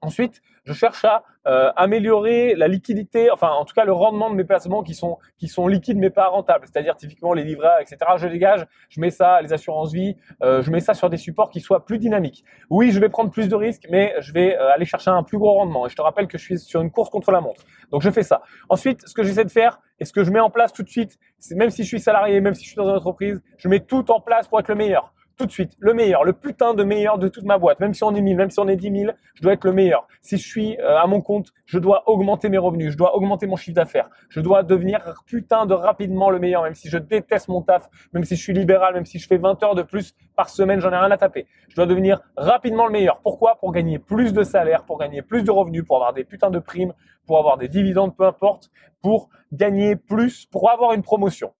Ensuite, 0.00 0.40
je 0.64 0.72
cherche 0.72 1.04
à 1.04 1.24
euh, 1.46 1.72
améliorer 1.74 2.54
la 2.54 2.68
liquidité, 2.68 3.30
enfin 3.32 3.48
en 3.48 3.64
tout 3.64 3.74
cas 3.74 3.84
le 3.84 3.92
rendement 3.92 4.30
de 4.30 4.36
mes 4.36 4.44
placements 4.44 4.82
qui 4.82 4.94
sont 4.94 5.18
qui 5.38 5.48
sont 5.48 5.66
liquides 5.66 5.98
mais 5.98 6.10
pas 6.10 6.28
rentables, 6.28 6.66
c'est-à-dire 6.70 6.94
typiquement 6.94 7.32
les 7.32 7.42
livrets, 7.42 7.82
etc. 7.82 7.98
Je 8.16 8.28
dégage, 8.28 8.64
je 8.90 9.00
mets 9.00 9.10
ça, 9.10 9.40
les 9.40 9.52
assurances 9.52 9.92
vie, 9.92 10.14
euh, 10.42 10.62
je 10.62 10.70
mets 10.70 10.78
ça 10.78 10.94
sur 10.94 11.10
des 11.10 11.16
supports 11.16 11.50
qui 11.50 11.60
soient 11.60 11.84
plus 11.84 11.98
dynamiques. 11.98 12.44
Oui, 12.70 12.92
je 12.92 13.00
vais 13.00 13.08
prendre 13.08 13.30
plus 13.30 13.48
de 13.48 13.56
risques, 13.56 13.86
mais 13.90 14.14
je 14.20 14.32
vais 14.32 14.56
euh, 14.56 14.70
aller 14.72 14.84
chercher 14.84 15.10
un 15.10 15.24
plus 15.24 15.38
gros 15.38 15.54
rendement. 15.54 15.86
Et 15.86 15.88
je 15.88 15.96
te 15.96 16.02
rappelle 16.02 16.28
que 16.28 16.38
je 16.38 16.44
suis 16.44 16.58
sur 16.58 16.80
une 16.80 16.92
course 16.92 17.10
contre 17.10 17.32
la 17.32 17.40
montre, 17.40 17.64
donc 17.90 18.02
je 18.02 18.10
fais 18.10 18.22
ça. 18.22 18.42
Ensuite, 18.68 19.08
ce 19.08 19.14
que 19.14 19.24
j'essaie 19.24 19.44
de 19.44 19.50
faire 19.50 19.80
et 19.98 20.04
ce 20.04 20.12
que 20.12 20.22
je 20.22 20.30
mets 20.30 20.40
en 20.40 20.50
place 20.50 20.72
tout 20.72 20.84
de 20.84 20.90
suite, 20.90 21.18
même 21.56 21.70
si 21.70 21.82
je 21.82 21.88
suis 21.88 22.00
salarié, 22.00 22.40
même 22.40 22.54
si 22.54 22.62
je 22.62 22.68
suis 22.68 22.76
dans 22.76 22.88
une 22.88 22.96
entreprise, 22.96 23.42
je 23.56 23.68
mets 23.68 23.80
tout 23.80 24.10
en 24.12 24.20
place 24.20 24.46
pour 24.46 24.60
être 24.60 24.68
le 24.68 24.76
meilleur 24.76 25.12
tout 25.38 25.46
de 25.46 25.52
suite, 25.52 25.72
le 25.78 25.94
meilleur, 25.94 26.24
le 26.24 26.32
putain 26.32 26.74
de 26.74 26.82
meilleur 26.82 27.16
de 27.16 27.28
toute 27.28 27.44
ma 27.44 27.58
boîte. 27.58 27.78
Même 27.80 27.94
si 27.94 28.02
on 28.02 28.14
est 28.14 28.20
1000, 28.20 28.36
même 28.36 28.50
si 28.50 28.58
on 28.58 28.66
est 28.66 28.76
10 28.76 29.00
000, 29.04 29.12
je 29.34 29.42
dois 29.42 29.52
être 29.52 29.64
le 29.64 29.72
meilleur. 29.72 30.06
Si 30.20 30.36
je 30.36 30.46
suis 30.46 30.76
euh, 30.80 30.98
à 30.98 31.06
mon 31.06 31.20
compte, 31.20 31.52
je 31.64 31.78
dois 31.78 32.02
augmenter 32.08 32.48
mes 32.48 32.58
revenus, 32.58 32.92
je 32.92 32.98
dois 32.98 33.16
augmenter 33.16 33.46
mon 33.46 33.54
chiffre 33.54 33.76
d'affaires. 33.76 34.10
Je 34.28 34.40
dois 34.40 34.64
devenir 34.64 35.22
putain 35.26 35.64
de 35.64 35.74
rapidement 35.74 36.28
le 36.30 36.40
meilleur, 36.40 36.64
même 36.64 36.74
si 36.74 36.88
je 36.88 36.98
déteste 36.98 37.48
mon 37.48 37.62
taf, 37.62 37.88
même 38.12 38.24
si 38.24 38.34
je 38.34 38.42
suis 38.42 38.52
libéral, 38.52 38.94
même 38.94 39.06
si 39.06 39.18
je 39.20 39.28
fais 39.28 39.38
20 39.38 39.62
heures 39.62 39.74
de 39.76 39.82
plus 39.82 40.14
par 40.34 40.48
semaine, 40.48 40.80
j'en 40.80 40.90
ai 40.90 40.96
rien 40.96 41.10
à 41.10 41.16
taper. 41.16 41.46
Je 41.68 41.76
dois 41.76 41.86
devenir 41.86 42.20
rapidement 42.36 42.86
le 42.86 42.92
meilleur. 42.92 43.20
Pourquoi? 43.22 43.56
Pour 43.60 43.72
gagner 43.72 44.00
plus 44.00 44.32
de 44.32 44.42
salaire, 44.42 44.84
pour 44.84 44.98
gagner 44.98 45.22
plus 45.22 45.44
de 45.44 45.52
revenus, 45.52 45.84
pour 45.84 45.96
avoir 45.96 46.12
des 46.12 46.24
putains 46.24 46.50
de 46.50 46.58
primes, 46.58 46.92
pour 47.26 47.38
avoir 47.38 47.58
des 47.58 47.68
dividendes, 47.68 48.16
peu 48.16 48.24
importe, 48.24 48.70
pour 49.02 49.28
gagner 49.52 49.94
plus, 49.94 50.46
pour 50.46 50.68
avoir 50.70 50.94
une 50.94 51.02
promotion. 51.02 51.52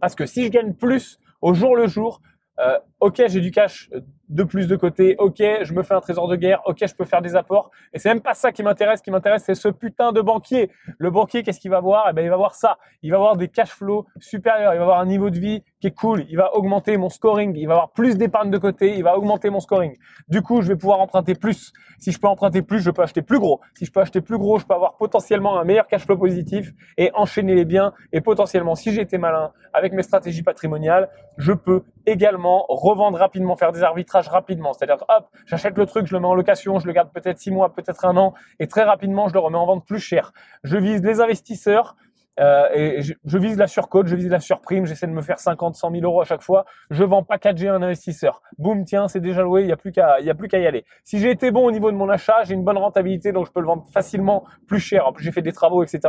Parce 0.00 0.14
que 0.14 0.26
si 0.26 0.44
je 0.44 0.50
gagne 0.50 0.74
plus 0.74 1.18
au 1.40 1.54
jour 1.54 1.76
le 1.76 1.86
jour, 1.86 2.20
euh, 2.58 2.78
ok, 3.00 3.22
j'ai 3.28 3.40
du 3.40 3.50
cash 3.50 3.90
de 4.28 4.42
plus 4.42 4.66
de 4.66 4.74
côté, 4.74 5.14
ok, 5.18 5.40
je 5.62 5.72
me 5.72 5.82
fais 5.82 5.94
un 5.94 6.00
trésor 6.00 6.26
de 6.28 6.36
guerre, 6.36 6.60
ok, 6.66 6.78
je 6.80 6.94
peux 6.94 7.04
faire 7.04 7.22
des 7.22 7.36
apports. 7.36 7.70
Et 7.92 7.98
c'est 7.98 8.08
même 8.08 8.20
pas 8.20 8.34
ça 8.34 8.52
qui 8.52 8.62
m'intéresse. 8.62 9.00
Qui 9.00 9.10
m'intéresse, 9.10 9.44
c'est 9.44 9.54
ce 9.54 9.68
putain 9.68 10.12
de 10.12 10.20
banquier. 10.20 10.70
Le 10.98 11.10
banquier, 11.10 11.42
qu'est-ce 11.42 11.60
qu'il 11.60 11.70
va 11.70 11.80
voir? 11.80 12.06
Eh 12.10 12.12
ben, 12.12 12.22
il 12.24 12.30
va 12.30 12.36
voir 12.36 12.54
ça. 12.54 12.78
Il 13.02 13.10
va 13.10 13.18
avoir 13.18 13.36
des 13.36 13.48
cash 13.48 13.70
flows 13.70 14.06
supérieurs. 14.18 14.74
Il 14.74 14.78
va 14.78 14.82
avoir 14.82 15.00
un 15.00 15.06
niveau 15.06 15.30
de 15.30 15.38
vie 15.38 15.62
qui 15.80 15.88
est 15.88 15.94
cool. 15.94 16.24
Il 16.28 16.36
va 16.36 16.54
augmenter 16.56 16.96
mon 16.96 17.08
scoring. 17.08 17.54
Il 17.56 17.66
va 17.66 17.74
avoir 17.74 17.92
plus 17.92 18.16
d'épargne 18.16 18.50
de 18.50 18.58
côté. 18.58 18.96
Il 18.96 19.04
va 19.04 19.16
augmenter 19.16 19.50
mon 19.50 19.60
scoring. 19.60 19.94
Du 20.28 20.42
coup, 20.42 20.62
je 20.62 20.68
vais 20.68 20.76
pouvoir 20.76 21.00
emprunter 21.00 21.34
plus. 21.34 21.72
Si 21.98 22.10
je 22.10 22.18
peux 22.18 22.26
emprunter 22.26 22.62
plus, 22.62 22.80
je 22.80 22.90
peux 22.90 23.02
acheter 23.02 23.22
plus 23.22 23.38
gros. 23.38 23.60
Si 23.74 23.84
je 23.84 23.92
peux 23.92 24.00
acheter 24.00 24.20
plus 24.20 24.38
gros, 24.38 24.58
je 24.58 24.66
peux 24.66 24.74
avoir 24.74 24.96
potentiellement 24.96 25.58
un 25.58 25.64
meilleur 25.64 25.86
cash 25.86 26.04
flow 26.04 26.16
positif 26.16 26.72
et 26.98 27.10
enchaîner 27.14 27.54
les 27.54 27.64
biens. 27.64 27.92
Et 28.12 28.20
potentiellement, 28.20 28.74
si 28.74 28.92
j'étais 28.92 29.18
malin 29.18 29.52
avec 29.72 29.92
mes 29.92 30.02
stratégies 30.02 30.42
patrimoniales, 30.42 31.08
je 31.36 31.52
peux 31.52 31.84
également 32.06 32.66
revendre 32.88 33.18
rapidement, 33.18 33.56
faire 33.56 33.72
des 33.72 33.82
arbitrages 33.82 34.28
rapidement. 34.28 34.72
C'est-à-dire, 34.72 35.04
hop, 35.08 35.28
j'achète 35.46 35.76
le 35.76 35.86
truc, 35.86 36.06
je 36.06 36.14
le 36.14 36.20
mets 36.20 36.26
en 36.26 36.34
location, 36.34 36.78
je 36.78 36.86
le 36.86 36.92
garde 36.92 37.12
peut-être 37.12 37.38
six 37.38 37.50
mois, 37.50 37.72
peut-être 37.72 38.04
un 38.04 38.16
an, 38.16 38.34
et 38.58 38.66
très 38.66 38.84
rapidement, 38.84 39.28
je 39.28 39.34
le 39.34 39.40
remets 39.40 39.58
en 39.58 39.66
vente 39.66 39.86
plus 39.86 39.98
cher. 39.98 40.32
Je 40.62 40.76
vise 40.76 41.02
les 41.02 41.20
investisseurs. 41.20 41.96
Euh, 42.38 42.68
et 42.74 43.00
je, 43.02 43.38
vise 43.38 43.56
la 43.56 43.66
surcote, 43.66 44.08
je 44.08 44.14
vise 44.14 44.28
la 44.28 44.40
surprime, 44.40 44.84
j'essaie 44.84 45.06
de 45.06 45.12
me 45.12 45.22
faire 45.22 45.38
50, 45.38 45.74
100 45.74 45.90
000 45.90 46.04
euros 46.04 46.20
à 46.20 46.24
chaque 46.24 46.42
fois. 46.42 46.66
Je 46.90 47.02
vends 47.02 47.22
packager 47.22 47.68
un 47.68 47.80
investisseur. 47.80 48.42
Boum, 48.58 48.84
tiens, 48.84 49.08
c'est 49.08 49.20
déjà 49.20 49.42
loué, 49.42 49.62
il 49.62 49.66
n'y 49.66 49.72
a 49.72 49.76
plus 49.76 49.90
qu'à 49.90 50.20
y 50.20 50.66
aller. 50.66 50.84
Si 51.02 51.18
j'ai 51.18 51.30
été 51.30 51.50
bon 51.50 51.66
au 51.66 51.70
niveau 51.70 51.90
de 51.90 51.96
mon 51.96 52.10
achat, 52.10 52.42
j'ai 52.44 52.52
une 52.52 52.64
bonne 52.64 52.76
rentabilité, 52.76 53.32
donc 53.32 53.46
je 53.46 53.52
peux 53.52 53.60
le 53.60 53.66
vendre 53.66 53.86
facilement 53.90 54.44
plus 54.66 54.80
cher. 54.80 55.06
En 55.06 55.12
plus, 55.14 55.24
j'ai 55.24 55.32
fait 55.32 55.40
des 55.40 55.52
travaux, 55.52 55.82
etc. 55.82 56.00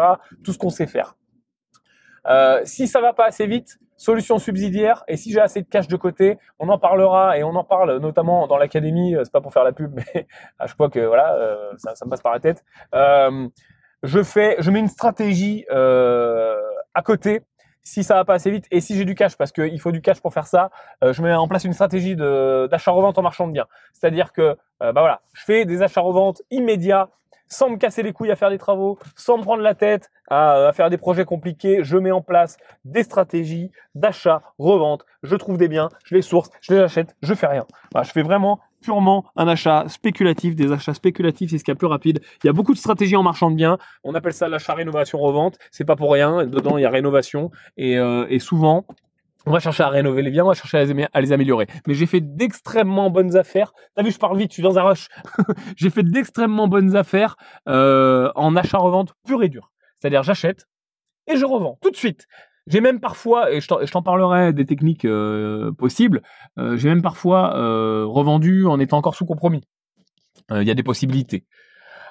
Tout 0.43 0.51
ce 0.51 0.57
qu'on 0.57 0.69
sait 0.69 0.87
faire. 0.87 1.15
Euh, 2.27 2.61
si 2.65 2.87
ça 2.87 3.01
va 3.01 3.13
pas 3.13 3.25
assez 3.25 3.47
vite, 3.47 3.79
solution 3.97 4.37
subsidiaire. 4.37 5.03
Et 5.07 5.17
si 5.17 5.33
j'ai 5.33 5.41
assez 5.41 5.61
de 5.61 5.67
cash 5.67 5.87
de 5.87 5.97
côté, 5.97 6.37
on 6.59 6.69
en 6.69 6.77
parlera 6.77 7.37
et 7.37 7.43
on 7.43 7.55
en 7.55 7.63
parle 7.63 7.97
notamment 7.97 8.47
dans 8.47 8.57
l'académie. 8.57 9.15
Euh, 9.15 9.23
c'est 9.23 9.33
pas 9.33 9.41
pour 9.41 9.51
faire 9.51 9.63
la 9.63 9.73
pub, 9.73 9.93
mais 10.15 10.27
à 10.59 10.67
chaque 10.67 10.77
fois 10.77 10.89
que 10.89 10.99
voilà, 10.99 11.33
euh, 11.33 11.71
ça, 11.77 11.93
me 12.05 12.09
passe 12.09 12.21
par 12.21 12.31
la 12.31 12.39
tête. 12.39 12.63
Euh, 12.95 13.49
je 14.03 14.23
fais, 14.23 14.55
je 14.59 14.71
mets 14.71 14.79
une 14.79 14.87
stratégie 14.87 15.65
à 15.69 17.01
côté. 17.03 17.41
Si 17.83 18.03
ça 18.03 18.15
va 18.15 18.25
pas 18.25 18.33
assez 18.33 18.51
vite 18.51 18.65
et 18.69 18.81
si 18.81 18.97
j'ai 18.97 19.05
du 19.05 19.15
cash 19.15 19.37
parce 19.37 19.53
qu'il 19.53 19.79
faut 19.79 19.93
du 19.93 20.01
cash 20.01 20.19
pour 20.19 20.33
faire 20.33 20.45
ça, 20.45 20.71
je 21.01 21.21
mets 21.21 21.33
en 21.33 21.47
place 21.47 21.63
une 21.63 21.71
stratégie 21.71 22.17
d'achat-revente 22.17 23.17
en 23.17 23.21
marchand 23.21 23.47
de 23.47 23.53
biens. 23.53 23.65
C'est-à-dire 23.93 24.33
que 24.33 24.57
bah 24.81 24.91
voilà, 24.91 25.21
je 25.33 25.43
fais 25.45 25.63
des 25.63 25.81
achats-reventes 25.81 26.41
immédiats 26.51 27.09
sans 27.47 27.69
me 27.69 27.77
casser 27.77 28.03
les 28.03 28.13
couilles 28.13 28.31
à 28.31 28.35
faire 28.35 28.49
des 28.49 28.57
travaux, 28.57 28.97
sans 29.15 29.37
me 29.37 29.43
prendre 29.43 29.61
la 29.61 29.75
tête 29.75 30.09
à, 30.29 30.71
faire 30.73 30.89
des 30.89 30.97
projets 30.97 31.25
compliqués, 31.25 31.79
je 31.83 31.97
mets 31.97 32.11
en 32.11 32.21
place 32.21 32.57
des 32.85 33.03
stratégies 33.03 33.71
d'achat, 33.95 34.41
revente, 34.59 35.05
je 35.23 35.35
trouve 35.35 35.57
des 35.57 35.67
biens, 35.67 35.89
je 36.03 36.15
les 36.15 36.21
source, 36.21 36.49
je 36.61 36.73
les 36.73 36.79
achète, 36.79 37.15
je 37.21 37.33
fais 37.33 37.47
rien. 37.47 37.65
je 38.03 38.11
fais 38.11 38.23
vraiment 38.23 38.59
purement 38.81 39.25
un 39.35 39.47
achat 39.47 39.85
spéculatif. 39.87 40.55
Des 40.55 40.71
achats 40.71 40.93
spéculatifs, 40.93 41.51
c'est 41.51 41.57
ce 41.57 41.63
qui 41.63 41.71
est 41.71 41.75
plus 41.75 41.87
rapide. 41.87 42.21
Il 42.43 42.47
y 42.47 42.49
a 42.49 42.53
beaucoup 42.53 42.73
de 42.73 42.77
stratégies 42.77 43.15
en 43.15 43.23
marchand 43.23 43.49
de 43.49 43.55
biens. 43.55 43.77
On 44.03 44.13
appelle 44.15 44.33
ça 44.33 44.47
l'achat 44.47 44.73
rénovation 44.73 45.17
revente. 45.17 45.57
C'est 45.71 45.85
pas 45.85 45.95
pour 45.95 46.11
rien. 46.11 46.45
Dedans, 46.45 46.77
il 46.77 46.81
y 46.81 46.85
a 46.85 46.89
rénovation 46.89 47.51
et, 47.77 47.97
euh, 47.97 48.27
et 48.29 48.39
souvent, 48.39 48.85
on 49.47 49.51
va 49.51 49.59
chercher 49.59 49.83
à 49.83 49.89
rénover 49.89 50.21
les 50.21 50.29
biens, 50.29 50.43
on 50.43 50.49
va 50.49 50.53
chercher 50.53 50.77
à 51.13 51.21
les, 51.21 51.31
améliorer. 51.31 51.67
Mais 51.87 51.93
j'ai 51.93 52.05
fait 52.05 52.21
d'extrêmement 52.21 53.09
bonnes 53.09 53.35
affaires. 53.37 53.73
T'as 53.95 54.03
vu, 54.03 54.11
je 54.11 54.19
parle 54.19 54.37
vite, 54.37 54.51
je 54.51 54.55
suis 54.55 54.63
dans 54.63 54.77
un 54.77 54.83
rush. 54.83 55.07
j'ai 55.77 55.89
fait 55.89 56.03
d'extrêmement 56.03 56.67
bonnes 56.67 56.95
affaires 56.95 57.37
euh, 57.69 58.29
en 58.35 58.55
achat-revente 58.55 59.13
pur 59.25 59.41
et 59.43 59.49
dur. 59.49 59.71
C'est-à-dire, 59.99 60.23
j'achète 60.23 60.67
et 61.27 61.37
je 61.37 61.45
revends 61.45 61.77
tout 61.81 61.91
de 61.91 61.95
suite. 61.95 62.27
J'ai 62.67 62.81
même 62.81 62.99
parfois, 62.99 63.51
et 63.51 63.61
je 63.61 63.91
t'en 63.91 64.01
parlerai 64.01 64.51
des 64.51 64.65
techniques 64.65 65.05
euh, 65.05 65.71
possibles, 65.71 66.21
euh, 66.59 66.75
j'ai 66.75 66.89
même 66.89 67.01
parfois 67.01 67.51
revendu 68.05 68.65
en 68.65 68.79
étant 68.79 68.97
encore 68.97 69.15
sous 69.15 69.25
compromis. 69.25 69.63
Il 70.51 70.63
y 70.63 70.71
a 70.71 70.75
des 70.75 70.83
possibilités. 70.83 71.45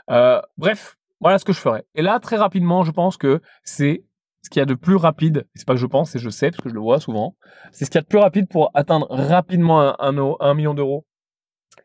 bref, 0.09 0.97
voilà 1.21 1.39
ce 1.39 1.45
que 1.45 1.53
je 1.53 1.61
ferai. 1.61 1.85
Et 1.95 2.03
là, 2.03 2.19
très 2.21 2.37
rapidement, 2.37 2.85
je 2.85 2.91
pense 2.91 3.17
que 3.17 3.41
c'est 3.63 4.03
ce 4.47 4.51
qu'il 4.51 4.61
y 4.61 4.63
a 4.63 4.67
de 4.67 4.75
plus 4.75 4.95
rapide, 4.95 5.49
c'est 5.57 5.67
pas 5.67 5.75
que 5.75 5.81
je 5.81 5.87
pense, 5.87 6.13
c'est 6.13 6.21
je 6.21 6.31
sais, 6.31 6.53
parce 6.53 6.63
que 6.63 6.69
je 6.69 6.75
le 6.75 6.81
vois 6.81 7.01
souvent, 7.01 7.37
c'est 7.73 7.85
ce 7.85 7.91
qu'il 7.91 7.99
y 7.99 7.99
a 7.99 8.03
de 8.03 8.07
plus 8.07 8.21
rapide 8.21 8.49
pour 8.49 8.71
atteindre 8.75 9.09
rapidement 9.11 10.01
un, 10.01 10.55
million 10.55 10.73
d'euros 10.73 11.05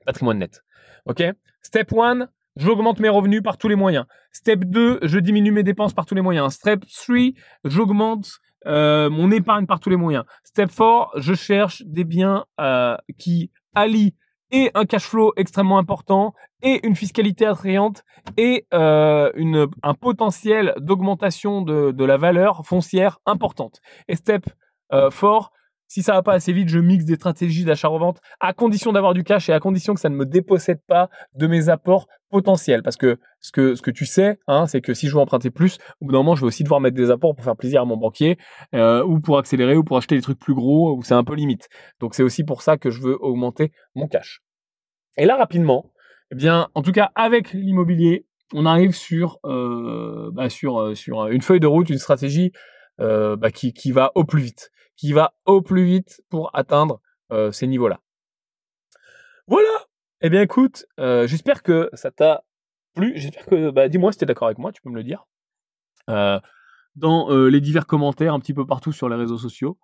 patrimoine 0.06 0.38
net. 0.38 0.62
Ok? 1.08 1.24
Step 1.64 1.92
1, 1.92 2.28
j'augmente 2.58 3.00
mes 3.00 3.10
revenus 3.10 3.42
par 3.42 3.58
tous 3.58 3.68
les 3.68 3.76
moyens. 3.76 4.06
Step 4.32 4.60
2, 4.66 5.00
je 5.02 5.18
diminue 5.18 5.52
mes 5.52 5.64
dépenses 5.64 5.96
par 5.96 6.06
tous 6.06 6.14
les 6.14 6.22
moyens. 6.22 6.54
Step 6.54 6.86
3, 6.86 7.32
j'augmente 7.64 8.28
euh, 8.68 9.10
mon 9.10 9.32
épargne 9.32 9.66
par 9.66 9.80
tous 9.80 9.90
les 9.90 9.98
moyens. 9.98 10.24
Step 10.44 10.70
4, 10.70 11.20
je 11.20 11.34
cherche 11.34 11.82
des 11.88 12.04
biens 12.04 12.46
euh, 12.60 12.96
qui 13.18 13.50
allient 13.74 14.14
et 14.52 14.70
un 14.76 14.86
cash 14.86 15.06
flow 15.06 15.34
extrêmement 15.36 15.80
important 15.80 16.36
et 16.64 16.86
une 16.86 16.96
fiscalité 16.96 17.46
attrayante 17.46 18.04
et 18.38 18.66
euh, 18.74 19.32
une, 19.36 19.68
un 19.84 19.94
potentiel 19.94 20.74
d'augmentation 20.78 21.62
de, 21.62 21.92
de, 21.92 22.06
la 22.06 22.18
valeur 22.18 22.66
foncière 22.66 23.20
importante. 23.26 23.82
Et 24.08 24.16
step 24.16 24.46
euh, 24.94 25.10
fort, 25.10 25.52
si 25.92 26.04
ça 26.04 26.14
va 26.14 26.24
pas 26.24 26.34
assez 26.34 26.54
vite, 26.54 26.70
je 26.70 26.80
mixe 26.80 27.04
des 27.04 27.16
stratégies 27.16 27.66
d'achat-revente 27.66 28.22
à 28.40 28.54
condition 28.54 28.94
d'avoir 28.94 29.14
du 29.14 29.26
cash 29.26 29.50
et 29.50 29.54
à 29.54 29.60
condition 29.60 29.94
que 29.94 30.00
ça 30.00 30.08
ne 30.08 30.16
me 30.16 30.26
dépossède 30.26 30.80
pas 30.88 31.10
de 31.36 31.48
mes 31.48 31.68
apports 31.68 32.08
potentiels. 32.30 32.82
Parce 32.82 32.96
que 32.96 33.20
ce 33.42 33.52
que, 33.52 33.76
ce 33.76 33.82
que 33.82 33.92
tu 33.92 34.06
sais, 34.06 34.40
hein, 34.48 34.68
c'est 34.68 34.80
que 34.80 34.94
si 34.94 35.10
je 35.10 35.16
veux 35.16 35.20
emprunter 35.20 35.50
plus, 35.50 35.80
au 36.00 36.06
bout 36.06 36.14
d'un 36.14 36.20
moment, 36.20 36.36
je 36.36 36.42
vais 36.42 36.48
aussi 36.48 36.64
devoir 36.64 36.80
mettre 36.80 36.96
des 36.96 37.12
apports 37.12 37.36
pour 37.36 37.44
faire 37.44 37.58
plaisir 37.58 37.82
à 37.82 37.86
mon 37.86 37.98
banquier 37.98 38.38
euh, 38.74 39.04
ou 39.04 39.20
pour 39.20 39.38
accélérer 39.38 39.76
ou 39.76 39.84
pour 39.84 39.98
acheter 39.98 40.16
des 40.16 40.22
trucs 40.22 40.40
plus 40.40 40.54
gros 40.54 40.96
où 40.96 41.04
c'est 41.04 41.14
un 41.14 41.26
peu 41.26 41.36
limite. 41.36 41.68
Donc 42.00 42.16
c'est 42.16 42.24
aussi 42.24 42.46
pour 42.46 42.62
ça 42.62 42.78
que 42.78 42.90
je 42.90 43.02
veux 43.02 43.18
augmenter 43.22 43.74
mon 43.94 44.08
cash. 44.08 44.42
Et 45.18 45.26
là, 45.26 45.36
rapidement, 45.36 45.91
eh 46.32 46.36
bien, 46.36 46.70
en 46.76 46.82
tout 46.82 46.94
cas, 46.94 47.12
avec 47.16 47.52
l'immobilier, 47.52 48.26
on 48.54 48.66
arrive 48.66 48.96
sur, 48.96 49.40
euh, 49.46 50.30
bah, 50.32 50.50
sur, 50.50 50.80
euh, 50.80 50.96
sur 50.96 51.28
une 51.28 51.42
feuille 51.42 51.60
de 51.60 51.68
route, 51.68 51.90
une 51.90 51.98
stratégie 51.98 52.52
euh, 53.00 53.36
bah, 53.36 53.52
qui, 53.52 53.74
qui 53.74 53.92
va 53.92 54.12
au 54.16 54.24
plus 54.24 54.42
vite, 54.42 54.72
qui 54.96 55.12
va 55.12 55.34
au 55.46 55.62
plus 55.62 55.84
vite 55.84 56.22
pour 56.30 56.50
atteindre 56.54 57.02
ces 57.54 57.66
niveaux-là. 57.66 58.02
Voilà. 59.48 59.70
Eh 60.20 60.30
bien, 60.30 60.42
écoute, 60.42 60.86
j'espère 60.98 61.64
que 61.64 61.90
ça 61.94 62.12
t'a 62.12 62.44
plu. 62.94 63.14
J'espère 63.16 63.46
que, 63.46 63.72
bah, 63.72 63.88
dis-moi 63.88 64.12
si 64.12 64.18
t'es 64.18 64.26
d'accord 64.26 64.50
avec 64.50 64.58
moi, 64.58 64.74
tu 64.74 64.82
peux 64.82 64.90
me 64.90 64.98
le 64.98 65.04
dire 65.04 65.26
dans 66.96 67.32
euh, 67.32 67.48
les 67.48 67.62
divers 67.62 67.86
commentaires 67.86 68.34
un 68.34 68.40
petit 68.40 68.54
peu 68.54 68.66
partout 68.66 68.92
sur 68.92 69.10
les 69.10 69.16
réseaux 69.16 69.38
sociaux. 69.38 69.78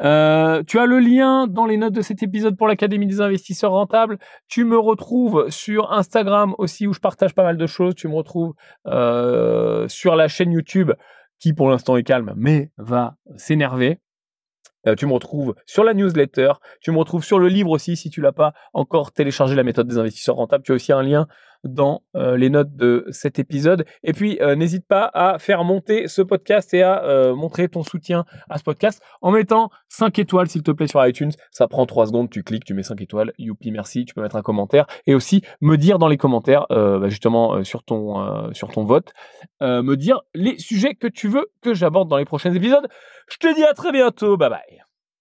Euh, 0.00 0.62
tu 0.66 0.78
as 0.78 0.86
le 0.86 1.00
lien 1.00 1.46
dans 1.46 1.66
les 1.66 1.76
notes 1.76 1.92
de 1.92 2.02
cet 2.02 2.22
épisode 2.22 2.56
pour 2.56 2.68
l'Académie 2.68 3.06
des 3.06 3.20
investisseurs 3.20 3.72
rentables. 3.72 4.18
Tu 4.46 4.64
me 4.64 4.78
retrouves 4.78 5.46
sur 5.50 5.92
Instagram 5.92 6.54
aussi 6.58 6.86
où 6.86 6.92
je 6.92 7.00
partage 7.00 7.34
pas 7.34 7.42
mal 7.42 7.56
de 7.56 7.66
choses. 7.66 7.94
Tu 7.94 8.08
me 8.08 8.14
retrouves 8.14 8.54
euh, 8.86 9.88
sur 9.88 10.16
la 10.16 10.28
chaîne 10.28 10.52
YouTube 10.52 10.92
qui 11.38 11.52
pour 11.52 11.68
l'instant 11.68 11.96
est 11.96 12.02
calme 12.02 12.32
mais 12.36 12.70
va 12.78 13.16
s'énerver. 13.36 14.00
tu 14.96 15.06
me 15.06 15.12
retrouves 15.12 15.54
sur 15.66 15.84
la 15.84 15.92
newsletter, 15.92 16.52
tu 16.80 16.92
me 16.92 16.98
retrouves 16.98 17.24
sur 17.24 17.38
le 17.38 17.48
livre 17.48 17.70
aussi 17.70 17.96
si 17.96 18.08
tu 18.08 18.22
l'as 18.22 18.32
pas 18.32 18.54
encore 18.72 19.12
téléchargé 19.12 19.54
la 19.54 19.62
méthode 19.62 19.86
des 19.86 19.98
investisseurs 19.98 20.36
rentables. 20.36 20.64
Tu 20.64 20.72
as 20.72 20.76
aussi 20.76 20.92
un 20.92 21.02
lien 21.02 21.26
dans 21.64 22.02
euh, 22.14 22.36
les 22.36 22.50
notes 22.50 22.74
de 22.76 23.06
cet 23.10 23.38
épisode. 23.38 23.84
Et 24.02 24.12
puis, 24.12 24.38
euh, 24.40 24.54
n'hésite 24.54 24.86
pas 24.86 25.10
à 25.12 25.38
faire 25.38 25.64
monter 25.64 26.08
ce 26.08 26.22
podcast 26.22 26.72
et 26.74 26.82
à 26.82 27.04
euh, 27.04 27.34
montrer 27.34 27.68
ton 27.68 27.82
soutien 27.82 28.24
à 28.48 28.58
ce 28.58 28.64
podcast 28.64 29.02
en 29.20 29.30
mettant 29.30 29.70
5 29.88 30.18
étoiles, 30.18 30.48
s'il 30.48 30.62
te 30.62 30.70
plaît, 30.70 30.86
sur 30.86 31.04
iTunes. 31.06 31.32
Ça 31.50 31.68
prend 31.68 31.86
3 31.86 32.06
secondes, 32.06 32.30
tu 32.30 32.42
cliques, 32.42 32.64
tu 32.64 32.74
mets 32.74 32.82
5 32.82 33.00
étoiles. 33.00 33.32
Youpi, 33.38 33.70
merci. 33.70 34.04
Tu 34.04 34.14
peux 34.14 34.22
mettre 34.22 34.36
un 34.36 34.42
commentaire 34.42 34.86
et 35.06 35.14
aussi 35.14 35.42
me 35.60 35.76
dire 35.76 35.98
dans 35.98 36.08
les 36.08 36.16
commentaires, 36.16 36.66
bah, 36.70 37.08
justement, 37.08 37.62
sur, 37.64 37.82
ton, 37.82 38.52
sur 38.52 38.68
ton 38.68 38.84
vote, 38.84 39.12
me 39.60 39.94
dire 39.94 40.20
les 40.34 40.58
sujets 40.58 40.94
que 40.94 41.08
tu 41.08 41.28
veux 41.28 41.46
que 41.62 41.74
j'aborde 41.74 42.08
dans 42.08 42.16
les 42.16 42.24
prochains 42.24 42.52
épisodes. 42.54 42.86
Je 43.30 43.36
te 43.36 43.54
dis 43.54 43.64
à 43.64 43.74
très 43.74 43.92
bientôt. 43.92 44.36
Bye 44.36 44.50
bye. 44.50 44.88